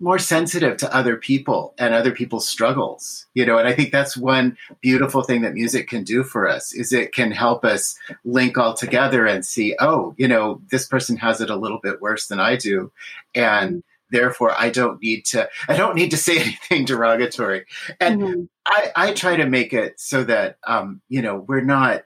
more 0.00 0.18
sensitive 0.18 0.76
to 0.78 0.92
other 0.92 1.16
people 1.16 1.72
and 1.78 1.94
other 1.94 2.10
people's 2.10 2.48
struggles 2.48 3.26
you 3.34 3.46
know. 3.46 3.58
And 3.58 3.68
i 3.68 3.72
think 3.72 3.92
that's 3.92 4.16
one 4.16 4.56
beautiful 4.80 5.22
thing 5.22 5.42
that 5.42 5.54
music 5.54 5.88
can 5.88 6.02
do 6.02 6.24
for 6.24 6.48
us 6.48 6.74
is 6.74 6.92
it 6.92 7.14
can 7.14 7.30
help 7.30 7.64
us 7.64 7.96
link 8.24 8.58
all 8.58 8.74
together 8.74 9.24
and 9.24 9.46
see 9.46 9.76
oh 9.78 10.16
you 10.18 10.26
know 10.26 10.60
this 10.72 10.84
person 10.84 11.16
has 11.18 11.40
it 11.40 11.48
a 11.48 11.54
little 11.56 11.78
bit 11.78 12.00
worse 12.00 12.26
than 12.26 12.40
i 12.40 12.56
do. 12.56 12.90
And 13.36 13.84
therefore 14.10 14.52
i 14.58 14.70
don't 14.70 15.00
need 15.02 15.24
to 15.24 15.48
i 15.68 15.76
don't 15.76 15.94
need 15.94 16.10
to 16.10 16.16
say 16.16 16.38
anything 16.70 16.84
derogatory. 16.84 17.66
And 18.00 18.20
mm-hmm. 18.20 18.42
I, 18.66 18.92
I 18.96 19.12
try 19.12 19.36
to 19.36 19.46
make 19.46 19.72
it 19.72 19.98
so 19.98 20.24
that 20.24 20.58
um, 20.66 21.00
you 21.08 21.22
know 21.22 21.36
we're 21.36 21.60
not 21.60 22.04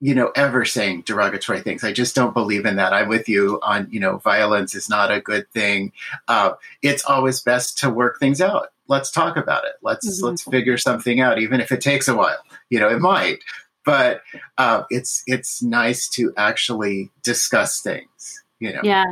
you 0.00 0.14
know 0.14 0.30
ever 0.36 0.64
saying 0.64 1.02
derogatory 1.02 1.60
things. 1.60 1.84
I 1.84 1.92
just 1.92 2.14
don't 2.14 2.34
believe 2.34 2.66
in 2.66 2.76
that. 2.76 2.92
I'm 2.92 3.08
with 3.08 3.28
you 3.28 3.60
on 3.62 3.88
you 3.90 4.00
know 4.00 4.18
violence 4.18 4.74
is 4.74 4.88
not 4.88 5.10
a 5.10 5.20
good 5.20 5.50
thing. 5.52 5.92
Uh, 6.26 6.52
it's 6.82 7.04
always 7.04 7.40
best 7.40 7.78
to 7.78 7.90
work 7.90 8.18
things 8.18 8.40
out. 8.40 8.68
Let's 8.86 9.10
talk 9.10 9.36
about 9.36 9.64
it. 9.64 9.74
Let's 9.82 10.06
mm-hmm. 10.06 10.26
let's 10.26 10.42
figure 10.42 10.78
something 10.78 11.20
out 11.20 11.38
even 11.38 11.60
if 11.60 11.72
it 11.72 11.80
takes 11.80 12.08
a 12.08 12.14
while. 12.14 12.38
You 12.70 12.80
know 12.80 12.88
it 12.88 13.00
might 13.00 13.42
but 13.84 14.20
uh, 14.58 14.82
it's 14.90 15.22
it's 15.26 15.62
nice 15.62 16.08
to 16.10 16.34
actually 16.36 17.10
discuss 17.22 17.80
things 17.80 18.42
you 18.58 18.72
know? 18.72 18.80
Yeah 18.82 19.04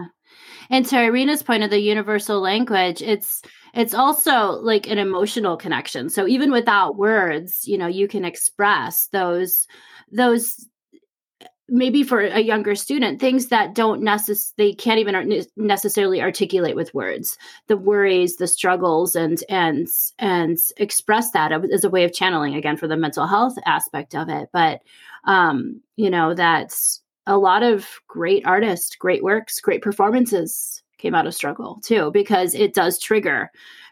and 0.71 0.87
to 0.87 0.97
Irina's 0.97 1.43
point 1.43 1.63
of 1.63 1.71
the 1.71 1.81
universal 1.81 2.41
language, 2.41 3.03
it's 3.03 3.43
it's 3.75 3.95
also 3.95 4.53
like 4.53 4.89
an 4.89 4.99
emotional 4.99 5.57
connection. 5.57 6.09
So 6.09 6.27
even 6.27 6.51
without 6.51 6.97
words, 6.97 7.67
you 7.67 7.77
know, 7.79 7.87
you 7.87 8.09
can 8.09 8.25
express 8.25 9.09
those 9.09 9.67
those 10.11 10.67
maybe 11.69 12.05
for 12.05 12.21
a 12.21 12.39
younger 12.39 12.75
student 12.75 13.21
things 13.21 13.49
that 13.49 13.75
don't 13.75 14.03
necessarily 14.03 14.71
they 14.71 14.75
can't 14.75 15.01
even 15.01 15.45
necessarily 15.57 16.23
articulate 16.23 16.77
with 16.77 16.95
words 16.95 17.37
the 17.67 17.77
worries 17.77 18.37
the 18.37 18.47
struggles 18.47 19.17
and 19.17 19.43
and 19.49 19.89
and 20.19 20.59
express 20.77 21.33
that 21.33 21.53
as 21.53 21.83
a 21.83 21.91
way 21.91 22.05
of 22.05 22.13
channeling 22.13 22.55
again 22.55 22.77
for 22.77 22.87
the 22.87 22.97
mental 22.97 23.27
health 23.27 23.57
aspect 23.67 24.15
of 24.15 24.29
it 24.29 24.49
but 24.53 24.81
um 25.25 25.81
you 25.97 26.09
know 26.09 26.35
that's 26.35 27.03
a 27.27 27.39
lot 27.39 27.63
of 27.63 27.89
great 28.07 28.47
artists, 28.47 28.95
great 28.97 29.23
works, 29.23 29.61
great 29.61 29.83
performances 29.83 30.83
came 30.99 31.15
out 31.15 31.27
of 31.27 31.35
struggle 31.35 31.81
too, 31.83 32.11
because 32.13 32.55
it 32.55 32.75
does 32.75 32.99
trigger 32.99 33.51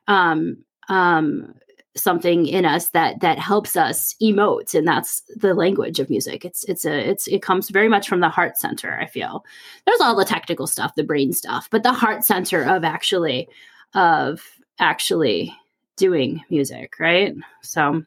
um, 0.09 0.57
um, 0.89 1.55
something 1.97 2.47
in 2.47 2.65
us 2.65 2.91
that 2.91 3.21
that 3.21 3.39
helps 3.39 3.77
us 3.77 4.15
emote 4.21 4.75
and 4.75 4.87
that's 4.87 5.23
the 5.37 5.55
language 5.55 6.01
of 6.01 6.11
music. 6.11 6.45
It's 6.45 6.65
it's 6.65 6.85
a 6.85 6.93
it's 6.93 7.29
it 7.29 7.43
comes 7.43 7.71
very 7.71 7.89
much 7.89 8.09
from 8.09 8.21
the 8.21 8.29
heart 8.29 8.59
center 8.59 8.99
i 9.01 9.07
feel. 9.07 9.45
There's 9.87 10.01
all 10.01 10.17
the 10.17 10.25
technical 10.25 10.67
stuff 10.67 10.95
the 10.97 11.05
brain 11.05 11.33
stuff 11.33 11.69
but 11.71 11.83
the 11.83 11.93
heart 11.93 12.25
center 12.25 12.65
of 12.65 12.85
actually 12.85 13.49
of 13.95 14.43
actually 14.81 15.55
doing 15.97 16.43
music 16.51 16.95
right? 16.99 17.35
So 17.63 18.03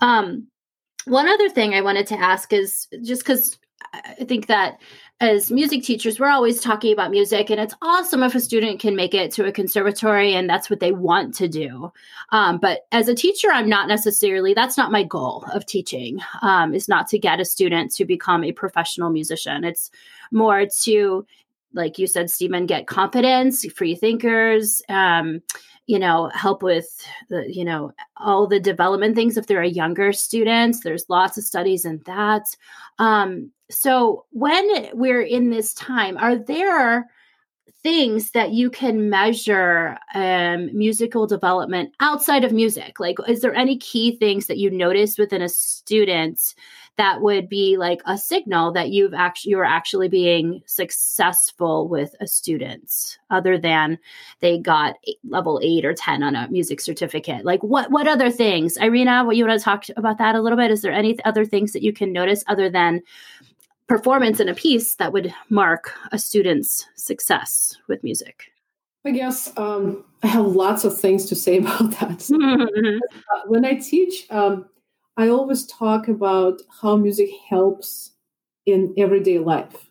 um 0.00 0.46
one 1.04 1.28
other 1.28 1.48
thing 1.50 1.74
i 1.74 1.80
wanted 1.80 2.06
to 2.06 2.18
ask 2.18 2.52
is 2.52 2.86
just 3.02 3.22
because 3.22 3.58
i 3.92 4.24
think 4.24 4.46
that 4.46 4.78
as 5.20 5.50
music 5.50 5.82
teachers, 5.82 6.20
we're 6.20 6.30
always 6.30 6.60
talking 6.60 6.92
about 6.92 7.10
music, 7.10 7.50
and 7.50 7.58
it's 7.58 7.74
awesome 7.82 8.22
if 8.22 8.36
a 8.36 8.40
student 8.40 8.78
can 8.78 8.94
make 8.94 9.14
it 9.14 9.32
to 9.32 9.46
a 9.46 9.52
conservatory 9.52 10.34
and 10.34 10.48
that's 10.48 10.70
what 10.70 10.78
they 10.78 10.92
want 10.92 11.34
to 11.36 11.48
do. 11.48 11.92
Um, 12.30 12.58
but 12.58 12.86
as 12.92 13.08
a 13.08 13.16
teacher, 13.16 13.48
I'm 13.52 13.68
not 13.68 13.88
necessarily, 13.88 14.54
that's 14.54 14.76
not 14.76 14.92
my 14.92 15.02
goal 15.02 15.44
of 15.52 15.66
teaching, 15.66 16.20
um, 16.42 16.72
is 16.72 16.88
not 16.88 17.08
to 17.08 17.18
get 17.18 17.40
a 17.40 17.44
student 17.44 17.92
to 17.96 18.04
become 18.04 18.44
a 18.44 18.52
professional 18.52 19.10
musician. 19.10 19.64
It's 19.64 19.90
more 20.30 20.66
to, 20.82 21.26
like 21.72 21.98
you 21.98 22.06
said, 22.06 22.30
Stephen, 22.30 22.66
get 22.66 22.86
confidence, 22.86 23.64
free 23.72 23.94
thinkers, 23.94 24.82
um, 24.88 25.40
you 25.86 25.98
know, 25.98 26.30
help 26.34 26.62
with 26.62 27.02
the, 27.30 27.44
you 27.48 27.64
know, 27.64 27.92
all 28.18 28.46
the 28.46 28.60
development 28.60 29.14
things 29.14 29.36
if 29.36 29.46
they're 29.46 29.64
younger 29.64 30.12
students. 30.12 30.80
There's 30.80 31.06
lots 31.08 31.38
of 31.38 31.44
studies 31.44 31.84
in 31.84 32.02
that. 32.04 32.44
Um, 32.98 33.50
so 33.70 34.26
when 34.30 34.90
we're 34.92 35.22
in 35.22 35.50
this 35.50 35.74
time, 35.74 36.16
are 36.18 36.36
there 36.36 37.08
things 37.82 38.32
that 38.32 38.50
you 38.50 38.70
can 38.70 39.08
measure 39.08 39.96
um, 40.14 40.76
musical 40.76 41.26
development 41.26 41.94
outside 42.00 42.44
of 42.44 42.52
music? 42.52 42.98
Like, 42.98 43.16
is 43.26 43.40
there 43.40 43.54
any 43.54 43.78
key 43.78 44.16
things 44.16 44.46
that 44.46 44.58
you 44.58 44.70
notice 44.70 45.16
within 45.16 45.42
a 45.42 45.48
student 45.48 46.54
that 46.98 47.22
would 47.22 47.48
be 47.48 47.76
like 47.76 48.00
a 48.04 48.18
signal 48.18 48.72
that 48.72 48.90
you've 48.90 49.14
actually 49.14 49.50
you're 49.50 49.64
actually 49.64 50.08
being 50.08 50.62
successful 50.66 51.88
with 51.88 52.14
a 52.20 52.26
student, 52.26 53.18
other 53.30 53.56
than 53.56 53.98
they 54.40 54.58
got 54.58 54.96
level 55.24 55.60
eight 55.62 55.84
or 55.84 55.94
ten 55.94 56.22
on 56.22 56.36
a 56.36 56.48
music 56.50 56.80
certificate? 56.80 57.44
Like, 57.44 57.62
what 57.62 57.90
what 57.90 58.06
other 58.06 58.30
things, 58.30 58.76
Irina? 58.76 59.24
What 59.24 59.36
you 59.36 59.46
want 59.46 59.58
to 59.58 59.64
talk 59.64 59.84
about 59.96 60.18
that 60.18 60.34
a 60.34 60.42
little 60.42 60.58
bit? 60.58 60.70
Is 60.70 60.82
there 60.82 60.92
any 60.92 61.16
other 61.24 61.46
things 61.46 61.72
that 61.72 61.82
you 61.82 61.92
can 61.92 62.12
notice 62.12 62.44
other 62.48 62.68
than 62.68 63.00
performance 63.86 64.38
in 64.38 64.48
a 64.48 64.54
piece 64.54 64.96
that 64.96 65.12
would 65.12 65.34
mark 65.48 65.92
a 66.12 66.18
student's 66.18 66.86
success 66.94 67.76
with 67.88 68.04
music? 68.04 68.52
I 69.04 69.12
guess 69.12 69.52
um, 69.56 70.04
I 70.22 70.26
have 70.26 70.46
lots 70.46 70.84
of 70.84 70.98
things 70.98 71.24
to 71.26 71.34
say 71.34 71.58
about 71.58 71.90
that. 71.92 72.18
Mm-hmm. 72.18 72.98
when 73.46 73.64
I 73.64 73.74
teach, 73.74 74.26
um, 74.30 74.66
I 75.18 75.30
always 75.30 75.66
talk 75.66 76.06
about 76.06 76.62
how 76.80 76.96
music 76.96 77.28
helps 77.48 78.12
in 78.66 78.94
everyday 78.96 79.40
life, 79.40 79.90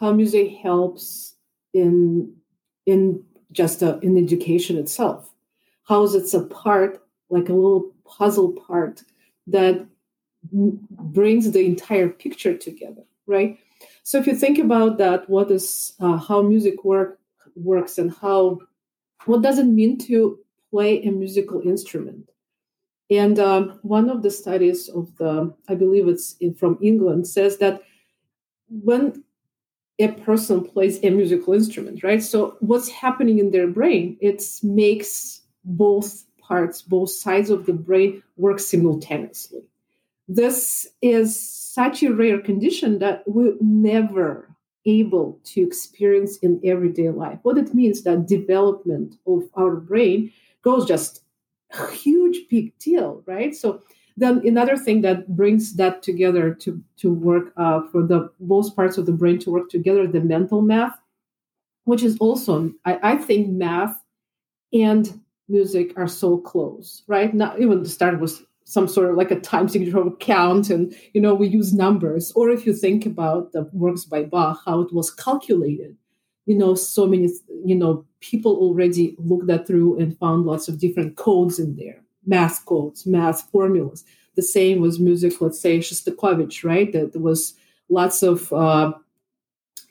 how 0.00 0.12
music 0.12 0.56
helps 0.60 1.36
in 1.72 2.34
in 2.84 3.22
just 3.52 3.82
a, 3.82 4.00
in 4.00 4.18
education 4.18 4.76
itself, 4.78 5.32
how 5.84 6.02
is 6.02 6.16
it 6.16 6.34
a 6.34 6.44
part, 6.46 7.06
like 7.30 7.50
a 7.50 7.54
little 7.54 7.92
puzzle 8.04 8.50
part 8.66 9.04
that 9.46 9.86
brings 10.50 11.48
the 11.52 11.64
entire 11.64 12.08
picture 12.08 12.58
together, 12.58 13.04
right? 13.28 13.60
So 14.02 14.18
if 14.18 14.26
you 14.26 14.34
think 14.34 14.58
about 14.58 14.98
that, 14.98 15.30
what 15.30 15.52
is 15.52 15.92
uh, 16.00 16.16
how 16.16 16.42
music 16.42 16.82
work 16.82 17.20
works 17.54 17.96
and 17.96 18.12
how 18.12 18.58
what 19.26 19.42
does 19.42 19.60
it 19.60 19.66
mean 19.66 19.98
to 19.98 20.40
play 20.72 21.00
a 21.04 21.12
musical 21.12 21.60
instrument? 21.60 22.31
And 23.12 23.38
um, 23.38 23.78
one 23.82 24.08
of 24.08 24.22
the 24.22 24.30
studies 24.30 24.88
of 24.88 25.14
the, 25.16 25.54
I 25.68 25.74
believe 25.74 26.08
it's 26.08 26.36
in, 26.40 26.54
from 26.54 26.78
England, 26.80 27.26
says 27.26 27.58
that 27.58 27.82
when 28.68 29.22
a 29.98 30.08
person 30.08 30.64
plays 30.64 30.98
a 31.04 31.10
musical 31.10 31.52
instrument, 31.52 32.02
right? 32.02 32.22
So 32.22 32.56
what's 32.60 32.88
happening 32.88 33.38
in 33.38 33.50
their 33.50 33.68
brain? 33.68 34.16
It 34.20 34.42
makes 34.62 35.42
both 35.64 36.24
parts, 36.40 36.82
both 36.82 37.10
sides 37.10 37.50
of 37.50 37.66
the 37.66 37.74
brain 37.74 38.22
work 38.36 38.58
simultaneously 38.58 39.62
this 40.28 40.86
is 41.02 41.38
such 41.38 42.02
a 42.02 42.12
rare 42.12 42.40
condition 42.40 42.98
that 43.00 43.22
we're 43.26 43.56
never 43.60 44.48
able 44.84 45.38
to 45.44 45.62
experience 45.62 46.38
in 46.38 46.60
everyday 46.64 47.10
life. 47.10 47.38
What 47.42 47.58
it 47.58 47.74
means 47.74 48.02
that 48.02 48.26
development 48.26 49.16
of 49.26 49.48
our 49.54 49.76
brain 49.76 50.32
goes 50.62 50.86
just 50.86 51.22
huge 51.92 52.48
big 52.48 52.76
deal, 52.78 53.22
right? 53.26 53.54
So 53.54 53.82
then 54.16 54.46
another 54.46 54.76
thing 54.76 55.00
that 55.02 55.34
brings 55.34 55.74
that 55.76 56.02
together 56.02 56.54
to 56.54 56.82
to 56.98 57.12
work 57.12 57.52
uh, 57.56 57.82
for 57.90 58.02
the 58.02 58.30
most 58.40 58.76
parts 58.76 58.98
of 58.98 59.06
the 59.06 59.12
brain 59.12 59.38
to 59.40 59.50
work 59.50 59.70
together, 59.70 60.06
the 60.06 60.20
mental 60.20 60.62
math, 60.62 60.98
which 61.84 62.02
is 62.02 62.18
also 62.18 62.72
I, 62.84 62.98
I 63.02 63.16
think 63.16 63.48
math 63.48 63.96
and 64.72 65.20
music 65.48 65.92
are 65.96 66.08
so 66.08 66.38
close, 66.38 67.02
right? 67.06 67.32
Not 67.34 67.60
even 67.60 67.82
the 67.82 67.88
start 67.88 68.20
was 68.20 68.42
some 68.64 68.88
sort 68.88 69.10
of 69.10 69.16
like 69.16 69.30
a 69.30 69.40
time 69.40 69.68
signature 69.68 69.98
of 69.98 70.18
count 70.18 70.70
and 70.70 70.94
you 71.14 71.20
know 71.20 71.34
we 71.34 71.48
use 71.48 71.74
numbers 71.74 72.32
or 72.36 72.48
if 72.48 72.64
you 72.64 72.72
think 72.72 73.04
about 73.04 73.52
the 73.52 73.68
works 73.72 74.04
by 74.04 74.22
bach 74.22 74.60
how 74.64 74.80
it 74.80 74.92
was 74.92 75.10
calculated 75.10 75.96
you 76.46 76.56
know 76.56 76.74
so 76.74 77.06
many 77.06 77.30
you 77.64 77.74
know 77.74 78.04
people 78.20 78.56
already 78.56 79.16
looked 79.18 79.46
that 79.46 79.66
through 79.66 79.98
and 79.98 80.18
found 80.18 80.46
lots 80.46 80.68
of 80.68 80.78
different 80.78 81.16
codes 81.16 81.58
in 81.58 81.76
there. 81.76 82.02
Math 82.26 82.64
codes 82.66 83.06
math 83.06 83.50
formulas. 83.50 84.04
The 84.36 84.42
same 84.42 84.80
was 84.80 84.98
music 84.98 85.40
let's 85.40 85.60
say 85.60 85.78
shostakovich 85.78 86.64
right? 86.64 86.92
That 86.92 87.12
there 87.12 87.22
was 87.22 87.54
lots 87.88 88.22
of 88.22 88.52
uh, 88.52 88.92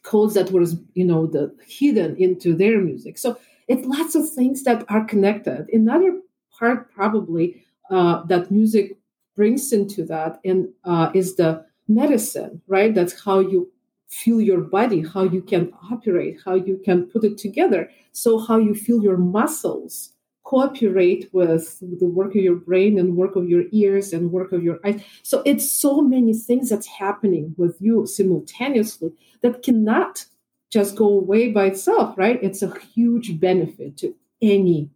codes 0.03 0.33
that 0.33 0.51
was 0.51 0.75
you 0.93 1.05
know 1.05 1.25
the 1.27 1.55
hidden 1.67 2.15
into 2.17 2.55
their 2.55 2.79
music. 2.81 3.17
So 3.17 3.37
it's 3.67 3.85
lots 3.85 4.15
of 4.15 4.29
things 4.29 4.63
that 4.63 4.85
are 4.89 5.05
connected. 5.05 5.67
Another 5.71 6.19
part 6.57 6.91
probably 6.91 7.65
uh, 7.89 8.23
that 8.25 8.51
music 8.51 8.97
brings 9.35 9.71
into 9.71 10.03
that 10.05 10.39
and 10.43 10.69
uh, 10.83 11.11
is 11.13 11.35
the 11.35 11.65
medicine, 11.87 12.61
right? 12.67 12.93
That's 12.93 13.23
how 13.23 13.39
you 13.39 13.71
feel 14.11 14.41
your 14.41 14.61
body, 14.61 15.01
how 15.01 15.23
you 15.23 15.41
can 15.41 15.71
operate, 15.91 16.37
how 16.45 16.55
you 16.55 16.79
can 16.83 17.05
put 17.07 17.23
it 17.23 17.37
together. 17.37 17.89
So 18.11 18.39
how 18.39 18.57
you 18.57 18.75
feel 18.75 19.01
your 19.01 19.17
muscles 19.17 20.13
cooperate 20.43 21.29
with 21.31 21.79
the 21.79 22.07
work 22.07 22.35
of 22.35 22.41
your 22.41 22.55
brain 22.55 22.99
and 22.99 23.15
work 23.15 23.37
of 23.37 23.47
your 23.47 23.63
ears 23.71 24.11
and 24.11 24.31
work 24.31 24.51
of 24.51 24.61
your 24.61 24.79
eyes. 24.85 25.01
So 25.23 25.41
it's 25.45 25.71
so 25.71 26.01
many 26.01 26.33
things 26.33 26.69
that's 26.69 26.87
happening 26.87 27.55
with 27.57 27.77
you 27.79 28.05
simultaneously 28.05 29.13
that 29.41 29.63
cannot 29.63 30.25
just 30.69 30.97
go 30.97 31.07
away 31.07 31.51
by 31.51 31.65
itself, 31.65 32.17
right? 32.17 32.39
It's 32.43 32.61
a 32.61 32.77
huge 32.79 33.39
benefit 33.39 33.97
to 33.97 34.13
any 34.41 34.89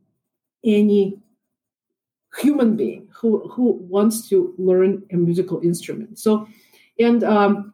any 0.63 1.18
human 2.38 2.76
being 2.76 3.07
who 3.13 3.47
who 3.47 3.74
wants 3.74 4.28
to 4.30 4.53
learn 4.57 5.03
a 5.11 5.16
musical 5.16 5.61
instrument. 5.61 6.20
So, 6.20 6.47
and 6.99 7.24
um, 7.24 7.74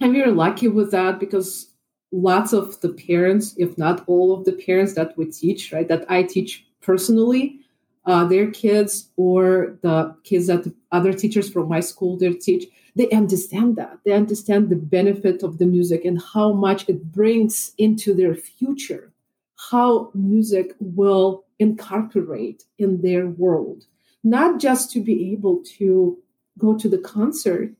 I'm 0.00 0.12
very 0.12 0.30
lucky 0.30 0.68
with 0.68 0.90
that 0.90 1.18
because 1.18 1.72
lots 2.12 2.52
of 2.52 2.80
the 2.80 2.90
parents, 2.90 3.54
if 3.56 3.76
not 3.78 4.04
all 4.06 4.32
of 4.32 4.44
the 4.44 4.52
parents 4.52 4.94
that 4.94 5.16
we 5.16 5.26
teach, 5.26 5.72
right, 5.72 5.88
that 5.88 6.04
I 6.10 6.22
teach 6.22 6.66
personally, 6.80 7.60
uh, 8.04 8.24
their 8.24 8.50
kids 8.50 9.10
or 9.16 9.78
the 9.82 10.14
kids 10.22 10.46
that 10.46 10.72
other 10.92 11.12
teachers 11.12 11.50
from 11.50 11.68
my 11.68 11.80
school 11.80 12.16
they 12.16 12.32
teach, 12.32 12.66
they 12.94 13.10
understand 13.10 13.76
that. 13.76 13.98
They 14.04 14.12
understand 14.12 14.70
the 14.70 14.76
benefit 14.76 15.42
of 15.42 15.58
the 15.58 15.66
music 15.66 16.04
and 16.04 16.22
how 16.22 16.52
much 16.52 16.88
it 16.88 17.12
brings 17.12 17.72
into 17.78 18.14
their 18.14 18.34
future, 18.34 19.12
how 19.70 20.10
music 20.14 20.74
will 20.78 21.44
incorporate 21.58 22.64
in 22.78 23.02
their 23.02 23.26
world, 23.26 23.84
not 24.22 24.60
just 24.60 24.90
to 24.92 25.00
be 25.00 25.32
able 25.32 25.62
to 25.78 26.18
go 26.58 26.76
to 26.78 26.88
the 26.88 26.98
concert 26.98 27.72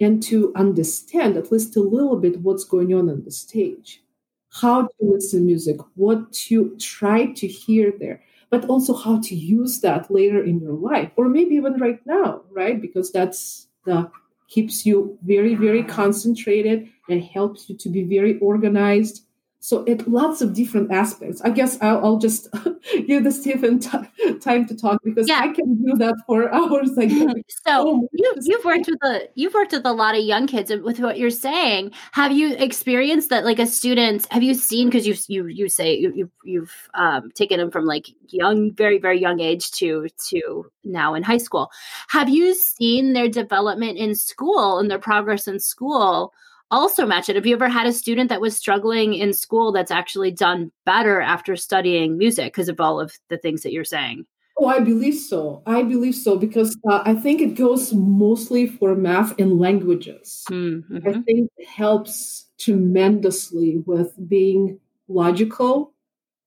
and 0.00 0.22
to 0.22 0.52
understand 0.54 1.36
at 1.36 1.50
least 1.50 1.76
a 1.76 1.80
little 1.80 2.16
bit 2.16 2.40
what's 2.40 2.64
going 2.64 2.94
on 2.94 3.08
on 3.08 3.24
the 3.24 3.30
stage, 3.30 4.02
how 4.50 4.82
to 4.82 4.92
listen 5.00 5.46
music, 5.46 5.78
what 5.94 6.32
to 6.32 6.76
try 6.78 7.26
to 7.32 7.46
hear 7.46 7.92
there, 7.98 8.22
but 8.50 8.64
also 8.66 8.94
how 8.94 9.20
to 9.20 9.34
use 9.34 9.80
that 9.80 10.10
later 10.10 10.42
in 10.42 10.60
your 10.60 10.72
life, 10.72 11.10
or 11.16 11.28
maybe 11.28 11.54
even 11.56 11.74
right 11.78 12.00
now, 12.06 12.42
right? 12.50 12.80
Because 12.80 13.12
that's 13.12 13.68
the 13.84 14.10
keeps 14.48 14.86
you 14.86 15.18
very, 15.24 15.54
very 15.54 15.82
concentrated 15.82 16.88
and 17.10 17.22
helps 17.22 17.68
you 17.68 17.76
to 17.76 17.88
be 17.88 18.02
very 18.04 18.38
organized. 18.38 19.24
So 19.68 19.84
it 19.84 20.08
lots 20.08 20.40
of 20.40 20.54
different 20.54 20.90
aspects. 20.90 21.42
I 21.42 21.50
guess 21.50 21.76
I'll, 21.82 22.02
I'll 22.02 22.16
just 22.16 22.48
give 23.06 23.22
the 23.22 23.30
Stephen 23.30 23.78
t- 23.78 24.38
time 24.40 24.64
to 24.64 24.74
talk 24.74 24.98
because 25.04 25.28
yeah. 25.28 25.40
I 25.40 25.48
can 25.48 25.74
do 25.84 25.94
that 25.96 26.14
for 26.26 26.50
hours. 26.54 26.92
Like 26.96 27.10
so, 27.10 27.36
oh, 27.66 28.08
you, 28.10 28.34
you've 28.44 28.64
worked 28.64 28.86
with 28.86 29.04
a 29.04 29.28
you've 29.34 29.52
worked 29.52 29.72
with 29.72 29.84
a 29.84 29.92
lot 29.92 30.14
of 30.14 30.24
young 30.24 30.46
kids. 30.46 30.70
And 30.70 30.82
with 30.82 31.00
what 31.00 31.18
you're 31.18 31.28
saying, 31.28 31.92
have 32.12 32.32
you 32.32 32.54
experienced 32.54 33.28
that? 33.28 33.44
Like 33.44 33.58
a 33.58 33.66
student, 33.66 34.26
have 34.30 34.42
you 34.42 34.54
seen? 34.54 34.88
Because 34.88 35.06
you 35.06 35.14
you 35.28 35.46
you 35.48 35.68
say 35.68 35.98
you, 35.98 36.14
you 36.14 36.30
you've 36.44 36.88
um, 36.94 37.30
taken 37.32 37.58
them 37.58 37.70
from 37.70 37.84
like 37.84 38.06
young, 38.28 38.72
very 38.72 38.98
very 38.98 39.20
young 39.20 39.38
age 39.38 39.70
to 39.72 40.08
to 40.30 40.64
now 40.82 41.12
in 41.12 41.22
high 41.22 41.36
school. 41.36 41.70
Have 42.08 42.30
you 42.30 42.54
seen 42.54 43.12
their 43.12 43.28
development 43.28 43.98
in 43.98 44.14
school 44.14 44.78
and 44.78 44.90
their 44.90 44.98
progress 44.98 45.46
in 45.46 45.60
school? 45.60 46.32
Also 46.70 47.06
match 47.06 47.28
it. 47.28 47.36
Have 47.36 47.46
you 47.46 47.54
ever 47.54 47.68
had 47.68 47.86
a 47.86 47.92
student 47.92 48.28
that 48.28 48.40
was 48.40 48.56
struggling 48.56 49.14
in 49.14 49.32
school 49.32 49.72
that's 49.72 49.90
actually 49.90 50.30
done 50.30 50.70
better 50.84 51.20
after 51.20 51.56
studying 51.56 52.18
music 52.18 52.52
because 52.52 52.68
of 52.68 52.80
all 52.80 53.00
of 53.00 53.14
the 53.28 53.38
things 53.38 53.62
that 53.62 53.72
you're 53.72 53.84
saying? 53.84 54.26
Oh, 54.60 54.66
I 54.66 54.80
believe 54.80 55.14
so. 55.14 55.62
I 55.66 55.82
believe 55.84 56.16
so 56.16 56.36
because 56.36 56.76
uh, 56.90 57.02
I 57.04 57.14
think 57.14 57.40
it 57.40 57.54
goes 57.54 57.94
mostly 57.94 58.66
for 58.66 58.96
math 58.96 59.38
and 59.38 59.58
languages. 59.58 60.44
Mm-hmm. 60.50 61.08
I 61.08 61.12
think 61.22 61.50
it 61.56 61.68
helps 61.68 62.46
tremendously 62.58 63.82
with 63.86 64.12
being 64.28 64.80
logical, 65.06 65.94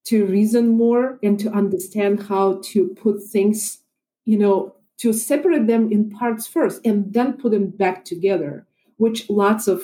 to 0.03 0.25
reason 0.25 0.67
more, 0.67 1.19
and 1.23 1.39
to 1.39 1.49
understand 1.51 2.23
how 2.23 2.59
to 2.65 2.89
put 2.89 3.23
things, 3.23 3.79
you 4.25 4.37
know, 4.37 4.75
to 4.97 5.13
separate 5.13 5.67
them 5.67 5.91
in 5.91 6.09
parts 6.09 6.47
first 6.47 6.81
and 6.85 7.13
then 7.13 7.33
put 7.33 7.51
them 7.51 7.69
back 7.69 8.03
together, 8.03 8.67
which 8.97 9.29
lots 9.29 9.67
of 9.67 9.83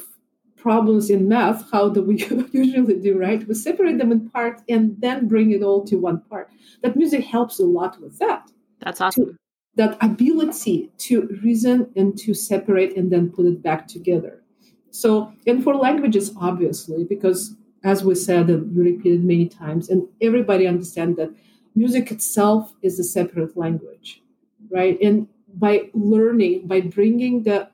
problems 0.58 1.10
in 1.10 1.28
math, 1.28 1.72
how 1.72 1.90
do 1.90 2.02
we 2.02 2.16
usually 2.52 3.00
do, 3.00 3.18
right? 3.18 3.48
We 3.48 3.54
separate 3.54 3.98
them 3.98 4.12
in 4.12 4.30
parts 4.30 4.64
and 4.68 4.96
then 5.00 5.28
bring 5.28 5.52
it 5.52 5.64
all 5.64 5.84
to 5.86 5.96
one 5.98 6.22
part. 6.30 6.50
That 6.82 6.96
music 6.96 7.24
helps 7.24 7.60
a 7.60 7.66
lot 7.66 8.02
with 8.02 8.18
that. 8.20 8.52
That's 8.82 9.00
awesome. 9.00 9.26
To, 9.26 9.36
that 9.76 9.98
ability 10.02 10.90
to 10.98 11.28
reason 11.44 11.92
and 11.96 12.18
to 12.18 12.34
separate 12.34 12.98
and 12.98 13.12
then 13.12 13.30
put 13.30 13.46
it 13.46 13.62
back 13.62 13.88
together. 13.88 14.44
So, 14.90 15.32
and 15.46 15.64
for 15.64 15.76
languages, 15.76 16.34
obviously, 16.42 17.04
because 17.04 17.56
as 17.84 18.04
we 18.04 18.16
said 18.16 18.50
and 18.50 18.76
you 18.76 18.84
repeated 18.84 19.24
many 19.24 19.48
times, 19.48 19.90
and 19.90 20.08
everybody 20.22 20.68
understand 20.68 21.16
that 21.18 21.30
music 21.76 22.12
itself 22.12 22.74
is 22.82 23.00
a 23.00 23.04
separate 23.04 23.56
language, 23.56 24.24
right? 24.72 24.98
And 25.02 25.28
by 25.54 25.90
learning, 25.94 26.68
by 26.68 26.82
bringing 26.82 27.44
the 27.44 27.70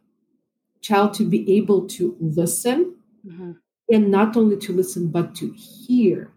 child 0.83 1.13
to 1.15 1.25
be 1.27 1.57
able 1.57 1.87
to 1.87 2.15
listen 2.19 2.95
mm-hmm. 3.25 3.53
and 3.89 4.11
not 4.11 4.37
only 4.37 4.57
to 4.57 4.73
listen 4.73 5.07
but 5.07 5.33
to 5.33 5.51
hear 5.53 6.31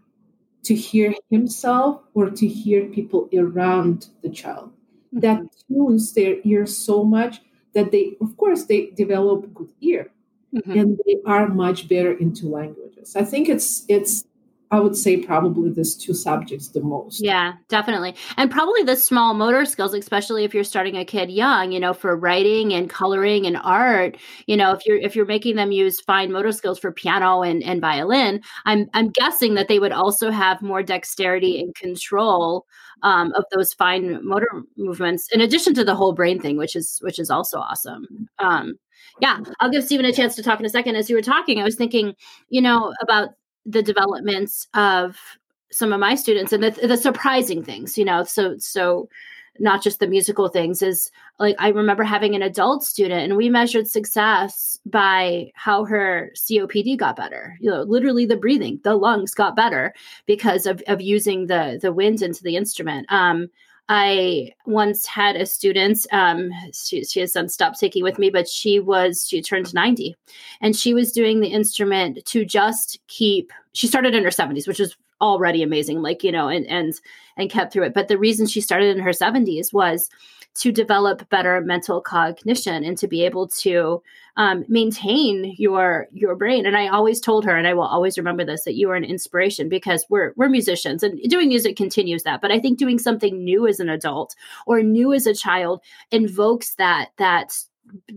to 0.63 0.73
hear 0.73 1.13
himself 1.29 2.01
or 2.13 2.29
to 2.29 2.47
hear 2.47 2.85
people 2.87 3.29
around 3.37 4.07
the 4.23 4.29
child 4.29 4.69
mm-hmm. 4.69 5.19
that 5.19 5.41
tunes 5.67 6.13
their 6.13 6.37
ear 6.43 6.65
so 6.65 7.03
much 7.03 7.41
that 7.73 7.91
they 7.91 8.15
of 8.21 8.35
course 8.37 8.65
they 8.65 8.87
develop 8.95 9.53
good 9.53 9.69
ear 9.81 10.11
mm-hmm. 10.55 10.71
and 10.71 10.99
they 11.05 11.17
are 11.25 11.47
much 11.47 11.87
better 11.87 12.13
into 12.13 12.47
languages 12.47 13.15
i 13.15 13.23
think 13.23 13.49
it's 13.49 13.85
it's 13.87 14.23
I 14.69 14.79
would 14.79 14.97
say 14.97 15.17
probably 15.17 15.69
these 15.69 15.95
two 15.95 16.13
subjects 16.13 16.67
the 16.69 16.81
most. 16.81 17.23
Yeah, 17.23 17.53
definitely. 17.69 18.15
And 18.35 18.51
probably 18.51 18.83
the 18.83 18.97
small 18.97 19.33
motor 19.33 19.63
skills, 19.63 19.93
especially 19.93 20.43
if 20.43 20.53
you're 20.53 20.65
starting 20.65 20.97
a 20.97 21.05
kid 21.05 21.31
young, 21.31 21.71
you 21.71 21.79
know, 21.79 21.93
for 21.93 22.17
writing 22.17 22.73
and 22.73 22.89
coloring 22.89 23.45
and 23.45 23.57
art, 23.57 24.17
you 24.45 24.57
know, 24.57 24.73
if 24.73 24.85
you're 24.85 24.97
if 24.97 25.15
you're 25.15 25.25
making 25.25 25.55
them 25.55 25.71
use 25.71 26.01
fine 26.01 26.31
motor 26.31 26.51
skills 26.51 26.79
for 26.79 26.91
piano 26.91 27.43
and, 27.43 27.63
and 27.63 27.79
violin, 27.79 28.41
I'm 28.65 28.89
I'm 28.93 29.09
guessing 29.09 29.53
that 29.55 29.69
they 29.69 29.79
would 29.79 29.93
also 29.93 30.31
have 30.31 30.61
more 30.61 30.83
dexterity 30.83 31.61
and 31.61 31.73
control 31.75 32.65
um, 33.03 33.31
of 33.33 33.45
those 33.51 33.73
fine 33.73 34.25
motor 34.25 34.63
movements, 34.75 35.29
in 35.31 35.39
addition 35.41 35.73
to 35.75 35.85
the 35.85 35.95
whole 35.95 36.13
brain 36.13 36.41
thing, 36.41 36.57
which 36.57 36.75
is 36.75 36.99
which 37.01 37.19
is 37.19 37.29
also 37.29 37.59
awesome. 37.59 38.05
Um, 38.39 38.73
yeah, 39.21 39.39
I'll 39.59 39.71
give 39.71 39.83
Stephen 39.83 40.05
a 40.05 40.11
chance 40.11 40.35
to 40.35 40.43
talk 40.43 40.59
in 40.59 40.65
a 40.65 40.69
second. 40.69 40.95
As 40.95 41.09
you 41.09 41.15
were 41.15 41.21
talking, 41.21 41.59
I 41.59 41.63
was 41.63 41.75
thinking, 41.75 42.13
you 42.49 42.61
know, 42.61 42.93
about 43.01 43.29
the 43.67 43.83
developments 43.83 44.67
of 44.73 45.17
some 45.71 45.93
of 45.93 45.99
my 45.99 46.15
students 46.15 46.53
and 46.53 46.63
the, 46.63 46.71
the 46.87 46.97
surprising 46.97 47.63
things 47.63 47.97
you 47.97 48.05
know 48.05 48.23
so 48.23 48.57
so 48.57 49.07
not 49.59 49.83
just 49.83 49.99
the 49.99 50.07
musical 50.07 50.47
things 50.47 50.81
is 50.81 51.11
like 51.39 51.55
i 51.59 51.69
remember 51.69 52.03
having 52.03 52.35
an 52.35 52.41
adult 52.41 52.83
student 52.83 53.23
and 53.23 53.35
we 53.35 53.49
measured 53.49 53.87
success 53.87 54.79
by 54.85 55.51
how 55.55 55.83
her 55.83 56.31
copd 56.35 56.97
got 56.97 57.15
better. 57.15 57.57
You 57.59 57.69
know 57.69 57.81
literally 57.83 58.25
the 58.25 58.37
breathing 58.37 58.79
the 58.83 58.95
lungs 58.95 59.33
got 59.33 59.55
better 59.55 59.93
because 60.25 60.65
of, 60.65 60.81
of 60.87 61.01
using 61.01 61.47
the 61.47 61.79
the 61.81 61.91
wind 61.91 62.21
into 62.21 62.43
the 62.43 62.55
instrument. 62.55 63.05
Um 63.09 63.49
I 63.89 64.51
once 64.65 65.05
had 65.05 65.37
a 65.37 65.45
student, 65.45 66.05
um, 66.11 66.51
she, 66.73 67.05
she 67.05 67.21
has 67.21 67.31
since 67.31 67.53
stopped 67.53 67.79
taking 67.79 68.03
with 68.03 68.19
me, 68.19 68.29
but 68.29 68.47
she 68.47 68.79
was, 68.79 69.25
she 69.27 69.41
turned 69.41 69.73
90 69.73 70.15
and 70.59 70.75
she 70.75 70.93
was 70.93 71.11
doing 71.13 71.39
the 71.39 71.47
instrument 71.47 72.25
to 72.25 72.43
just 72.43 72.99
keep, 73.07 73.53
she 73.73 73.87
started 73.87 74.13
in 74.13 74.23
her 74.23 74.29
70s, 74.29 74.67
which 74.67 74.81
is 74.81 74.95
already 75.21 75.63
amazing, 75.63 76.01
like, 76.01 76.23
you 76.23 76.31
know, 76.31 76.49
and, 76.49 76.67
and, 76.67 76.93
and 77.37 77.49
kept 77.49 77.71
through 77.71 77.83
it. 77.83 77.93
But 77.93 78.09
the 78.09 78.17
reason 78.17 78.45
she 78.45 78.59
started 78.61 78.95
in 78.95 79.03
her 79.03 79.11
70s 79.11 79.71
was 79.71 80.09
to 80.59 80.71
develop 80.71 81.29
better 81.29 81.61
mental 81.61 82.01
cognition 82.01 82.83
and 82.83 82.97
to 82.97 83.07
be 83.07 83.23
able 83.23 83.47
to 83.47 84.01
um, 84.37 84.65
maintain 84.67 85.55
your 85.57 86.07
your 86.11 86.35
brain. 86.35 86.65
And 86.65 86.77
I 86.77 86.87
always 86.87 87.19
told 87.19 87.45
her, 87.45 87.55
and 87.55 87.67
I 87.67 87.73
will 87.73 87.83
always 87.83 88.17
remember 88.17 88.45
this, 88.45 88.63
that 88.65 88.75
you 88.75 88.89
are 88.89 88.95
an 88.95 89.03
inspiration 89.03 89.69
because 89.69 90.05
we're 90.09 90.33
we're 90.35 90.49
musicians 90.49 91.03
and 91.03 91.19
doing 91.29 91.47
music 91.47 91.75
continues 91.75 92.23
that. 92.23 92.41
But 92.41 92.51
I 92.51 92.59
think 92.59 92.77
doing 92.77 92.99
something 92.99 93.43
new 93.43 93.67
as 93.67 93.79
an 93.79 93.89
adult 93.89 94.35
or 94.65 94.81
new 94.81 95.13
as 95.13 95.27
a 95.27 95.33
child 95.33 95.81
invokes 96.11 96.75
that 96.75 97.09
that 97.17 97.57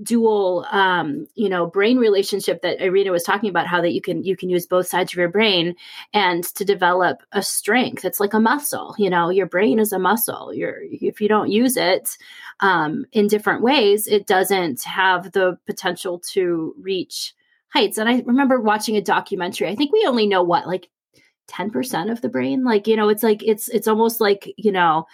dual 0.03 0.67
um, 0.71 1.27
you 1.35 1.49
know 1.49 1.67
brain 1.67 1.99
relationship 1.99 2.63
that 2.63 2.81
irina 2.81 3.11
was 3.11 3.23
talking 3.23 3.51
about 3.51 3.67
how 3.67 3.81
that 3.81 3.93
you 3.93 4.01
can 4.01 4.23
you 4.25 4.37
can 4.37 4.49
use 4.49 4.67
both 4.67 4.87
sides 4.87 5.13
of 5.13 5.19
your 5.19 5.29
brain 5.29 5.75
and 6.13 6.45
to 6.45 6.65
develop 6.65 7.23
a 7.33 7.43
strength. 7.43 8.05
It's 8.05 8.21
like 8.21 8.35
a 8.35 8.41
muscle 8.41 8.95
you 8.99 9.11
know 9.11 9.31
your 9.31 9.47
brain 9.47 9.79
is 9.79 9.93
a 9.93 9.99
muscle. 9.99 10.53
You're 10.55 10.79
if 10.83 11.21
you 11.21 11.29
don't 11.29 11.51
use 11.51 11.77
it 11.77 12.17
um, 12.61 13.05
in 13.13 13.27
different 13.27 13.63
ways 13.63 14.07
it 14.07 14.27
doesn't 14.27 14.83
have 14.83 15.33
the 15.33 15.59
potential 15.67 16.21
to 16.33 16.75
reach 16.79 17.35
heights. 17.69 17.99
And 17.99 18.09
i 18.09 18.23
remember 18.27 18.61
watching 18.61 18.97
a 18.97 19.03
documentary 19.03 19.69
i 19.69 19.77
think 19.77 19.93
we 19.93 20.05
only 20.07 20.27
know 20.27 20.43
what 20.43 20.67
like 20.67 20.89
10% 21.51 22.11
of 22.11 22.21
the 22.21 22.29
brain? 22.29 22.65
Like 22.65 22.87
you 22.87 22.97
know 22.97 23.09
it's 23.09 23.23
like 23.23 23.43
it's 23.43 23.69
it's 23.69 23.89
almost 23.89 24.21
like 24.21 24.53
you 24.57 24.73
know 24.73 25.07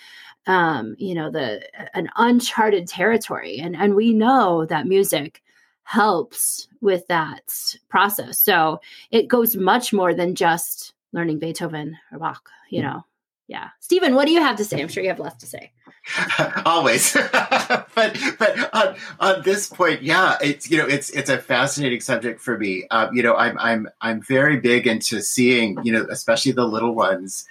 um, 0.47 0.95
you 0.99 1.15
know, 1.15 1.31
the 1.31 1.63
an 1.97 2.09
uncharted 2.17 2.87
territory. 2.87 3.59
And 3.59 3.77
and 3.77 3.95
we 3.95 4.13
know 4.13 4.65
that 4.67 4.87
music 4.87 5.43
helps 5.85 6.69
with 6.81 7.07
that 7.09 7.77
process. 7.89 8.39
So 8.39 8.81
it 9.11 9.29
goes 9.29 9.57
much 9.57 9.93
more 9.93 10.15
than 10.15 10.35
just 10.35 10.95
learning 11.13 11.39
Beethoven 11.39 11.97
or 12.13 12.19
Bach, 12.19 12.49
you 12.71 12.83
know. 12.83 13.05
Yeah. 13.49 13.69
Stephen, 13.79 14.17
what 14.17 14.27
do 14.27 14.33
you 14.33 14.41
have 14.41 14.57
to 14.57 14.65
say? 14.65 14.83
I'm 14.83 14.89
sure 14.89 15.05
you 15.05 15.09
have 15.09 15.21
less 15.21 15.37
to 15.37 15.47
say. 15.47 15.71
Always. 16.65 17.13
but 17.33 18.19
but 18.39 18.75
on, 18.75 18.97
on 19.21 19.43
this 19.43 19.69
point, 19.69 20.03
yeah, 20.03 20.37
it's 20.41 20.69
you 20.69 20.79
know, 20.79 20.87
it's 20.87 21.11
it's 21.11 21.31
a 21.31 21.39
fascinating 21.39 22.01
subject 22.01 22.41
for 22.41 22.59
me. 22.59 22.87
Um, 22.91 23.15
you 23.15 23.23
know, 23.23 23.37
I'm 23.37 23.57
I'm 23.59 23.89
I'm 24.01 24.21
very 24.21 24.59
big 24.59 24.89
into 24.89 25.23
seeing, 25.23 25.79
you 25.85 25.93
know, 25.93 26.07
especially 26.11 26.53
the 26.53 26.67
little 26.67 26.95
ones 26.95 27.47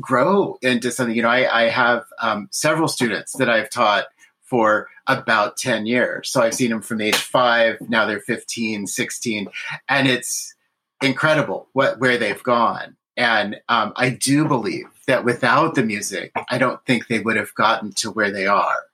grow 0.00 0.58
into 0.62 0.90
something. 0.90 1.14
You 1.14 1.22
know, 1.22 1.28
I, 1.28 1.64
I 1.64 1.68
have 1.68 2.04
um, 2.20 2.48
several 2.50 2.88
students 2.88 3.32
that 3.34 3.48
I've 3.48 3.70
taught 3.70 4.06
for 4.42 4.88
about 5.06 5.56
10 5.56 5.86
years. 5.86 6.30
So 6.30 6.42
I've 6.42 6.54
seen 6.54 6.70
them 6.70 6.82
from 6.82 7.00
age 7.00 7.16
five, 7.16 7.78
now 7.88 8.06
they're 8.06 8.20
15, 8.20 8.86
16, 8.86 9.48
and 9.88 10.06
it's 10.06 10.54
incredible 11.02 11.68
what 11.72 11.98
where 11.98 12.18
they've 12.18 12.42
gone. 12.42 12.96
And 13.16 13.60
um, 13.68 13.92
I 13.96 14.10
do 14.10 14.46
believe 14.46 14.86
that 15.06 15.24
without 15.24 15.74
the 15.74 15.84
music, 15.84 16.32
I 16.50 16.58
don't 16.58 16.84
think 16.84 17.06
they 17.06 17.20
would 17.20 17.36
have 17.36 17.54
gotten 17.54 17.92
to 17.94 18.10
where 18.10 18.30
they 18.30 18.46
are. 18.46 18.84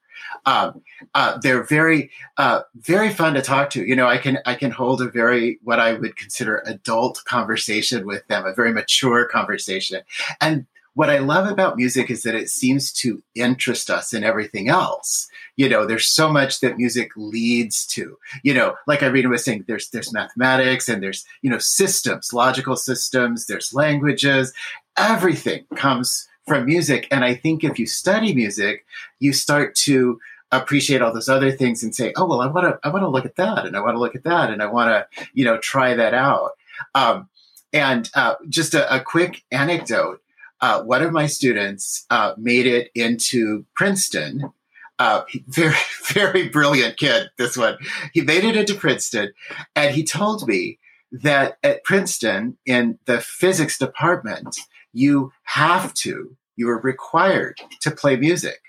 Um, 0.46 0.82
uh, 1.14 1.38
they're 1.38 1.62
very, 1.62 2.10
uh, 2.36 2.60
very 2.74 3.10
fun 3.10 3.34
to 3.34 3.42
talk 3.42 3.70
to. 3.70 3.84
You 3.84 3.96
know, 3.96 4.06
I 4.06 4.18
can 4.18 4.38
I 4.46 4.54
can 4.54 4.70
hold 4.70 5.02
a 5.02 5.10
very 5.10 5.58
what 5.62 5.80
I 5.80 5.94
would 5.94 6.16
consider 6.16 6.62
adult 6.66 7.22
conversation 7.24 8.06
with 8.06 8.26
them, 8.28 8.46
a 8.46 8.54
very 8.54 8.72
mature 8.72 9.26
conversation, 9.26 10.02
and 10.40 10.66
what 10.94 11.10
I 11.10 11.18
love 11.18 11.50
about 11.50 11.76
music 11.76 12.10
is 12.10 12.22
that 12.24 12.34
it 12.34 12.50
seems 12.50 12.92
to 12.94 13.22
interest 13.34 13.90
us 13.90 14.12
in 14.12 14.24
everything 14.24 14.68
else. 14.68 15.28
You 15.56 15.68
know, 15.68 15.86
there's 15.86 16.06
so 16.06 16.32
much 16.32 16.60
that 16.60 16.78
music 16.78 17.10
leads 17.16 17.86
to. 17.88 18.16
You 18.42 18.54
know, 18.54 18.74
like 18.86 19.02
Irina 19.02 19.28
was 19.28 19.44
saying, 19.44 19.64
there's 19.66 19.88
there's 19.90 20.12
mathematics 20.12 20.88
and 20.88 21.02
there's 21.02 21.24
you 21.42 21.50
know 21.50 21.58
systems, 21.58 22.32
logical 22.32 22.76
systems. 22.76 23.46
There's 23.46 23.72
languages. 23.72 24.52
Everything 24.96 25.64
comes 25.76 26.28
from 26.46 26.66
music, 26.66 27.06
and 27.10 27.24
I 27.24 27.34
think 27.34 27.62
if 27.62 27.78
you 27.78 27.86
study 27.86 28.34
music, 28.34 28.84
you 29.20 29.32
start 29.32 29.74
to 29.76 30.18
appreciate 30.52 31.00
all 31.00 31.12
those 31.12 31.28
other 31.28 31.52
things 31.52 31.82
and 31.84 31.94
say, 31.94 32.12
oh 32.16 32.26
well, 32.26 32.40
I 32.40 32.46
want 32.46 32.66
to 32.66 32.86
I 32.86 32.90
want 32.90 33.04
to 33.04 33.08
look 33.08 33.24
at 33.24 33.36
that, 33.36 33.66
and 33.66 33.76
I 33.76 33.80
want 33.80 33.94
to 33.94 34.00
look 34.00 34.16
at 34.16 34.24
that, 34.24 34.50
and 34.50 34.62
I 34.62 34.66
want 34.66 34.88
to 34.88 35.26
you 35.34 35.44
know 35.44 35.58
try 35.58 35.94
that 35.94 36.14
out. 36.14 36.52
Um, 36.94 37.28
and 37.72 38.10
uh, 38.14 38.34
just 38.48 38.74
a, 38.74 38.92
a, 38.92 39.00
quick 39.00 39.44
anecdote 39.52 40.20
uh, 40.60 40.82
one 40.82 41.02
of 41.02 41.12
my 41.12 41.26
students 41.26 42.06
uh, 42.10 42.34
made 42.36 42.66
it 42.66 42.90
into 42.94 43.64
Princeton. 43.74 44.52
Uh, 44.98 45.22
very, 45.48 45.76
very 46.08 46.48
brilliant 46.48 46.96
kid, 46.96 47.30
this 47.38 47.56
one. 47.56 47.76
He 48.12 48.20
made 48.20 48.44
it 48.44 48.56
into 48.56 48.74
Princeton, 48.74 49.32
and 49.74 49.94
he 49.94 50.04
told 50.04 50.46
me 50.46 50.78
that 51.12 51.56
at 51.62 51.84
Princeton, 51.84 52.56
in 52.66 52.98
the 53.06 53.20
physics 53.20 53.78
department, 53.78 54.56
you 54.92 55.32
have 55.44 55.92
to, 55.94 56.36
you 56.56 56.68
are 56.68 56.80
required 56.80 57.58
to 57.80 57.90
play 57.90 58.16
music. 58.16 58.60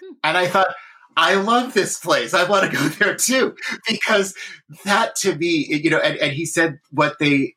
Hmm. 0.00 0.14
And 0.22 0.38
I 0.38 0.46
thought, 0.46 0.74
I 1.16 1.34
love 1.34 1.74
this 1.74 1.98
place. 1.98 2.34
I 2.34 2.48
want 2.48 2.70
to 2.70 2.76
go 2.76 2.88
there 2.88 3.16
too, 3.16 3.56
because 3.88 4.34
that 4.84 5.16
to 5.16 5.34
me, 5.34 5.66
you 5.82 5.90
know, 5.90 5.98
and, 5.98 6.16
and 6.18 6.32
he 6.32 6.46
said 6.46 6.78
what 6.90 7.18
they, 7.18 7.54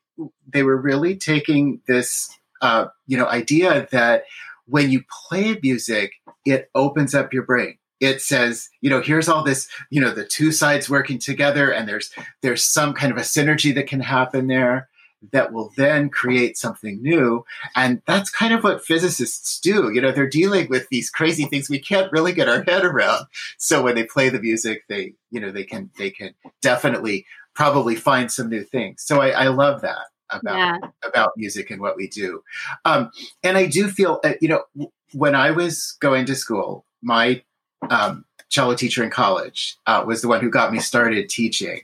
they 0.48 0.62
were 0.62 0.80
really 0.80 1.16
taking 1.16 1.80
this 1.86 2.30
uh, 2.60 2.86
you 3.06 3.16
know 3.16 3.26
idea 3.26 3.88
that 3.90 4.24
when 4.66 4.90
you 4.90 5.02
play 5.28 5.58
music, 5.62 6.12
it 6.44 6.70
opens 6.74 7.14
up 7.14 7.32
your 7.32 7.42
brain. 7.42 7.76
It 7.98 8.22
says, 8.22 8.70
you 8.80 8.88
know, 8.88 9.02
here's 9.02 9.28
all 9.28 9.44
this, 9.44 9.68
you 9.90 10.00
know, 10.00 10.12
the 10.12 10.24
two 10.24 10.52
sides 10.52 10.88
working 10.88 11.18
together, 11.18 11.70
and 11.70 11.86
there's 11.86 12.10
there's 12.40 12.64
some 12.64 12.94
kind 12.94 13.12
of 13.12 13.18
a 13.18 13.22
synergy 13.22 13.74
that 13.74 13.88
can 13.88 14.00
happen 14.00 14.46
there 14.46 14.88
that 15.32 15.52
will 15.52 15.70
then 15.76 16.08
create 16.08 16.56
something 16.56 17.02
new. 17.02 17.44
And 17.76 18.00
that's 18.06 18.30
kind 18.30 18.54
of 18.54 18.64
what 18.64 18.84
physicists 18.84 19.60
do. 19.60 19.90
You 19.92 20.00
know, 20.00 20.12
they're 20.12 20.26
dealing 20.26 20.68
with 20.70 20.88
these 20.88 21.10
crazy 21.10 21.44
things 21.44 21.68
we 21.68 21.78
can't 21.78 22.10
really 22.10 22.32
get 22.32 22.48
our 22.48 22.62
head 22.62 22.86
around. 22.86 23.26
So 23.58 23.82
when 23.82 23.96
they 23.96 24.04
play 24.04 24.30
the 24.30 24.40
music, 24.40 24.84
they, 24.88 25.12
you 25.30 25.40
know, 25.40 25.52
they 25.52 25.64
can 25.64 25.90
they 25.98 26.10
can 26.10 26.34
definitely 26.62 27.26
probably 27.54 27.96
find 27.96 28.32
some 28.32 28.48
new 28.48 28.62
things. 28.62 29.02
So 29.02 29.20
I, 29.20 29.30
I 29.30 29.48
love 29.48 29.82
that 29.82 30.06
about 30.32 30.56
yeah. 30.56 30.78
about 31.06 31.32
music 31.36 31.70
and 31.70 31.80
what 31.80 31.96
we 31.96 32.08
do. 32.08 32.42
Um, 32.84 33.10
and 33.42 33.56
I 33.56 33.66
do 33.66 33.88
feel, 33.88 34.20
uh, 34.24 34.34
you 34.40 34.48
know, 34.48 34.90
when 35.12 35.34
I 35.34 35.50
was 35.50 35.96
going 36.00 36.26
to 36.26 36.34
school, 36.34 36.84
my 37.02 37.42
um, 37.88 38.24
cello 38.48 38.74
teacher 38.74 39.02
in 39.02 39.10
college 39.10 39.76
uh, 39.86 40.04
was 40.06 40.22
the 40.22 40.28
one 40.28 40.40
who 40.40 40.50
got 40.50 40.72
me 40.72 40.78
started 40.80 41.28
teaching, 41.28 41.80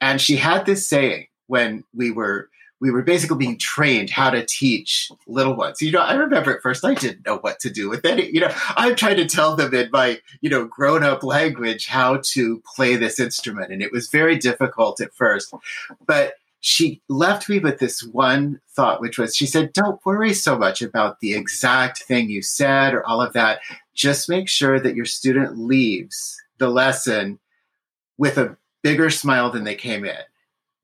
and 0.00 0.20
she 0.20 0.36
had 0.36 0.66
this 0.66 0.88
saying 0.88 1.26
when 1.46 1.84
we 1.94 2.10
were 2.10 2.48
we 2.80 2.90
were 2.90 3.02
basically 3.02 3.38
being 3.38 3.56
trained 3.56 4.10
how 4.10 4.28
to 4.28 4.44
teach 4.44 5.10
little 5.26 5.54
ones. 5.54 5.80
You 5.80 5.90
know, 5.90 6.02
I 6.02 6.14
remember 6.14 6.54
at 6.54 6.60
first 6.60 6.84
I 6.84 6.92
didn't 6.92 7.24
know 7.24 7.38
what 7.38 7.58
to 7.60 7.70
do 7.70 7.88
with 7.88 8.04
it. 8.04 8.34
You 8.34 8.40
know, 8.40 8.50
I'm 8.76 8.94
trying 8.94 9.16
to 9.16 9.26
tell 9.26 9.56
them 9.56 9.72
in 9.72 9.88
my, 9.90 10.20
you 10.42 10.50
know, 10.50 10.66
grown 10.66 11.02
up 11.02 11.22
language 11.22 11.86
how 11.86 12.20
to 12.22 12.62
play 12.74 12.96
this 12.96 13.18
instrument. 13.18 13.72
And 13.72 13.80
it 13.80 13.90
was 13.90 14.10
very 14.10 14.36
difficult 14.36 15.00
at 15.00 15.14
first. 15.14 15.54
But 16.06 16.34
she 16.66 17.02
left 17.10 17.46
me 17.50 17.58
with 17.58 17.78
this 17.78 18.02
one 18.02 18.58
thought, 18.70 19.02
which 19.02 19.18
was 19.18 19.36
she 19.36 19.44
said, 19.44 19.74
Don't 19.74 20.00
worry 20.06 20.32
so 20.32 20.56
much 20.56 20.80
about 20.80 21.20
the 21.20 21.34
exact 21.34 22.02
thing 22.04 22.30
you 22.30 22.40
said 22.40 22.94
or 22.94 23.06
all 23.06 23.20
of 23.20 23.34
that. 23.34 23.60
Just 23.92 24.30
make 24.30 24.48
sure 24.48 24.80
that 24.80 24.94
your 24.94 25.04
student 25.04 25.58
leaves 25.58 26.40
the 26.56 26.70
lesson 26.70 27.38
with 28.16 28.38
a 28.38 28.56
bigger 28.82 29.10
smile 29.10 29.50
than 29.50 29.64
they 29.64 29.74
came 29.74 30.06
in. 30.06 30.16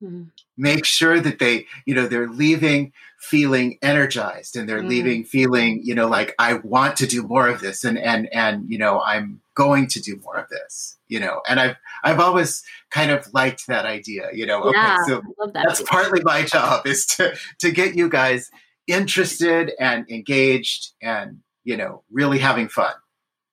Mm-hmm. 0.04 0.24
Make 0.58 0.84
sure 0.84 1.18
that 1.18 1.38
they, 1.38 1.64
you 1.86 1.94
know, 1.94 2.06
they're 2.06 2.28
leaving 2.28 2.92
feeling 3.18 3.78
energized 3.80 4.56
and 4.56 4.68
they're 4.68 4.80
mm-hmm. 4.80 4.88
leaving 4.88 5.24
feeling, 5.24 5.80
you 5.82 5.94
know, 5.94 6.08
like 6.08 6.34
I 6.38 6.54
want 6.54 6.98
to 6.98 7.06
do 7.06 7.22
more 7.22 7.48
of 7.48 7.62
this 7.62 7.84
and 7.84 7.96
and 7.96 8.30
and 8.34 8.70
you 8.70 8.76
know, 8.76 9.00
I'm 9.00 9.40
going 9.60 9.86
to 9.86 10.00
do 10.00 10.18
more 10.24 10.36
of 10.38 10.48
this, 10.48 10.96
you 11.08 11.20
know. 11.20 11.42
And 11.46 11.60
I've 11.60 11.76
I've 12.02 12.18
always 12.18 12.62
kind 12.90 13.10
of 13.10 13.26
liked 13.34 13.66
that 13.66 13.84
idea, 13.84 14.28
you 14.32 14.46
know. 14.46 14.72
Yeah, 14.72 14.96
okay, 15.02 15.12
so 15.12 15.22
that 15.52 15.64
that's 15.66 15.80
idea. 15.80 15.86
partly 15.86 16.20
my 16.24 16.42
job 16.44 16.86
is 16.86 17.04
to 17.16 17.36
to 17.58 17.70
get 17.70 17.94
you 17.94 18.08
guys 18.08 18.50
interested 18.86 19.72
and 19.78 20.10
engaged 20.10 20.92
and 21.02 21.40
you 21.64 21.76
know 21.76 22.02
really 22.10 22.38
having 22.38 22.68
fun. 22.68 22.94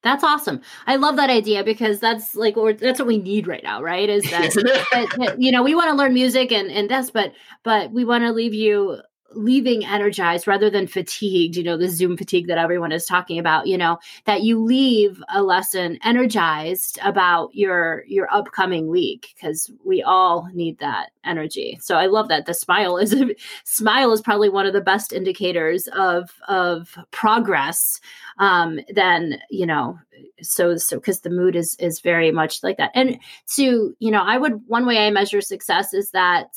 That's 0.02 0.24
awesome. 0.24 0.62
I 0.86 0.96
love 0.96 1.18
that 1.18 1.30
idea 1.30 1.66
because 1.66 2.00
that's 2.00 2.36
like 2.36 2.56
what 2.56 2.78
that's 2.78 3.00
what 3.00 3.08
we 3.08 3.18
need 3.18 3.46
right 3.46 3.64
now, 3.64 3.82
right? 3.82 4.08
Is 4.08 4.24
that, 4.32 4.54
that, 4.94 5.14
that 5.18 5.42
you 5.42 5.52
know 5.52 5.62
we 5.62 5.76
want 5.76 5.90
to 5.90 5.96
learn 5.98 6.14
music 6.14 6.54
and 6.54 6.72
and 6.72 6.90
this, 6.90 7.12
but 7.12 7.34
but 7.64 7.92
we 7.92 8.06
want 8.06 8.24
to 8.24 8.32
leave 8.32 8.54
you 8.54 9.02
leaving 9.34 9.86
energized 9.86 10.48
rather 10.48 10.70
than 10.70 10.88
fatigued, 10.88 11.56
you 11.56 11.64
know, 11.64 11.78
the 11.78 11.90
Zoom 11.90 12.18
fatigue 12.18 12.48
that 12.48 12.58
everyone 12.58 12.92
is 12.92 13.06
talking 13.06 13.40
about, 13.40 13.68
you 13.68 13.78
know, 13.78 13.98
that 14.26 14.42
you 14.42 14.62
leave 14.64 15.22
a 15.34 15.42
lesson 15.44 16.00
energized 16.04 16.98
about 17.04 17.54
your 17.54 18.04
your 18.08 18.34
upcoming 18.34 18.88
week 18.88 19.34
because 19.36 19.72
we 19.86 20.02
all 20.02 20.50
need 20.54 20.80
that 20.80 21.10
energy. 21.26 21.78
So 21.82 21.96
I 21.96 22.06
love 22.06 22.30
that 22.30 22.46
the 22.46 22.54
smile 22.54 22.98
is 22.98 23.14
a, 23.14 23.36
smile 23.64 24.12
is 24.14 24.22
probably 24.22 24.50
one 24.50 24.66
of 24.66 24.74
the 24.74 24.82
best 24.82 25.14
indicators 25.14 25.88
of 25.94 26.30
of 26.48 26.98
progress 27.12 28.00
um 28.40 28.80
then 28.94 29.40
you 29.50 29.66
know 29.66 29.98
so 30.42 30.78
so 30.78 30.98
because 30.98 31.22
the 31.22 31.30
mood 31.30 31.56
is 31.56 31.76
is 31.80 32.02
very 32.02 32.32
much 32.32 32.64
like 32.64 32.78
that 32.78 32.92
and 32.94 33.20
to 33.48 33.96
you 34.00 34.12
know 34.12 34.22
i 34.22 34.38
would 34.38 34.62
one 34.68 34.86
way 34.86 35.06
i 35.06 35.10
measure 35.10 35.42
success 35.42 35.94
is 35.94 36.12
that 36.12 36.48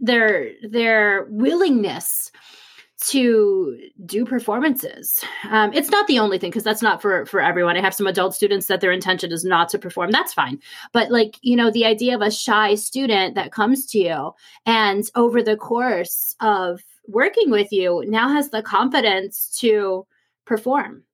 their 0.00 0.50
their 0.62 1.26
willingness 1.30 2.30
to 3.00 3.78
do 4.04 4.24
performances. 4.24 5.24
Um, 5.50 5.72
it's 5.72 5.90
not 5.90 6.08
the 6.08 6.18
only 6.18 6.36
thing 6.38 6.50
because 6.50 6.64
that's 6.64 6.82
not 6.82 7.00
for 7.00 7.26
for 7.26 7.40
everyone. 7.40 7.76
I 7.76 7.80
have 7.80 7.94
some 7.94 8.08
adult 8.08 8.34
students 8.34 8.66
that 8.66 8.80
their 8.80 8.90
intention 8.90 9.30
is 9.30 9.44
not 9.44 9.68
to 9.70 9.78
perform. 9.78 10.10
That's 10.10 10.34
fine. 10.34 10.60
But 10.92 11.10
like 11.10 11.38
you 11.42 11.56
know, 11.56 11.70
the 11.70 11.86
idea 11.86 12.14
of 12.14 12.22
a 12.22 12.30
shy 12.30 12.74
student 12.74 13.34
that 13.36 13.52
comes 13.52 13.86
to 13.86 13.98
you 13.98 14.32
and 14.66 15.04
over 15.14 15.42
the 15.42 15.56
course 15.56 16.34
of 16.40 16.82
working 17.06 17.50
with 17.50 17.72
you 17.72 18.04
now 18.06 18.28
has 18.28 18.50
the 18.50 18.62
confidence 18.62 19.56
to 19.60 20.06
perform 20.44 21.04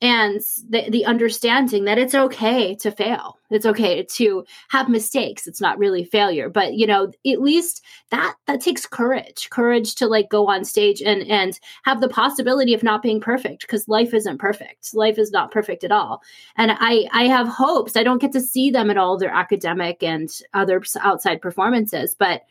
and 0.00 0.40
the, 0.68 0.88
the 0.90 1.04
understanding 1.04 1.84
that 1.84 1.98
it's 1.98 2.14
okay 2.14 2.74
to 2.76 2.90
fail. 2.90 3.36
It's 3.50 3.66
okay 3.66 4.04
to 4.04 4.44
have 4.68 4.88
mistakes. 4.88 5.46
It's 5.46 5.60
not 5.60 5.78
really 5.78 6.04
failure 6.04 6.48
but 6.48 6.74
you 6.74 6.86
know 6.86 7.10
at 7.26 7.40
least 7.40 7.84
that 8.10 8.34
that 8.46 8.60
takes 8.60 8.86
courage. 8.86 9.48
Courage 9.50 9.94
to 9.96 10.06
like 10.06 10.28
go 10.30 10.48
on 10.48 10.64
stage 10.64 11.02
and 11.02 11.22
and 11.30 11.58
have 11.84 12.00
the 12.00 12.08
possibility 12.08 12.74
of 12.74 12.82
not 12.82 13.02
being 13.02 13.20
perfect 13.20 13.62
because 13.62 13.88
life 13.88 14.14
isn't 14.14 14.38
perfect. 14.38 14.94
Life 14.94 15.18
is 15.18 15.30
not 15.30 15.50
perfect 15.50 15.84
at 15.84 15.92
all. 15.92 16.22
And 16.56 16.72
i 16.72 17.06
i 17.12 17.24
have 17.24 17.48
hopes. 17.48 17.96
I 17.96 18.02
don't 18.02 18.20
get 18.20 18.32
to 18.32 18.40
see 18.40 18.70
them 18.70 18.90
at 18.90 18.98
all 18.98 19.18
their 19.18 19.30
academic 19.30 20.02
and 20.02 20.30
other 20.54 20.82
outside 21.00 21.40
performances 21.40 22.14
but 22.18 22.42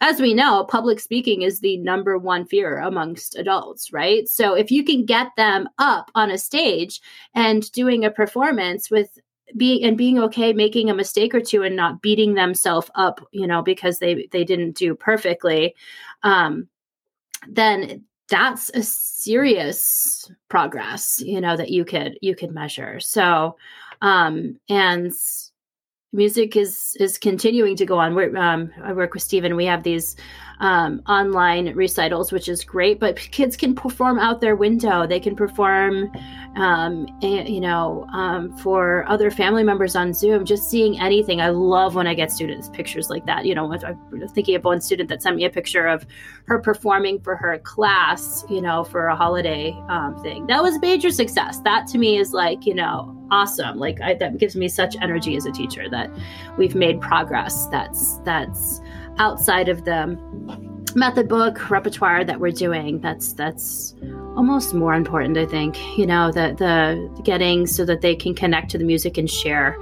as 0.00 0.20
we 0.20 0.32
know, 0.32 0.64
public 0.64 1.00
speaking 1.00 1.42
is 1.42 1.60
the 1.60 1.76
number 1.78 2.16
one 2.18 2.46
fear 2.46 2.78
amongst 2.78 3.36
adults, 3.36 3.92
right? 3.92 4.28
So 4.28 4.54
if 4.54 4.70
you 4.70 4.84
can 4.84 5.04
get 5.04 5.28
them 5.36 5.68
up 5.78 6.10
on 6.14 6.30
a 6.30 6.38
stage 6.38 7.00
and 7.34 7.70
doing 7.72 8.04
a 8.04 8.10
performance 8.10 8.90
with 8.90 9.18
being 9.56 9.82
and 9.82 9.96
being 9.96 10.18
okay 10.18 10.52
making 10.52 10.90
a 10.90 10.94
mistake 10.94 11.34
or 11.34 11.40
two 11.40 11.62
and 11.62 11.74
not 11.74 12.02
beating 12.02 12.34
themselves 12.34 12.90
up, 12.94 13.26
you 13.32 13.46
know, 13.46 13.62
because 13.62 13.98
they 13.98 14.28
they 14.30 14.44
didn't 14.44 14.76
do 14.76 14.94
perfectly, 14.94 15.74
um, 16.22 16.68
then 17.48 18.04
that's 18.28 18.70
a 18.74 18.82
serious 18.82 20.30
progress, 20.48 21.20
you 21.24 21.40
know, 21.40 21.56
that 21.56 21.70
you 21.70 21.84
could 21.84 22.18
you 22.20 22.36
could 22.36 22.52
measure. 22.52 23.00
So 23.00 23.56
um 24.02 24.60
and 24.68 25.12
music 26.12 26.56
is 26.56 26.96
is 26.98 27.18
continuing 27.18 27.76
to 27.76 27.84
go 27.84 27.98
on. 27.98 28.14
We're, 28.14 28.34
um, 28.36 28.70
I 28.82 28.92
work 28.92 29.14
with 29.14 29.22
Stephen. 29.22 29.56
We 29.56 29.66
have 29.66 29.82
these 29.82 30.16
um, 30.60 31.02
online 31.06 31.74
recitals, 31.74 32.32
which 32.32 32.48
is 32.48 32.64
great. 32.64 32.98
But 32.98 33.16
kids 33.16 33.56
can 33.56 33.74
perform 33.74 34.18
out 34.18 34.40
their 34.40 34.56
window. 34.56 35.06
They 35.06 35.20
can 35.20 35.36
perform, 35.36 36.10
um, 36.56 37.06
you 37.20 37.60
know, 37.60 38.06
um, 38.12 38.56
for 38.58 39.06
other 39.08 39.30
family 39.30 39.62
members 39.62 39.94
on 39.94 40.14
Zoom. 40.14 40.44
Just 40.44 40.70
seeing 40.70 40.98
anything. 40.98 41.40
I 41.40 41.50
love 41.50 41.94
when 41.94 42.06
I 42.06 42.14
get 42.14 42.32
students 42.32 42.70
pictures 42.70 43.10
like 43.10 43.26
that. 43.26 43.44
You 43.44 43.54
know, 43.54 43.70
I'm 43.72 44.28
thinking 44.30 44.56
of 44.56 44.64
one 44.64 44.80
student 44.80 45.08
that 45.10 45.22
sent 45.22 45.36
me 45.36 45.44
a 45.44 45.50
picture 45.50 45.86
of 45.86 46.06
her 46.46 46.58
performing 46.58 47.20
for 47.20 47.36
her 47.36 47.58
class. 47.58 48.44
You 48.48 48.62
know, 48.62 48.82
for 48.82 49.08
a 49.08 49.16
holiday 49.16 49.72
um, 49.88 50.20
thing. 50.22 50.46
That 50.46 50.62
was 50.62 50.80
major 50.80 51.10
success. 51.10 51.60
That 51.60 51.86
to 51.88 51.98
me 51.98 52.16
is 52.18 52.32
like, 52.32 52.64
you 52.64 52.74
know, 52.74 53.17
awesome. 53.30 53.78
Like 53.78 54.00
I, 54.00 54.14
that 54.14 54.38
gives 54.38 54.56
me 54.56 54.68
such 54.68 54.96
energy 55.00 55.36
as 55.36 55.46
a 55.46 55.52
teacher 55.52 55.88
that 55.90 56.10
we've 56.56 56.74
made 56.74 57.00
progress. 57.00 57.66
That's 57.66 58.18
that's 58.18 58.80
outside 59.18 59.68
of 59.68 59.84
the 59.84 60.18
method 60.94 61.28
book 61.28 61.70
repertoire 61.70 62.24
that 62.24 62.40
we're 62.40 62.50
doing 62.50 62.98
that's 63.00 63.32
that's 63.34 63.94
almost 64.36 64.72
more 64.72 64.94
important 64.94 65.36
i 65.36 65.44
think 65.44 65.76
you 65.98 66.06
know 66.06 66.32
the 66.32 66.54
the 66.58 67.22
getting 67.22 67.66
so 67.66 67.84
that 67.84 68.00
they 68.00 68.16
can 68.16 68.34
connect 68.34 68.70
to 68.70 68.78
the 68.78 68.84
music 68.84 69.18
and 69.18 69.30
share 69.30 69.76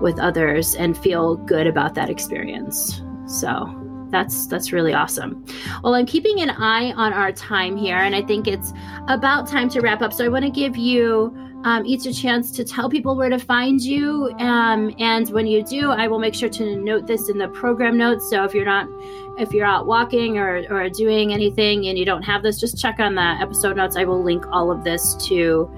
with 0.00 0.18
others 0.18 0.74
and 0.74 0.96
feel 0.98 1.36
good 1.36 1.66
about 1.66 1.94
that 1.94 2.10
experience 2.10 3.02
so 3.26 3.78
that's 4.10 4.46
that's 4.46 4.72
really 4.72 4.92
awesome 4.92 5.44
well 5.82 5.94
i'm 5.94 6.06
keeping 6.06 6.40
an 6.40 6.50
eye 6.50 6.92
on 6.92 7.12
our 7.12 7.32
time 7.32 7.76
here 7.76 7.96
and 7.96 8.14
i 8.14 8.20
think 8.20 8.46
it's 8.46 8.72
about 9.08 9.48
time 9.48 9.68
to 9.68 9.80
wrap 9.80 10.02
up 10.02 10.12
so 10.12 10.24
i 10.24 10.28
want 10.28 10.44
to 10.44 10.50
give 10.50 10.76
you 10.76 11.34
um, 11.64 11.86
each 11.86 12.06
a 12.06 12.12
chance 12.12 12.50
to 12.52 12.64
tell 12.64 12.88
people 12.88 13.16
where 13.16 13.28
to 13.28 13.38
find 13.38 13.80
you. 13.80 14.32
Um, 14.38 14.94
and 14.98 15.28
when 15.30 15.46
you 15.46 15.62
do, 15.62 15.90
I 15.90 16.08
will 16.08 16.18
make 16.18 16.34
sure 16.34 16.48
to 16.48 16.76
note 16.76 17.06
this 17.06 17.28
in 17.28 17.38
the 17.38 17.48
program 17.48 17.96
notes. 17.96 18.28
So 18.28 18.44
if 18.44 18.54
you're 18.54 18.64
not, 18.64 18.88
if 19.38 19.52
you're 19.52 19.66
out 19.66 19.86
walking 19.86 20.38
or, 20.38 20.64
or 20.70 20.88
doing 20.88 21.32
anything 21.32 21.86
and 21.86 21.98
you 21.98 22.04
don't 22.04 22.22
have 22.22 22.42
this, 22.42 22.58
just 22.58 22.78
check 22.78 22.98
on 22.98 23.14
the 23.14 23.22
episode 23.22 23.76
notes. 23.76 23.96
I 23.96 24.04
will 24.04 24.22
link 24.22 24.44
all 24.50 24.70
of 24.70 24.84
this 24.84 25.14
to 25.28 25.70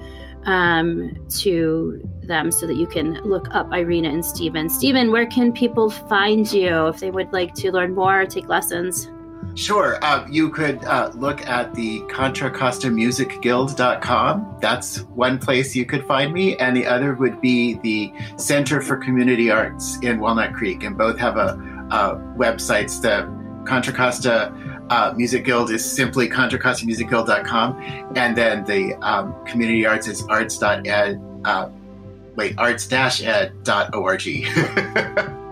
um, 0.45 1.15
to 1.39 2.07
them 2.21 2.51
so 2.51 2.67
that 2.67 2.75
you 2.75 2.87
can 2.87 3.15
look 3.23 3.47
up 3.51 3.71
Irina 3.73 4.09
and 4.09 4.23
Stephen. 4.23 4.69
Stephen, 4.69 5.11
where 5.11 5.25
can 5.25 5.51
people 5.51 5.89
find 5.89 6.51
you 6.51 6.87
if 6.87 6.99
they 6.99 7.11
would 7.11 7.33
like 7.33 7.53
to 7.55 7.71
learn 7.71 7.95
more 7.95 8.21
or 8.21 8.25
take 8.25 8.47
lessons? 8.47 9.09
Sure. 9.55 9.97
Uh, 10.03 10.27
you 10.29 10.49
could 10.49 10.83
uh, 10.83 11.11
look 11.15 11.45
at 11.47 11.73
the 11.73 12.01
Contra 12.09 12.51
Costa 12.51 12.89
Music 12.89 13.41
Guild.com. 13.41 14.57
That's 14.61 15.01
one 15.01 15.39
place 15.39 15.73
you 15.73 15.85
could 15.85 16.05
find 16.05 16.33
me. 16.33 16.57
And 16.57 16.75
the 16.75 16.85
other 16.85 17.13
would 17.13 17.39
be 17.39 17.75
the 17.75 18.11
Center 18.37 18.81
for 18.81 18.97
Community 18.97 19.49
Arts 19.49 19.97
in 20.01 20.19
Walnut 20.19 20.53
Creek. 20.53 20.83
And 20.83 20.97
both 20.97 21.17
have 21.19 21.37
a, 21.37 21.57
a 21.91 22.15
websites. 22.37 23.01
The 23.01 23.33
Contra 23.65 23.93
Costa 23.93 24.53
uh, 24.89 25.13
Music 25.15 25.45
Guild 25.45 25.71
is 25.71 25.89
simply 25.89 26.27
contra 26.27 26.59
ContraCostaMusicGuild.com. 26.59 28.11
And 28.15 28.35
then 28.35 28.65
the 28.65 28.95
um, 28.95 29.33
Community 29.45 29.85
Arts 29.85 30.07
is 30.07 30.23
arts.ed. 30.27 31.21
Uh, 31.45 31.69
wait, 32.35 32.57
arts-ed.org. 32.57 34.21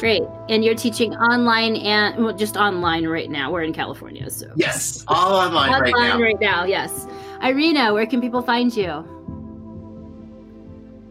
Great. 0.00 0.22
And 0.48 0.64
you're 0.64 0.74
teaching 0.74 1.14
online 1.14 1.76
and 1.76 2.24
well, 2.24 2.34
just 2.34 2.56
online 2.56 3.06
right 3.06 3.30
now. 3.30 3.52
We're 3.52 3.64
in 3.64 3.74
California, 3.74 4.30
so 4.30 4.50
yes, 4.56 5.04
all 5.08 5.34
online, 5.34 5.68
online 5.68 5.82
right 5.82 5.92
now. 5.94 6.00
Online 6.00 6.22
right 6.22 6.40
now. 6.40 6.64
Yes. 6.64 7.06
Irina, 7.42 7.92
where 7.92 8.06
can 8.06 8.18
people 8.22 8.40
find 8.40 8.74
you? 8.74 9.04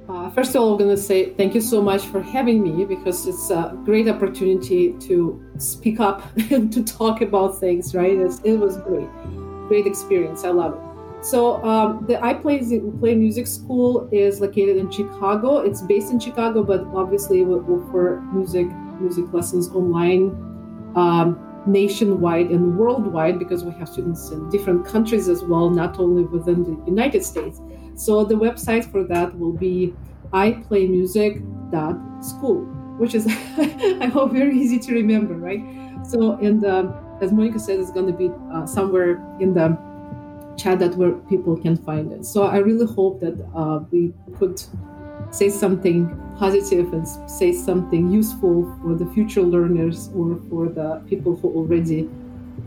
Uh, 0.09 0.31
first 0.31 0.55
of 0.55 0.61
all, 0.61 0.71
I'm 0.71 0.79
going 0.79 0.89
to 0.89 0.97
say 0.99 1.35
thank 1.35 1.53
you 1.53 1.61
so 1.61 1.83
much 1.83 2.01
for 2.05 2.19
having 2.19 2.63
me 2.63 2.83
because 2.83 3.27
it's 3.27 3.51
a 3.51 3.79
great 3.85 4.07
opportunity 4.07 4.93
to 4.93 5.39
speak 5.59 5.99
up 5.99 6.23
and 6.49 6.73
to 6.73 6.83
talk 6.83 7.21
about 7.21 7.59
things. 7.59 7.93
Right? 7.93 8.17
It's, 8.17 8.39
it 8.39 8.57
was 8.57 8.77
great, 8.77 9.09
great 9.67 9.85
experience. 9.85 10.43
I 10.43 10.49
love 10.49 10.73
it. 10.73 10.88
So 11.21 11.61
um, 11.65 12.05
the 12.07 12.23
I 12.23 12.33
Play 12.33 12.59
Play 12.99 13.15
Music 13.15 13.45
School 13.45 14.07
is 14.11 14.39
located 14.39 14.77
in 14.77 14.89
Chicago. 14.89 15.57
It's 15.59 15.81
based 15.81 16.11
in 16.11 16.19
Chicago, 16.19 16.63
but 16.63 16.85
obviously 16.95 17.43
we 17.43 17.55
offer 17.55 18.21
music 18.33 18.67
music 19.01 19.25
lessons 19.33 19.67
online, 19.69 20.29
um, 20.95 21.37
nationwide 21.65 22.51
and 22.51 22.77
worldwide 22.77 23.37
because 23.37 23.65
we 23.65 23.71
have 23.71 23.89
students 23.89 24.29
in 24.31 24.49
different 24.49 24.85
countries 24.85 25.27
as 25.27 25.43
well, 25.43 25.69
not 25.69 25.99
only 25.99 26.23
within 26.23 26.63
the 26.63 26.81
United 26.85 27.25
States. 27.25 27.59
So 27.95 28.23
the 28.23 28.35
website 28.35 28.89
for 28.89 29.03
that 29.05 29.37
will 29.37 29.51
be 29.53 29.93
iplaymusic.school, 30.31 32.59
which 32.97 33.13
is 33.13 33.27
I 33.27 34.05
hope 34.05 34.31
very 34.31 34.57
easy 34.57 34.79
to 34.79 34.93
remember, 34.93 35.33
right? 35.33 35.61
So 36.05 36.37
and 36.37 36.63
um, 36.63 36.93
as 37.21 37.33
Monica 37.33 37.59
said, 37.59 37.77
it's 37.79 37.91
going 37.91 38.07
to 38.07 38.13
be 38.13 38.31
uh, 38.53 38.65
somewhere 38.65 39.21
in 39.41 39.53
the 39.53 39.77
chat 40.59 40.79
that 40.79 40.95
where 40.95 41.13
people 41.31 41.55
can 41.57 41.75
find 41.77 42.11
it. 42.11 42.25
So 42.25 42.43
I 42.43 42.57
really 42.57 42.85
hope 42.85 43.19
that 43.21 43.35
uh, 43.55 43.79
we 43.91 44.13
could 44.37 44.61
say 45.31 45.49
something 45.49 46.07
positive 46.37 46.93
and 46.93 47.07
say 47.29 47.51
something 47.51 48.11
useful 48.11 48.77
for 48.81 48.95
the 48.95 49.05
future 49.13 49.41
learners 49.41 50.09
or 50.15 50.39
for 50.49 50.69
the 50.69 51.03
people 51.07 51.35
who 51.35 51.49
already 51.49 52.09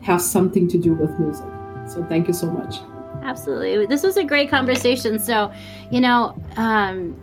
have 0.02 0.20
something 0.20 0.68
to 0.68 0.78
do 0.78 0.94
with 0.94 1.18
music. 1.18 1.46
So 1.86 2.04
thank 2.04 2.28
you 2.28 2.34
so 2.34 2.50
much. 2.50 2.76
Absolutely. 3.22 3.86
This 3.86 4.02
was 4.02 4.16
a 4.16 4.24
great 4.24 4.50
conversation. 4.50 5.18
So, 5.18 5.52
you 5.90 6.00
know, 6.00 6.34
um, 6.56 7.16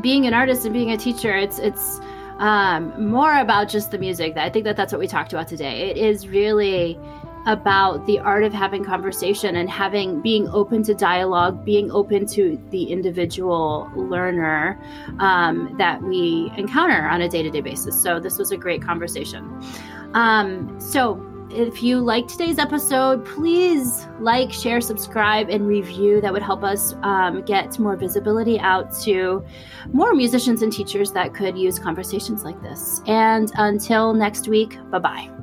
being 0.00 0.26
an 0.26 0.34
artist 0.34 0.64
and 0.64 0.72
being 0.72 0.92
a 0.92 0.96
teacher, 0.96 1.34
it's 1.34 1.58
it's 1.58 2.00
um, 2.38 3.08
more 3.10 3.38
about 3.38 3.68
just 3.68 3.90
the 3.90 3.98
music. 3.98 4.36
I 4.36 4.50
think 4.50 4.64
that 4.64 4.76
that's 4.76 4.92
what 4.92 4.98
we 4.98 5.06
talked 5.06 5.32
about 5.32 5.48
today. 5.48 5.90
It 5.90 5.96
is 5.96 6.28
really 6.28 6.98
about 7.46 8.06
the 8.06 8.18
art 8.20 8.44
of 8.44 8.52
having 8.52 8.84
conversation 8.84 9.56
and 9.56 9.68
having 9.68 10.20
being 10.20 10.48
open 10.48 10.82
to 10.82 10.94
dialogue 10.94 11.64
being 11.64 11.90
open 11.90 12.26
to 12.26 12.60
the 12.70 12.84
individual 12.84 13.90
learner 13.94 14.80
um, 15.18 15.74
that 15.78 16.02
we 16.02 16.52
encounter 16.56 17.08
on 17.08 17.22
a 17.22 17.28
day-to-day 17.28 17.60
basis. 17.60 18.00
So 18.00 18.20
this 18.20 18.38
was 18.38 18.52
a 18.52 18.56
great 18.56 18.82
conversation. 18.82 19.60
Um, 20.14 20.78
so 20.80 21.28
if 21.50 21.82
you 21.82 22.00
liked 22.00 22.30
today's 22.30 22.58
episode 22.58 23.26
please 23.26 24.06
like 24.20 24.50
share 24.52 24.80
subscribe 24.80 25.50
and 25.50 25.66
review. 25.66 26.20
That 26.20 26.32
would 26.32 26.42
help 26.42 26.62
us 26.62 26.94
um, 27.02 27.42
get 27.42 27.78
more 27.78 27.96
visibility 27.96 28.58
out 28.58 28.92
to 29.02 29.44
more 29.92 30.14
musicians 30.14 30.62
and 30.62 30.72
teachers 30.72 31.12
that 31.12 31.34
could 31.34 31.58
use 31.58 31.78
conversations 31.78 32.44
like 32.44 32.60
this. 32.62 33.02
And 33.06 33.50
until 33.56 34.14
next 34.14 34.48
week 34.48 34.78
bye 34.90 34.98
bye 34.98 35.41